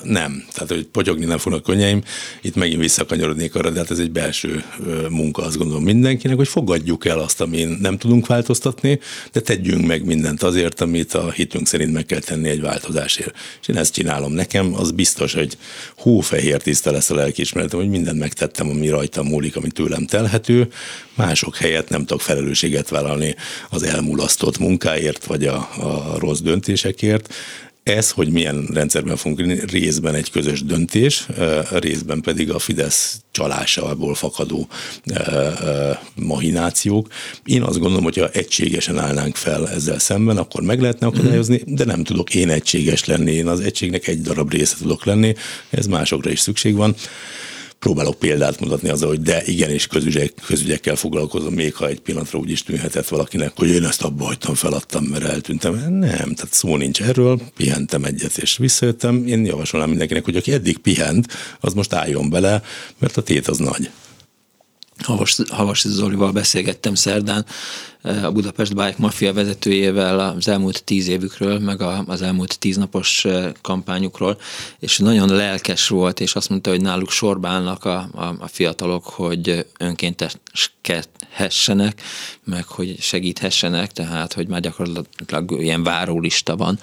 Nem, 0.04 0.46
tehát 0.54 0.70
hogy 0.70 0.86
potyogni 0.86 1.26
nem 1.26 1.38
fognak 1.38 1.60
a 1.60 1.64
könnyeim. 1.64 2.04
Itt 2.42 2.56
megint 2.56 2.80
visszakanyarodnék 2.80 3.56
arra, 3.56 3.70
de 3.70 3.80
hát 3.80 3.92
ez 3.92 4.00
egy 4.00 4.12
belső 4.12 4.64
munka, 5.10 5.44
azt 5.44 5.58
gondolom 5.58 5.84
mindenkinek, 5.84 6.38
hogy 6.38 6.48
fogadjuk 6.48 7.06
el 7.06 7.20
azt, 7.20 7.42
amin 7.42 7.78
nem 7.82 7.98
tudunk 7.98 8.28
változtatni, 8.28 9.00
de 9.32 9.40
tegyünk 9.40 9.86
meg 9.86 10.06
mindent 10.06 10.44
azért, 10.44 10.82
amit 10.82 11.14
a 11.14 11.32
hitünk 11.32 11.68
szerint 11.68 11.94
meg 11.94 12.06
kell 12.06 12.20
tenni 12.20 12.50
egy 12.50 12.62
változásért. 12.62 13.36
És 13.62 13.68
én 13.68 13.78
ezt 13.78 13.94
csinálom. 13.94 14.34
Nekem 14.34 14.74
az 14.74 14.92
biztos, 14.92 15.34
hogy 15.34 15.58
hófehér 15.98 16.62
tiszta 16.62 16.92
lesz 16.92 17.10
a 17.10 17.16
lelkiismeretem, 17.16 17.80
hogy 17.80 17.90
mindent 17.90 18.20
megtettem, 18.20 18.70
ami 18.70 18.90
rajtam 18.90 19.28
múlik, 19.28 19.56
tőlem 19.72 20.06
telhető, 20.06 20.68
mások 21.14 21.56
helyett 21.56 21.90
nem 21.90 22.06
tudok 22.06 22.22
felelősséget 22.22 22.90
vállalni 22.90 23.36
az 23.70 23.84
elmulasztott 23.84 24.58
munkáért, 24.58 25.26
vagy 25.26 25.46
a, 25.46 25.56
a 25.78 26.20
rossz 26.20 26.40
döntésekért. 26.40 27.34
Ez, 27.84 28.12
hogy 28.12 28.30
milyen 28.30 28.68
rendszerben 28.74 29.16
fogunk 29.16 29.72
részben 29.72 30.16
egy 30.16 30.32
közös 30.32 30.64
döntés, 30.64 31.28
részben 31.70 32.22
pedig 32.22 32.52
a 32.52 32.60
Fidesz 32.60 33.22
csalásából 33.32 34.16
fakadó 34.16 34.68
mahinációk. 36.16 37.08
Én 37.46 37.62
azt 37.62 37.80
gondolom, 37.80 38.04
hogy 38.04 38.18
ha 38.18 38.30
egységesen 38.30 39.00
állnánk 39.00 39.36
fel 39.36 39.70
ezzel 39.70 40.00
szemben, 40.00 40.38
akkor 40.38 40.62
meg 40.62 40.82
lehetne 40.82 41.08
akadályozni, 41.08 41.62
de 41.66 41.86
nem 41.86 42.04
tudok 42.04 42.36
én 42.36 42.50
egységes 42.50 43.06
lenni, 43.06 43.32
én 43.32 43.48
az 43.48 43.60
egységnek 43.60 44.08
egy 44.08 44.22
darab 44.22 44.52
része 44.52 44.76
tudok 44.78 45.06
lenni, 45.06 45.36
ez 45.70 45.86
másokra 45.86 46.32
is 46.32 46.40
szükség 46.40 46.76
van 46.76 46.96
próbálok 47.82 48.16
példát 48.16 48.60
mutatni 48.60 48.90
azzal, 48.90 49.10
hogy 49.10 49.22
de 49.22 49.44
igenis 49.46 49.88
közügyek, 49.88 50.34
közügyekkel 50.46 50.96
foglalkozom, 50.96 51.54
még 51.54 51.76
ha 51.76 51.88
egy 51.88 52.00
pillanatra 52.00 52.40
úgy 52.40 52.50
is 52.50 52.64
tűnhetett 52.64 53.08
valakinek, 53.08 53.52
hogy 53.56 53.70
én 53.70 53.84
ezt 53.84 54.02
abba 54.02 54.26
hagytam, 54.26 54.54
feladtam, 54.54 55.04
mert 55.04 55.24
eltűntem. 55.24 55.74
Nem, 55.74 56.34
tehát 56.34 56.50
szó 56.54 56.78
nincs 56.78 57.02
erről, 57.02 57.42
pihentem 57.56 58.04
egyet 58.04 58.38
és 58.38 58.58
visszajöttem. 58.58 59.28
Én 59.28 59.46
javasolnám 59.46 59.90
mindenkinek, 59.90 60.24
hogy 60.24 60.36
aki 60.36 60.52
eddig 60.52 60.78
pihent, 60.78 61.28
az 61.60 61.74
most 61.74 61.94
álljon 61.94 62.30
bele, 62.30 62.62
mert 63.00 63.18
a 63.18 63.22
tét 63.22 63.48
az 63.48 63.58
nagy. 63.58 63.90
Havas, 65.02 65.38
Havas 65.50 65.88
Zolival 65.88 66.32
beszélgettem 66.32 66.96
szerdán, 66.96 67.46
a 68.04 68.32
Budapest 68.32 68.76
Bike 68.76 68.96
Mafia 68.98 69.34
vezetőjével 69.34 70.20
az 70.20 70.48
elmúlt 70.48 70.84
tíz 70.84 71.08
évükről, 71.08 71.60
meg 71.60 71.82
az 72.06 72.22
elmúlt 72.22 72.60
tíznapos 72.60 73.28
kampányukról, 73.62 74.38
és 74.80 74.98
nagyon 74.98 75.30
lelkes 75.30 75.88
volt, 75.88 76.20
és 76.20 76.36
azt 76.36 76.50
mondta, 76.50 76.70
hogy 76.70 76.82
náluk 76.82 77.12
sorba 77.12 77.48
a, 77.48 77.90
a, 77.90 78.36
a 78.40 78.48
fiatalok, 78.48 79.06
hogy 79.06 79.66
önkénteskedhessenek, 81.32 82.02
meg 82.44 82.66
hogy 82.68 82.96
segíthessenek, 83.00 83.92
tehát, 83.92 84.34
hogy 84.34 84.48
már 84.48 84.60
gyakorlatilag 84.60 85.62
ilyen 85.62 85.84
várólista 85.84 86.56
van. 86.56 86.80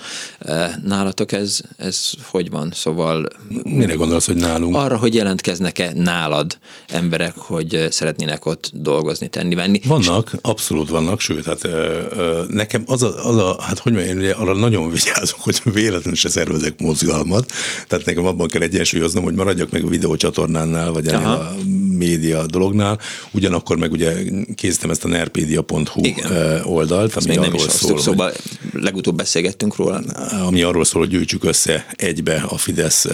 Nálatok 0.84 1.32
ez, 1.32 1.61
ez 1.76 2.11
hogy 2.22 2.51
van? 2.51 2.70
Szóval... 2.74 3.28
Mire 3.62 3.94
gondolsz, 3.94 4.26
hogy 4.26 4.36
nálunk? 4.36 4.76
Arra, 4.76 4.96
hogy 4.96 5.14
jelentkeznek-e 5.14 5.92
nálad 5.94 6.59
emberek, 6.88 7.36
hogy 7.36 7.86
szeretnének 7.90 8.46
ott 8.46 8.70
dolgozni, 8.74 9.28
tenni, 9.28 9.55
venni. 9.55 9.80
Vannak, 9.84 10.32
abszolút 10.40 10.88
vannak 10.88 11.20
sőt, 11.20 11.44
hát 11.44 11.64
ö, 11.64 12.03
ö, 12.11 12.44
nekem 12.49 12.82
az 12.86 13.03
a, 13.03 13.28
az 13.28 13.36
a, 13.36 13.57
hát 13.61 13.78
hogy 13.78 13.92
mondjam, 13.92 14.18
én 14.18 14.30
arra 14.30 14.55
nagyon 14.55 14.90
vigyázok, 14.90 15.40
hogy 15.40 15.61
véletlenül 15.64 16.14
se 16.14 16.28
szervezek 16.28 16.80
mozgalmat, 16.80 17.53
tehát 17.88 18.05
nekem 18.05 18.26
abban 18.26 18.49
kell 18.49 18.62
egyensúlyoznom, 18.62 19.24
hogy 19.24 19.34
maradjak 19.34 19.70
meg 19.70 19.84
a 19.84 19.88
videócsatornánál, 19.88 20.92
vagy 20.92 21.09
ennél 21.09 21.26
a 21.26 21.55
média 21.99 22.46
dolognál, 22.46 22.99
ugyanakkor 23.30 23.76
meg 23.76 23.92
ugye 23.92 24.12
készítem 24.55 24.90
ezt 24.90 25.05
a 25.05 25.09
nerpedia.hu 25.09 26.05
Igen. 26.05 26.61
oldalt, 26.64 27.14
ami 27.14 27.30
arról 27.30 27.44
nem 27.44 27.55
is 27.55 27.62
szól, 27.62 27.92
hogy, 27.92 28.01
szóval 28.01 28.32
legutóbb 28.72 29.16
beszélgettünk 29.16 29.76
róla. 29.76 30.03
Ami 30.46 30.62
arról 30.62 30.84
szól, 30.84 31.01
hogy 31.01 31.11
gyűjtsük 31.11 31.44
össze 31.44 31.86
egybe 31.96 32.44
a 32.49 32.57
Fidesz 32.57 33.07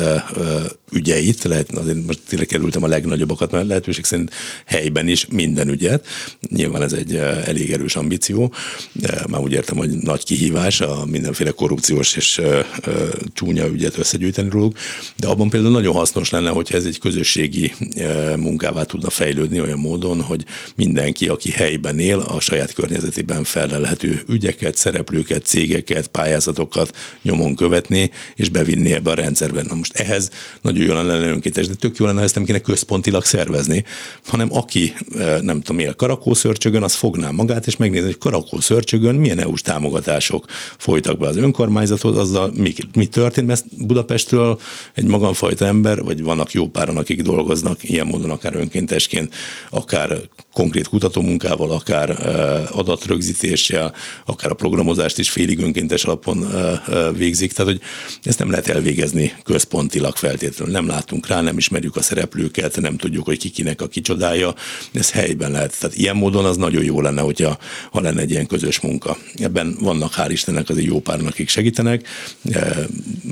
ügyeit, 0.93 1.43
lehet, 1.43 1.73
azért 1.73 2.07
most 2.07 2.19
tényleg 2.29 2.47
kerültem 2.47 2.83
a 2.83 2.87
legnagyobbakat, 2.87 3.51
mert 3.51 3.67
lehetőség 3.67 4.05
szerint 4.05 4.31
helyben 4.67 5.09
is 5.09 5.27
minden 5.27 5.69
ügyet. 5.69 6.07
Nyilván 6.49 6.83
ez 6.83 6.93
egy 6.93 7.15
elég 7.45 7.73
erős 7.73 7.97
ambíció, 7.97 8.53
már 9.29 9.41
úgy 9.41 9.53
értem, 9.53 9.77
hogy 9.77 9.91
nagy 9.91 10.25
kihívás 10.25 10.81
a 10.81 11.05
mindenféle 11.11 11.51
korrupciós 11.51 12.17
és 12.17 12.41
csúnya 13.33 13.67
ügyet 13.67 13.99
összegyűjteni 13.99 14.49
róluk, 14.51 14.77
de 15.17 15.27
abban 15.27 15.51
például 15.51 15.73
nagyon 15.73 15.95
hasznos 15.95 16.31
lenne, 16.31 16.51
hogyha 16.51 16.77
ez 16.77 16.85
egy 16.85 16.99
közösségi 16.99 17.73
munkává 18.75 18.93
tudna 18.93 19.11
fejlődni 19.11 19.61
olyan 19.61 19.79
módon, 19.79 20.23
hogy 20.23 20.45
mindenki, 20.77 21.29
aki 21.29 21.51
helyben 21.51 21.99
él, 21.99 22.19
a 22.19 22.41
saját 22.41 22.73
környezetében 22.73 23.45
felelhető 23.45 24.23
ügyeket, 24.29 24.77
szereplőket, 24.77 25.45
cégeket, 25.45 26.07
pályázatokat 26.07 26.97
nyomon 27.23 27.55
követni, 27.55 28.11
és 28.35 28.49
bevinni 28.49 28.93
ebbe 28.93 29.11
a 29.11 29.15
rendszerben. 29.15 29.67
Na 29.69 29.75
most 29.75 29.97
ehhez 29.97 30.31
nagyon 30.63 30.85
jó 30.85 30.95
lenne 30.95 31.27
önkéntes, 31.27 31.67
de 31.67 31.75
tök 31.75 31.97
jó 31.97 32.07
lenne, 32.07 32.23
ezt 32.23 32.35
nem 32.35 32.45
kéne 32.45 32.59
központilag 32.59 33.25
szervezni, 33.25 33.85
hanem 34.27 34.49
aki, 34.53 34.93
nem 35.41 35.61
tudom, 35.61 35.79
él 35.79 35.95
Karakószörcsögön, 35.95 36.83
az 36.83 36.95
fogná 36.95 37.31
magát, 37.31 37.67
és 37.67 37.77
megnézni, 37.77 38.07
hogy 38.07 38.19
Karakószörcsögön 38.19 39.15
milyen 39.15 39.39
EU-s 39.39 39.63
támogatások 39.63 40.45
folytak 40.79 41.19
be 41.19 41.27
az 41.27 41.37
önkormányzathoz, 41.37 42.19
azzal 42.19 42.53
mi, 42.57 42.73
mi 42.95 43.07
történt, 43.07 43.47
mert 43.47 43.87
Budapestről 43.87 44.59
egy 44.95 45.05
magamfajta 45.05 45.67
ember, 45.67 46.03
vagy 46.03 46.23
vannak 46.23 46.53
jó 46.53 46.69
páran, 46.69 46.97
akik 46.97 47.23
dolgoznak 47.23 47.89
ilyen 47.89 48.07
módon 48.07 48.31
akár 48.31 48.57
önkéntesként, 48.65 49.35
akár 49.71 50.21
konkrét 50.53 50.89
kutatómunkával, 50.89 51.71
akár 51.71 52.11
adatrögzítéssel, 52.73 53.95
akár 54.25 54.51
a 54.51 54.55
programozást 54.55 55.19
is 55.19 55.31
félig 55.31 55.59
önkéntes 55.59 56.05
alapon 56.05 56.47
végzik. 57.17 57.53
Tehát, 57.53 57.73
hogy 57.73 57.81
ezt 58.23 58.39
nem 58.39 58.51
lehet 58.51 58.69
elvégezni 58.69 59.33
központilag 59.43 60.17
feltétlenül. 60.17 60.75
Nem 60.75 60.87
látunk 60.87 61.27
rá, 61.27 61.41
nem 61.41 61.59
ismerjük 61.59 61.97
a 61.97 62.03
szereplőket, 62.03 62.81
nem 62.81 62.97
tudjuk, 62.97 63.25
hogy 63.25 63.39
kikinek 63.39 63.81
a 63.81 63.89
kicsodája. 63.89 64.55
Ez 64.93 65.11
helyben 65.11 65.51
lehet. 65.51 65.81
Tehát 65.81 65.97
ilyen 65.97 66.17
módon 66.17 66.45
az 66.45 66.57
nagyon 66.57 66.85
jó 66.85 67.01
lenne, 67.01 67.21
hogyha 67.21 67.59
ha 67.91 68.01
lenne 68.01 68.21
egy 68.21 68.31
ilyen 68.31 68.47
közös 68.47 68.81
munka. 68.81 69.17
Ebben 69.35 69.77
vannak 69.81 70.15
hál' 70.17 70.29
Istennek 70.31 70.69
azért 70.69 70.87
jó 70.87 71.01
páran, 71.01 71.27
akik 71.27 71.49
segítenek. 71.49 72.09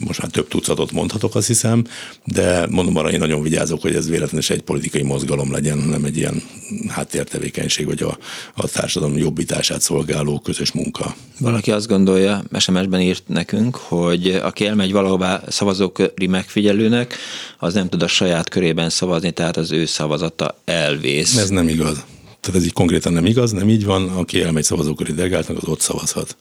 Most 0.06 0.22
már 0.22 0.30
több 0.30 0.48
tucatot 0.48 0.92
mondhatok, 0.92 1.34
azt 1.34 1.46
hiszem, 1.46 1.84
de 2.24 2.66
mondom 2.70 2.96
arra, 2.96 3.10
én 3.10 3.18
nagyon 3.18 3.42
vigyázok, 3.42 3.80
hogy 3.82 3.94
ez 3.94 4.08
véletlenül 4.08 4.46
egy 4.48 4.62
politikai 4.62 5.02
mozgalom 5.02 5.20
legyen, 5.50 5.82
hanem 5.82 6.04
egy 6.04 6.16
ilyen 6.16 6.42
háttértevékenység, 6.88 7.86
vagy 7.86 8.02
a, 8.02 8.18
a 8.54 8.68
társadalom 8.68 9.16
jobbítását 9.16 9.80
szolgáló 9.80 10.40
közös 10.40 10.72
munka. 10.72 11.14
Valaki 11.38 11.70
azt 11.70 11.88
gondolja, 11.88 12.42
SMS-ben 12.58 13.00
írt 13.00 13.22
nekünk, 13.26 13.76
hogy 13.76 14.28
aki 14.42 14.66
elmegy 14.66 14.92
valahová 14.92 15.42
szavazóköri 15.48 16.26
megfigyelőnek, 16.26 17.16
az 17.58 17.74
nem 17.74 17.88
tud 17.88 18.02
a 18.02 18.06
saját 18.06 18.48
körében 18.48 18.90
szavazni, 18.90 19.30
tehát 19.30 19.56
az 19.56 19.72
ő 19.72 19.86
szavazata 19.86 20.58
elvész. 20.64 21.36
Ez 21.36 21.48
nem 21.48 21.68
igaz. 21.68 22.04
Tehát 22.40 22.60
ez 22.60 22.64
így 22.64 22.72
konkrétan 22.72 23.12
nem 23.12 23.26
igaz, 23.26 23.50
nem 23.50 23.68
így 23.68 23.84
van, 23.84 24.08
aki 24.08 24.42
elmegy 24.42 24.64
szavazóköri 24.64 25.12
delegáltnak, 25.12 25.56
az 25.56 25.68
ott 25.68 25.80
szavazhat. 25.80 26.36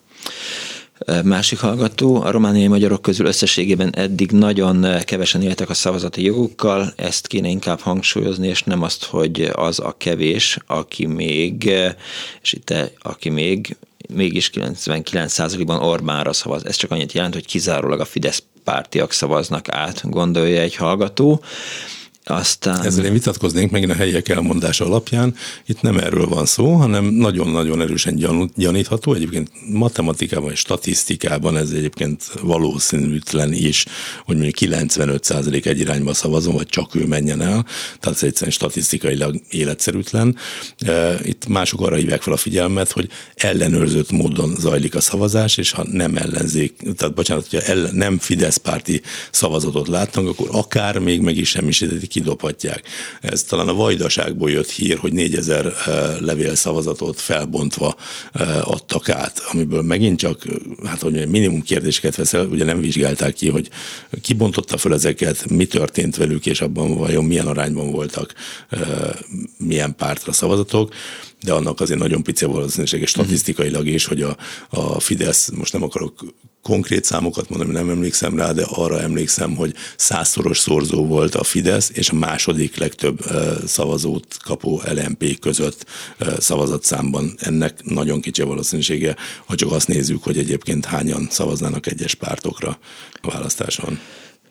Másik 1.23 1.59
hallgató, 1.59 2.21
a 2.21 2.31
romániai 2.31 2.67
magyarok 2.67 3.01
közül 3.01 3.25
összességében 3.25 3.95
eddig 3.95 4.31
nagyon 4.31 4.85
kevesen 5.03 5.41
éltek 5.41 5.69
a 5.69 5.73
szavazati 5.73 6.23
jogukkal, 6.23 6.93
ezt 6.95 7.27
kéne 7.27 7.47
inkább 7.47 7.79
hangsúlyozni, 7.79 8.47
és 8.47 8.63
nem 8.63 8.81
azt, 8.81 9.03
hogy 9.03 9.49
az 9.53 9.79
a 9.79 9.95
kevés, 9.97 10.57
aki 10.67 11.05
még, 11.05 11.63
és 12.41 12.53
itt 12.53 12.73
aki 12.99 13.29
még 13.29 13.77
mégis 14.13 14.51
99%-ban 14.53 15.81
Orbánra 15.81 16.33
szavaz. 16.33 16.65
Ez 16.65 16.75
csak 16.75 16.91
annyit 16.91 17.11
jelent, 17.11 17.33
hogy 17.33 17.45
kizárólag 17.45 17.99
a 17.99 18.05
Fidesz 18.05 18.43
pártiak 18.63 19.11
szavaznak 19.11 19.69
át, 19.69 20.09
gondolja 20.09 20.61
egy 20.61 20.75
hallgató. 20.75 21.43
Aztán... 22.23 22.85
Ezzel 22.85 23.05
én 23.05 23.13
vitatkoznék 23.13 23.71
megint 23.71 23.91
a 23.91 23.95
helyiek 23.95 24.29
elmondása 24.29 24.85
alapján. 24.85 25.35
Itt 25.65 25.81
nem 25.81 25.97
erről 25.97 26.27
van 26.27 26.45
szó, 26.45 26.73
hanem 26.73 27.05
nagyon-nagyon 27.05 27.81
erősen 27.81 28.49
gyanítható. 28.55 29.13
Egyébként 29.13 29.51
matematikában 29.69 30.51
és 30.51 30.59
statisztikában 30.59 31.57
ez 31.57 31.69
egyébként 31.69 32.23
valószínűtlen 32.41 33.53
is, 33.53 33.85
hogy 34.25 34.35
mondjuk 34.35 34.55
95% 34.59 35.65
egy 35.65 35.79
irányba 35.79 36.13
szavazom, 36.13 36.55
vagy 36.55 36.67
csak 36.67 36.95
ő 36.95 37.05
menjen 37.05 37.41
el. 37.41 37.65
Tehát 37.99 38.17
ez 38.17 38.23
egyszerűen 38.23 38.51
statisztikailag 38.51 39.35
életszerűtlen. 39.49 40.35
E, 40.77 41.19
itt 41.23 41.47
mások 41.47 41.81
arra 41.81 41.95
hívják 41.95 42.21
fel 42.21 42.33
a 42.33 42.37
figyelmet, 42.37 42.91
hogy 42.91 43.09
ellenőrzött 43.35 44.11
módon 44.11 44.55
zajlik 44.59 44.95
a 44.95 45.01
szavazás, 45.01 45.57
és 45.57 45.71
ha 45.71 45.85
nem 45.91 46.15
ellenzék, 46.15 46.75
tehát 46.97 47.15
bocsánat, 47.15 47.47
hogyha 47.49 47.71
ellen, 47.71 47.95
nem 47.95 48.17
Fidesz 48.17 48.57
párti 48.57 49.01
szavazatot 49.31 49.87
látnak, 49.87 50.27
akkor 50.27 50.47
akár 50.51 50.97
még 50.97 51.21
meg 51.21 51.37
is 51.37 51.49
semmisítetik 51.49 52.10
kidobhatják. 52.11 52.81
Ez 53.21 53.43
talán 53.43 53.67
a 53.67 53.73
vajdaságból 53.73 54.51
jött 54.51 54.69
hír, 54.69 54.97
hogy 54.97 55.13
4000 55.13 55.65
eh, 55.65 55.73
levél 56.19 56.55
szavazatot 56.55 57.19
felbontva 57.19 57.95
eh, 58.33 58.71
adtak 58.71 59.09
át, 59.09 59.41
amiből 59.51 59.81
megint 59.81 60.19
csak, 60.19 60.45
hát 60.85 61.01
hogy 61.01 61.27
minimum 61.27 61.61
kérdéseket 61.61 62.15
veszel, 62.15 62.45
ugye 62.45 62.63
nem 62.63 62.81
vizsgálták 62.81 63.33
ki, 63.33 63.49
hogy 63.49 63.69
ki 64.21 64.33
bontotta 64.33 64.77
fel 64.77 64.93
ezeket, 64.93 65.49
mi 65.49 65.65
történt 65.65 66.15
velük, 66.15 66.45
és 66.45 66.61
abban 66.61 66.95
vajon 66.95 67.25
milyen 67.25 67.47
arányban 67.47 67.91
voltak, 67.91 68.33
eh, 68.69 68.79
milyen 69.57 69.95
pártra 69.95 70.31
szavazatok 70.31 70.93
de 71.43 71.53
annak 71.53 71.79
azért 71.79 71.99
nagyon 71.99 72.23
pici 72.23 72.45
valószínűsége 72.45 73.05
statisztikailag 73.05 73.87
is, 73.87 74.05
hogy 74.05 74.21
a, 74.21 74.37
a 74.69 74.99
Fidesz, 74.99 75.49
most 75.49 75.73
nem 75.73 75.83
akarok 75.83 76.13
konkrét 76.61 77.03
számokat 77.03 77.49
mondani, 77.49 77.71
nem 77.71 77.89
emlékszem 77.89 78.37
rá, 78.37 78.51
de 78.51 78.65
arra 78.69 79.01
emlékszem, 79.01 79.55
hogy 79.55 79.73
százszoros 79.97 80.59
szorzó 80.59 81.05
volt 81.05 81.35
a 81.35 81.43
Fidesz, 81.43 81.91
és 81.93 82.09
a 82.09 82.15
második 82.15 82.77
legtöbb 82.77 83.19
szavazót 83.65 84.37
kapó 84.43 84.81
LMP 84.85 85.39
között 85.39 85.85
szavazatszámban. 86.37 87.33
Ennek 87.37 87.83
nagyon 87.83 88.21
kicsi 88.21 88.41
valószínűsége, 88.41 89.15
ha 89.45 89.55
csak 89.55 89.71
azt 89.71 89.87
nézzük, 89.87 90.23
hogy 90.23 90.37
egyébként 90.37 90.85
hányan 90.85 91.27
szavaznának 91.29 91.87
egyes 91.87 92.15
pártokra 92.15 92.79
a 93.21 93.31
választáson. 93.31 93.99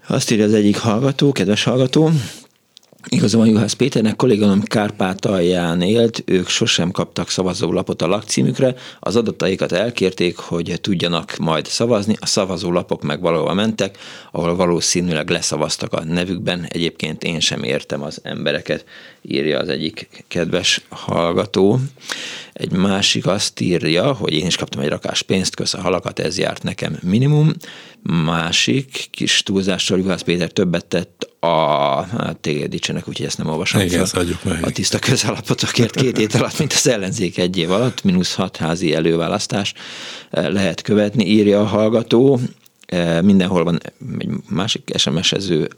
Azt 0.06 0.30
írja 0.30 0.44
az 0.44 0.54
egyik 0.54 0.76
hallgató, 0.76 1.32
kedves 1.32 1.64
hallgató, 1.64 2.10
Igazán 3.08 3.46
Juhász 3.46 3.72
Péternek. 3.72 4.16
Kolléganom 4.16 4.62
Kárpátalján 4.62 5.82
élt, 5.82 6.22
ők 6.26 6.48
sosem 6.48 6.90
kaptak 6.90 7.28
szavazólapot 7.28 8.02
a 8.02 8.06
lakcímükre, 8.06 8.74
az 9.00 9.16
adataikat 9.16 9.72
elkérték, 9.72 10.36
hogy 10.36 10.78
tudjanak 10.80 11.36
majd 11.36 11.66
szavazni, 11.66 12.16
a 12.20 12.26
szavazólapok 12.26 13.02
meg 13.02 13.20
valahol 13.20 13.54
mentek, 13.54 13.98
ahol 14.32 14.56
valószínűleg 14.56 15.30
leszavaztak 15.30 15.92
a 15.92 16.04
nevükben, 16.04 16.66
egyébként 16.68 17.24
én 17.24 17.40
sem 17.40 17.62
értem 17.62 18.02
az 18.02 18.20
embereket, 18.22 18.84
írja 19.22 19.58
az 19.58 19.68
egyik 19.68 20.24
kedves 20.28 20.80
hallgató. 20.88 21.78
Egy 22.52 22.72
másik 22.72 23.26
azt 23.26 23.60
írja, 23.60 24.12
hogy 24.12 24.32
én 24.32 24.46
is 24.46 24.56
kaptam 24.56 24.82
egy 24.82 24.88
rakás 24.88 25.22
pénzt, 25.22 25.54
kösz 25.54 25.74
a 25.74 25.80
halakat, 25.80 26.18
ez 26.18 26.38
járt 26.38 26.62
nekem 26.62 26.98
minimum. 27.02 27.52
Másik 28.02 29.08
kis 29.10 29.42
túlzással 29.42 29.98
Juhász 29.98 30.22
Péter 30.22 30.50
többet 30.50 30.86
tett 30.86 31.29
a 31.40 32.02
hát 32.02 32.36
téged 32.40 32.70
dicsenek, 32.70 33.08
úgyhogy 33.08 33.26
ezt 33.26 33.38
nem 33.38 33.48
olvasom 33.48 33.80
Igen, 33.80 34.06
fel. 34.06 34.24
meg. 34.44 34.64
A 34.64 34.70
tiszta 34.70 34.98
közalapotokért 34.98 35.94
két 35.94 36.18
hét 36.18 36.34
alatt, 36.34 36.58
mint 36.58 36.72
az 36.72 36.86
ellenzék 36.86 37.38
egy 37.38 37.56
év 37.56 37.70
alatt, 37.70 38.04
mínusz 38.04 38.34
hat 38.34 38.56
házi 38.56 38.94
előválasztás 38.94 39.74
eh, 40.30 40.48
lehet 40.48 40.82
követni, 40.82 41.26
írja 41.26 41.60
a 41.60 41.64
hallgató. 41.64 42.40
Eh, 42.86 43.22
mindenhol 43.22 43.64
van 43.64 43.80
egy 44.18 44.28
másik 44.48 44.92
SMS-ező 44.96 45.68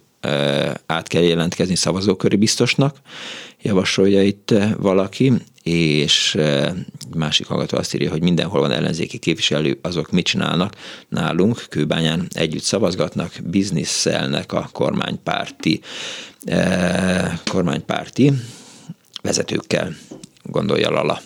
át 0.87 1.09
kell 1.09 1.23
jelentkezni 1.23 1.75
szavazóköri 1.77 2.37
biztosnak, 2.37 2.97
javasolja 3.63 4.23
itt 4.23 4.55
valaki, 4.79 5.33
és 5.63 6.39
másik 7.17 7.47
hallgató 7.47 7.79
azt 7.79 7.95
írja, 7.95 8.11
hogy 8.11 8.23
mindenhol 8.23 8.61
van 8.61 8.71
ellenzéki 8.71 9.19
képviselő, 9.19 9.79
azok 9.83 10.11
mit 10.11 10.25
csinálnak 10.25 10.75
nálunk, 11.09 11.65
Kőbányán 11.69 12.29
együtt 12.33 12.63
szavazgatnak, 12.63 13.33
bizniszelnek 13.45 14.53
a 14.53 14.69
kormánypárti, 14.73 15.81
kormánypárti 17.45 18.33
vezetőkkel, 19.23 19.97
gondolja 20.43 20.91
Lala. 20.91 21.21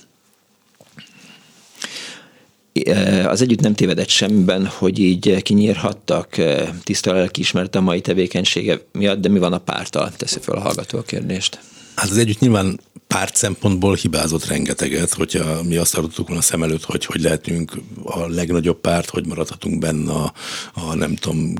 Az 3.24 3.42
együtt 3.42 3.60
nem 3.60 3.74
tévedett 3.74 4.08
semmiben, 4.08 4.66
hogy 4.66 4.98
így 4.98 5.42
kinyírhattak, 5.42 6.36
tiszta 6.84 7.12
lelki 7.12 7.40
ismerte 7.40 7.78
a 7.78 7.82
mai 7.82 8.00
tevékenysége 8.00 8.80
miatt, 8.92 9.20
de 9.20 9.28
mi 9.28 9.38
van 9.38 9.52
a 9.52 9.58
pártal? 9.58 10.12
Teszi 10.16 10.38
fel 10.40 10.56
a 10.56 10.60
hallgató 10.60 10.98
a 10.98 11.02
kérdést. 11.02 11.60
Hát 11.94 12.10
az 12.10 12.16
együtt 12.16 12.38
nyilván 12.38 12.80
párt 13.06 13.36
szempontból 13.36 13.94
hibázott 13.94 14.46
rengeteget, 14.46 15.12
hogyha 15.12 15.62
mi 15.62 15.76
azt 15.76 15.92
tartottuk 15.92 16.26
volna 16.26 16.42
szem 16.42 16.62
előtt, 16.62 16.84
hogy 16.84 17.04
hogy 17.04 17.20
lehetünk 17.20 17.72
a 18.04 18.26
legnagyobb 18.26 18.80
párt, 18.80 19.10
hogy 19.10 19.26
maradhatunk 19.26 19.78
benne 19.78 20.12
a, 20.12 20.32
a 20.74 20.94
nem 20.94 21.16
tudom, 21.16 21.54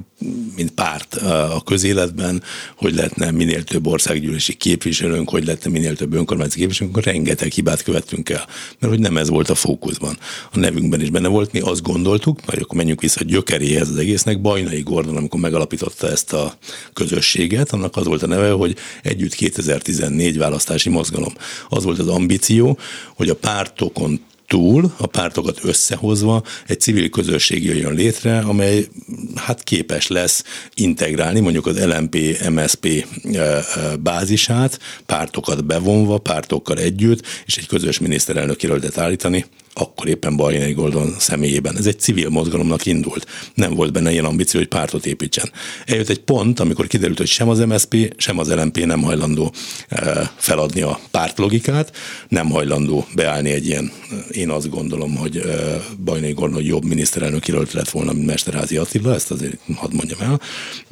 mint 0.57 0.71
párt 0.71 1.15
a 1.15 1.63
közéletben, 1.65 2.43
hogy 2.77 2.95
lehetne 2.95 3.31
minél 3.31 3.65
több 3.65 3.87
országgyűlési 3.87 4.55
képviselőnk, 4.55 5.31
hogy 5.31 5.45
lehetne 5.45 5.71
minél 5.71 5.97
több 5.97 6.15
önkormányzati 6.15 6.59
képviselőnk, 6.59 7.05
rengeteg 7.05 7.53
hibát 7.53 7.83
követtünk 7.83 8.29
el, 8.29 8.47
mert 8.79 8.93
hogy 8.93 9.03
nem 9.03 9.17
ez 9.17 9.29
volt 9.29 9.51
a 9.51 9.55
fókuszban. 9.55 10.19
A 10.53 10.59
nevünkben 10.59 11.01
is 11.01 11.11
benne 11.11 11.29
volt, 11.29 11.53
mi 11.53 11.61
azt 11.61 11.83
gondoltuk, 11.83 12.41
hogy 12.47 12.61
akkor 12.63 12.77
menjünk 12.77 13.01
vissza 13.01 13.21
a 13.21 13.25
gyökeréhez 13.25 13.89
az 13.89 13.97
egésznek. 13.97 14.41
Bajnai 14.41 14.81
Gordon, 14.81 15.17
amikor 15.17 15.41
megalapította 15.41 16.11
ezt 16.11 16.33
a 16.33 16.59
közösséget, 16.93 17.73
annak 17.73 17.97
az 17.97 18.07
volt 18.07 18.23
a 18.23 18.27
neve, 18.27 18.51
hogy 18.51 18.77
együtt 19.03 19.35
2014 19.35 20.39
választási 20.39 20.89
mozgalom. 20.89 21.35
Az 21.69 21.85
volt 21.85 21.99
az 21.99 22.09
ambíció, 22.09 22.79
hogy 23.15 23.29
a 23.29 23.35
pártokon 23.35 24.21
túl, 24.47 24.93
a 24.97 25.07
pártokat 25.07 25.59
összehozva 25.63 26.43
egy 26.67 26.81
civil 26.81 27.09
közösség 27.09 27.65
jöjjön 27.65 27.95
létre, 27.95 28.39
amely 28.39 28.87
hát 29.35 29.63
képes 29.63 30.09
lesz 30.09 30.45
integrálni 30.75 31.41
mondjuk 31.41 31.67
az 31.67 31.85
LMP, 31.85 32.17
MSP 32.51 32.87
eh, 32.87 33.05
eh, 33.33 33.97
bázisát, 34.01 34.79
pártokat 35.07 35.65
bevonva, 35.65 36.19
pártokkal 36.19 36.79
együtt, 36.79 37.27
és 37.47 37.57
egy 37.57 37.67
közös 37.67 37.99
miniszterelnök 37.99 38.63
jelöltet 38.63 38.99
állítani, 38.99 39.45
akkor 39.79 40.09
éppen 40.09 40.37
Bajnai 40.37 40.73
Goldon 40.73 41.15
személyében. 41.19 41.77
Ez 41.77 41.87
egy 41.87 41.99
civil 41.99 42.29
mozgalomnak 42.29 42.87
indult. 42.87 43.27
Nem 43.55 43.75
volt 43.75 43.93
benne 43.93 44.11
ilyen 44.11 44.25
ambíció, 44.25 44.61
hogy 44.61 44.69
pártot 44.69 45.07
építsen. 45.07 45.51
Eljött 45.87 46.09
egy 46.09 46.21
pont, 46.21 46.61
amikor 46.61 46.87
kiderült, 46.87 47.19
hogy 47.19 47.27
sem 47.27 47.49
az 47.49 47.59
MSP, 47.59 48.15
sem 48.17 48.39
az 48.39 48.55
LMP 48.55 48.85
nem 48.85 49.03
hajlandó 49.03 49.53
eh, 49.89 50.29
feladni 50.37 50.81
a 50.81 51.01
pártlogikát, 51.11 51.97
nem 52.29 52.51
hajlandó 52.51 53.07
beállni 53.15 53.51
egy 53.51 53.67
ilyen, 53.67 53.93
eh, 54.11 54.37
én 54.37 54.51
azt 54.51 54.71
gondolom, 54.71 55.17
hogy 55.17 55.37
eh, 55.37 55.83
Bajnai 56.05 56.33
Goldon 56.33 56.63
jobb 56.63 56.85
miniszterelnök 56.85 57.47
jelölt 57.47 57.73
lett 57.73 57.91
volna, 57.91 58.13
mint 58.13 58.27
Mesterházi 58.27 58.77
Attila, 58.77 59.15
ezt 59.15 59.31
azért 59.31 59.59
hadd 59.75 59.95
mondjam 59.95 60.21
el. 60.21 60.41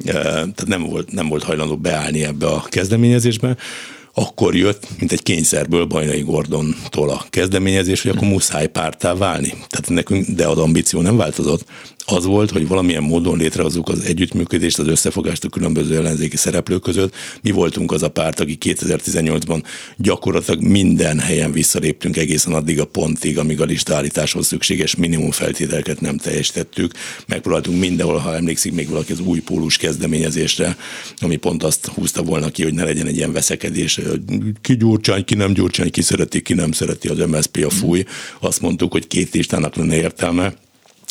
Tehát 0.03 0.67
nem 0.67 0.83
volt, 0.83 1.11
nem 1.11 1.27
volt 1.27 1.43
hajlandó 1.43 1.77
beállni 1.77 2.23
ebbe 2.23 2.47
a 2.47 2.65
kezdeményezésbe 2.69 3.57
akkor 4.17 4.55
jött, 4.55 4.87
mint 4.99 5.11
egy 5.11 5.23
kényszerből 5.23 5.85
Bajnai 5.85 6.21
Gordontól 6.21 7.09
a 7.09 7.25
kezdeményezés, 7.29 8.01
hogy 8.01 8.11
akkor 8.11 8.27
muszáj 8.27 8.67
pártá 8.67 9.15
válni. 9.15 9.49
Tehát 9.49 9.89
nekünk, 9.89 10.27
de 10.27 10.47
az 10.47 10.57
ambíció 10.57 11.01
nem 11.01 11.17
változott 11.17 11.65
az 12.05 12.25
volt, 12.25 12.51
hogy 12.51 12.67
valamilyen 12.67 13.03
módon 13.03 13.37
létrehozzuk 13.37 13.89
az 13.89 13.99
együttműködést, 13.99 14.79
az 14.79 14.87
összefogást 14.87 15.43
a 15.43 15.49
különböző 15.49 15.95
ellenzéki 15.95 16.37
szereplők 16.37 16.81
között. 16.81 17.13
Mi 17.41 17.51
voltunk 17.51 17.91
az 17.91 18.03
a 18.03 18.09
párt, 18.09 18.39
aki 18.39 18.57
2018-ban 18.61 19.63
gyakorlatilag 19.97 20.61
minden 20.61 21.19
helyen 21.19 21.51
visszaléptünk 21.51 22.17
egészen 22.17 22.53
addig 22.53 22.79
a 22.79 22.85
pontig, 22.85 23.37
amíg 23.37 23.61
a 23.61 23.65
listállításhoz 23.65 24.47
szükséges 24.47 24.95
minimum 24.95 25.31
feltételeket 25.31 26.01
nem 26.01 26.17
teljesítettük. 26.17 26.93
Megpróbáltunk 27.27 27.79
mindenhol, 27.79 28.17
ha 28.17 28.35
emlékszik 28.35 28.73
még 28.73 28.89
valaki 28.89 29.11
az 29.11 29.19
új 29.19 29.39
pólus 29.39 29.77
kezdeményezésre, 29.77 30.77
ami 31.17 31.35
pont 31.35 31.63
azt 31.63 31.85
húzta 31.85 32.23
volna 32.23 32.49
ki, 32.49 32.63
hogy 32.63 32.73
ne 32.73 32.83
legyen 32.83 33.07
egy 33.07 33.15
ilyen 33.15 33.33
veszekedés, 33.33 33.99
ki 34.61 34.77
gyurcsány, 34.77 35.25
ki 35.25 35.35
nem 35.35 35.53
gyurcsány, 35.53 35.91
ki 35.91 36.01
szereti, 36.01 36.41
ki 36.41 36.53
nem 36.53 36.71
szereti 36.71 37.07
az 37.07 37.17
MSZP 37.17 37.65
a 37.65 37.69
fúj. 37.69 38.03
Azt 38.39 38.61
mondtuk, 38.61 38.91
hogy 38.91 39.07
két 39.07 39.33
listának 39.33 39.75
lenne 39.75 39.95
értelme 39.95 40.53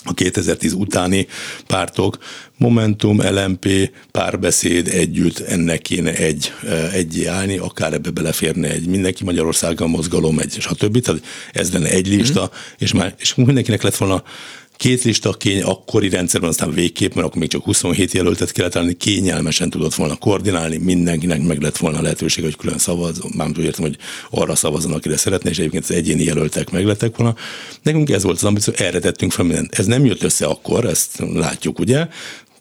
a 0.05 0.15
2010 0.15 0.73
utáni 0.73 1.27
pártok, 1.67 2.19
Momentum, 2.57 3.21
LMP, 3.21 3.91
párbeszéd 4.11 4.89
együtt, 4.89 5.39
ennek 5.39 5.81
kéne 5.81 6.13
egy, 6.13 6.53
egy 6.93 7.25
állni, 7.25 7.57
akár 7.57 7.93
ebbe 7.93 8.11
beleférne 8.11 8.69
egy 8.71 8.87
mindenki 8.87 9.25
Magyarországon 9.25 9.91
mozgalom, 9.91 10.39
egy 10.39 10.57
stb. 10.61 11.01
Tehát 11.01 11.23
ez 11.53 11.73
lenne 11.73 11.89
egy 11.89 12.07
lista, 12.07 12.43
mm. 12.43 12.57
és 12.79 12.93
már 12.93 13.15
és 13.19 13.35
mindenkinek 13.35 13.83
lett 13.83 13.97
volna 13.97 14.23
Két 14.77 15.03
lista 15.03 15.33
kény 15.33 15.62
akkori 15.62 16.09
rendszerben 16.09 16.51
aztán 16.51 16.72
végképp, 16.72 17.14
mert 17.14 17.27
akkor 17.27 17.39
még 17.41 17.49
csak 17.49 17.64
27 17.64 18.12
jelöltet 18.12 18.53
kellett 18.53 18.77
állni, 18.77 18.93
kényelmesen 18.95 19.70
tudott 19.70 19.95
volna 19.95 20.16
koordinálni, 20.16 20.77
mindenkinek 20.77 21.43
meg 21.43 21.62
lett 21.62 21.77
volna 21.77 22.03
lehetőség, 22.03 22.45
hogy 22.45 22.57
külön 22.57 22.79
szavaz, 22.79 23.20
már 23.37 23.49
úgy 23.49 23.64
értem, 23.64 23.85
hogy 23.85 23.97
arra 24.31 24.55
szavazzon, 24.55 24.93
akire 24.93 25.16
szeretne, 25.16 25.51
és 25.51 25.59
egyébként 25.59 25.85
az 25.85 25.91
egyéni 25.91 26.22
jelöltek 26.22 26.70
meglettek 26.70 27.16
volna. 27.16 27.37
Nekünk 27.83 28.11
ez 28.11 28.22
volt 28.22 28.37
az 28.37 28.45
ambíció, 28.45 28.72
erre 28.77 28.99
tettünk 28.99 29.33
fel 29.33 29.45
mindent. 29.45 29.79
Ez 29.79 29.87
nem 29.87 30.05
jött 30.05 30.22
össze 30.22 30.47
akkor, 30.47 30.85
ezt 30.85 31.22
látjuk, 31.35 31.79
ugye? 31.79 32.07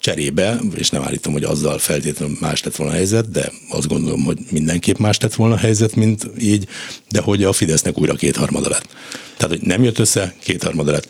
cserébe, 0.03 0.59
és 0.75 0.89
nem 0.89 1.03
állítom, 1.03 1.33
hogy 1.33 1.43
azzal 1.43 1.77
feltétlenül 1.77 2.37
más 2.39 2.63
lett 2.63 2.75
volna 2.75 2.93
a 2.93 2.95
helyzet, 2.95 3.31
de 3.31 3.51
azt 3.69 3.87
gondolom, 3.87 4.23
hogy 4.23 4.37
mindenképp 4.49 4.97
más 4.97 5.19
lett 5.19 5.33
volna 5.33 5.53
a 5.53 5.57
helyzet, 5.57 5.95
mint 5.95 6.29
így, 6.39 6.67
de 7.09 7.21
hogy 7.21 7.43
a 7.43 7.53
Fidesznek 7.53 7.99
újra 7.99 8.13
kétharmada 8.13 8.69
lett. 8.69 8.87
Tehát, 9.37 9.57
hogy 9.57 9.67
nem 9.67 9.83
jött 9.83 9.99
össze, 9.99 10.35
kétharmada 10.43 10.91
lett. 10.91 11.07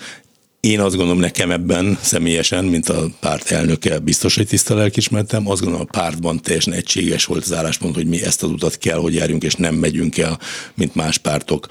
Én 0.67 0.79
azt 0.79 0.95
gondolom 0.95 1.19
nekem 1.19 1.51
ebben 1.51 1.97
személyesen, 2.01 2.65
mint 2.65 2.89
a 2.89 3.09
párt 3.19 3.51
elnöke, 3.51 3.99
biztos, 3.99 4.35
hogy 4.35 4.47
tiszta 4.47 4.75
lelkismertem. 4.75 5.49
Azt 5.49 5.61
gondolom 5.61 5.87
a 5.89 5.97
pártban 5.99 6.41
teljesen 6.41 6.73
egységes 6.73 7.25
volt 7.25 7.43
az 7.43 7.53
álláspont, 7.53 7.95
hogy 7.95 8.07
mi 8.07 8.23
ezt 8.23 8.43
az 8.43 8.49
utat 8.49 8.77
kell, 8.77 8.97
hogy 8.97 9.13
járjunk, 9.13 9.43
és 9.43 9.55
nem 9.55 9.75
megyünk 9.75 10.17
el, 10.17 10.39
mint 10.73 10.95
más 10.95 11.17
pártok 11.17 11.67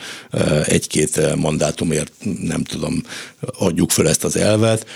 egy-két 0.64 1.36
mandátumért, 1.36 2.12
nem 2.42 2.64
tudom, 2.64 3.02
adjuk 3.40 3.90
fel 3.90 4.08
ezt 4.08 4.24
az 4.24 4.36
elvet. 4.36 4.86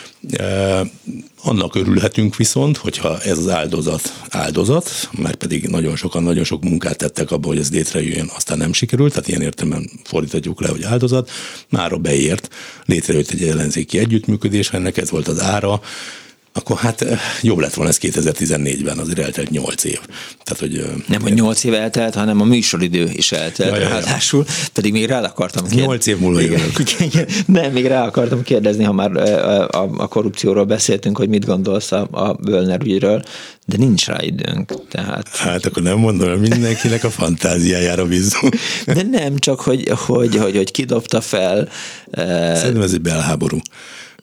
Annak 1.47 1.75
örülhetünk 1.75 2.37
viszont, 2.37 2.77
hogyha 2.77 3.21
ez 3.21 3.39
az 3.39 3.49
áldozat 3.49 4.13
áldozat, 4.29 5.09
mert 5.19 5.37
pedig 5.37 5.67
nagyon 5.69 5.97
sokan, 5.97 6.23
nagyon 6.23 6.45
sok 6.45 6.63
munkát 6.63 6.97
tettek 6.97 7.31
abba, 7.31 7.47
hogy 7.47 7.59
ez 7.59 7.71
létrejöjjön, 7.71 8.31
aztán 8.35 8.59
nem 8.59 8.73
sikerült, 8.73 9.13
tehát 9.13 9.29
ilyen 9.29 9.43
értelemben 9.43 9.91
fordíthatjuk 10.05 10.61
le, 10.61 10.69
hogy 10.69 10.83
áldozat, 10.83 11.31
mára 11.69 11.97
beért, 11.97 12.49
létrejött 12.85 13.31
egy 13.31 13.43
ellenzéki 13.43 13.99
együttműködés, 13.99 14.71
ennek 14.71 14.97
ez 14.97 15.11
volt 15.11 15.29
az 15.29 15.41
ára, 15.41 15.81
akkor 16.57 16.77
hát 16.77 17.03
eh, 17.03 17.19
jobb 17.43 17.59
lett 17.59 17.75
volna 17.75 17.91
ez 17.91 17.99
2014-ben, 18.03 18.99
azért 18.99 19.19
eltelt 19.19 19.51
8 19.51 19.85
év. 19.85 20.01
Tehát, 20.45 20.61
hogy, 20.61 20.79
eh, 20.79 20.85
Nem, 21.09 21.23
hogy 21.23 21.33
8 21.33 21.65
év 21.65 21.75
eltelt, 21.75 22.15
hanem 22.15 22.41
a 22.41 22.45
műsoridő 22.45 23.11
is 23.13 23.33
eltelt, 23.33 23.77
ja, 23.77 23.81
ja, 23.81 23.89
ráadásul, 23.89 24.45
pedig 24.73 24.93
még 24.93 25.07
rá 25.07 25.21
akartam 25.21 25.63
kérdezni. 25.63 25.87
8 25.87 26.07
év 26.07 26.19
múlva 26.19 26.41
igen, 26.47 26.61
igen, 26.99 27.27
Nem, 27.47 27.73
még 27.73 27.87
rá 27.87 28.05
akartam 28.07 28.43
kérdezni, 28.43 28.85
ha 28.85 28.93
már 28.93 29.17
eh, 29.17 29.59
a, 29.59 29.89
a 29.97 30.07
korrupcióról 30.07 30.65
beszéltünk, 30.65 31.17
hogy 31.17 31.29
mit 31.29 31.47
gondolsz 31.47 31.93
a, 31.93 32.09
a 32.11 32.33
Bölner 32.33 32.81
ügyről, 32.83 33.23
de 33.67 33.77
nincs 33.77 34.07
rá 34.07 34.17
időnk. 34.21 34.89
Tehát... 34.89 35.29
Hát 35.29 35.67
akkor 35.67 35.83
nem 35.83 35.99
mondom, 35.99 36.41
mindenkinek 36.41 37.05
a 37.05 37.11
fantáziájára 37.11 38.07
bízunk. 38.07 38.57
De 38.95 39.03
nem, 39.11 39.39
csak 39.39 39.61
hogy, 39.61 39.89
hogy, 40.07 40.37
hogy, 40.37 40.57
hogy 40.57 40.71
kidobta 40.71 41.21
fel. 41.21 41.69
Szerintem 42.13 42.83
ez 42.83 42.93
egy 42.93 43.01
belháború 43.01 43.59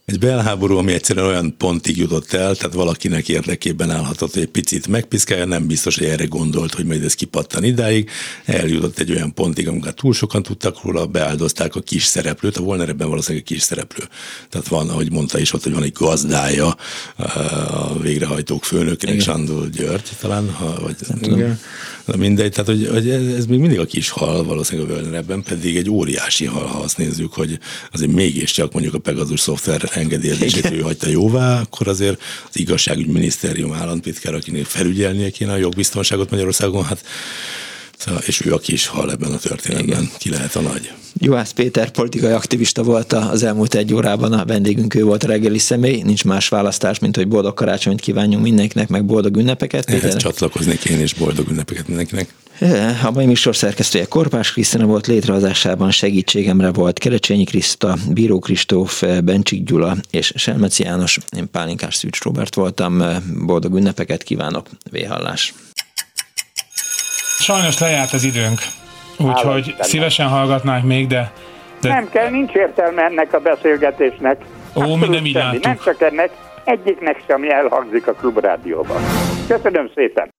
egy 0.05 0.19
belháború, 0.19 0.77
ami 0.77 0.93
egyszerűen 0.93 1.25
olyan 1.25 1.57
pontig 1.57 1.97
jutott 1.97 2.33
el, 2.33 2.55
tehát 2.55 2.75
valakinek 2.75 3.29
érdekében 3.29 3.91
állhatott, 3.91 4.33
hogy 4.33 4.41
egy 4.41 4.47
picit 4.47 4.87
megpiszkálja, 4.87 5.45
nem 5.45 5.67
biztos, 5.67 5.97
hogy 5.97 6.07
erre 6.07 6.25
gondolt, 6.25 6.73
hogy 6.73 6.85
majd 6.85 7.03
ez 7.03 7.13
kipattan 7.13 7.63
idáig. 7.63 8.09
Eljutott 8.45 8.99
egy 8.99 9.11
olyan 9.11 9.33
pontig, 9.33 9.67
amikor 9.67 9.93
túl 9.93 10.13
sokan 10.13 10.43
tudtak 10.43 10.83
róla, 10.83 11.05
beáldozták 11.05 11.75
a 11.75 11.81
kis 11.81 12.03
szereplőt, 12.03 12.57
a 12.57 12.61
Volner 12.61 12.89
ebben 12.89 13.09
valószínűleg 13.09 13.45
a 13.47 13.53
kis 13.53 13.61
szereplő. 13.61 14.03
Tehát 14.49 14.67
van, 14.67 14.89
ahogy 14.89 15.11
mondta 15.11 15.39
is 15.39 15.53
ott, 15.53 15.63
hogy 15.63 15.73
van 15.73 15.83
egy 15.83 15.93
gazdája 15.93 16.75
a 17.67 17.99
végrehajtók 17.99 18.63
főnökének, 18.63 19.21
Sándor 19.21 19.69
György 19.69 20.09
talán, 20.19 20.49
ha, 20.49 20.79
vagy 20.81 20.95
igen. 21.21 21.59
Na 22.05 22.15
mindegy, 22.15 22.51
tehát 22.51 22.69
hogy, 22.69 22.87
hogy 22.91 23.09
ez 23.09 23.45
még 23.45 23.59
mindig 23.59 23.79
a 23.79 23.85
kis 23.85 24.09
hal 24.09 24.43
valószínűleg 24.43 24.91
a 24.91 24.93
Völner 24.93 25.13
ebben, 25.13 25.43
pedig 25.43 25.77
egy 25.77 25.89
óriási 25.89 26.45
hal, 26.45 26.65
ha 26.65 26.79
azt 26.79 26.97
nézzük, 26.97 27.33
hogy 27.33 27.59
azért 27.91 28.11
mégiscsak 28.11 28.73
mondjuk 28.73 28.93
a 28.93 28.99
Pegasus 28.99 29.39
szoftver 29.39 29.91
engedélyezését 29.95 30.71
ő 30.71 30.79
hagyta 30.79 31.09
jóvá, 31.09 31.61
akkor 31.61 31.87
azért 31.87 32.21
az 32.49 32.59
igazságügyminisztérium 32.59 33.73
államtitkár, 33.73 34.33
akinek 34.33 34.65
felügyelnie 34.65 35.29
kéne 35.29 35.51
a 35.51 35.57
jogbiztonságot 35.57 36.29
Magyarországon, 36.29 36.83
hát 36.83 37.03
Szóval, 38.05 38.21
és 38.25 38.45
ő 38.45 38.53
a 38.53 38.57
kis 38.57 38.87
hal 38.87 39.11
ebben 39.11 39.31
a 39.31 39.37
történetben, 39.37 40.01
Igen. 40.01 40.09
ki 40.17 40.29
lehet 40.29 40.55
a 40.55 40.61
nagy. 40.61 40.91
Juhász 41.17 41.51
Péter 41.51 41.91
politikai 41.91 42.31
aktivista 42.31 42.83
volt 42.83 43.13
az 43.13 43.43
elmúlt 43.43 43.75
egy 43.75 43.93
órában, 43.93 44.33
a 44.33 44.45
vendégünk 44.45 44.95
ő 44.95 45.03
volt 45.03 45.23
a 45.23 45.27
reggeli 45.27 45.57
személy, 45.57 46.01
nincs 46.01 46.23
más 46.23 46.47
választás, 46.47 46.99
mint 46.99 47.15
hogy 47.15 47.27
boldog 47.27 47.53
karácsonyt 47.53 48.01
kívánjunk 48.01 48.43
mindenkinek, 48.43 48.87
meg 48.87 49.05
boldog 49.05 49.37
ünnepeket. 49.37 49.85
Péter. 49.85 50.03
Ehhez 50.03 50.15
csatlakoznék 50.21 50.83
én 50.85 51.01
is, 51.01 51.13
boldog 51.13 51.49
ünnepeket 51.49 51.87
mindenkinek. 51.87 52.33
A 53.03 53.11
mai 53.13 53.25
műsor 53.25 53.55
szerkesztője 53.55 54.05
Korpás 54.05 54.51
Krisztina 54.51 54.85
volt 54.85 55.07
létrehozásában 55.07 55.91
segítségemre 55.91 56.71
volt 56.71 56.99
Kerecsényi 56.99 57.43
Kriszta, 57.43 57.95
Bíró 58.11 58.39
Kristóf, 58.39 59.03
Bencsik 59.23 59.63
Gyula 59.63 59.93
és 60.11 60.33
Selmeci 60.35 60.83
János. 60.83 61.17
Én 61.37 61.51
Pálinkás 61.51 61.95
Szűcs 61.95 62.21
Robert 62.21 62.55
voltam. 62.55 63.01
Boldog 63.45 63.75
ünnepeket 63.75 64.23
kívánok, 64.23 64.67
véhallás. 64.91 65.53
Sajnos 67.39 67.79
lejárt 67.79 68.13
az 68.13 68.23
időnk, 68.23 68.59
úgyhogy 69.17 69.75
szívesen 69.79 70.27
hallgatnánk 70.27 70.85
még, 70.85 71.07
de, 71.07 71.31
de... 71.81 71.89
Nem 71.89 72.09
kell, 72.09 72.29
nincs 72.29 72.51
értelme 72.51 73.01
ennek 73.01 73.33
a 73.33 73.39
beszélgetésnek. 73.39 74.41
Ó, 74.75 74.95
mi 74.95 75.07
nem 75.07 75.25
így 75.25 75.39
Nem 75.61 75.77
csak 75.83 76.01
ennek, 76.01 76.29
egyiknek 76.63 77.23
sem 77.27 77.43
elhangzik 77.49 78.07
a 78.07 78.13
klubrádióban. 78.13 79.01
Köszönöm 79.47 79.91
szépen! 79.95 80.31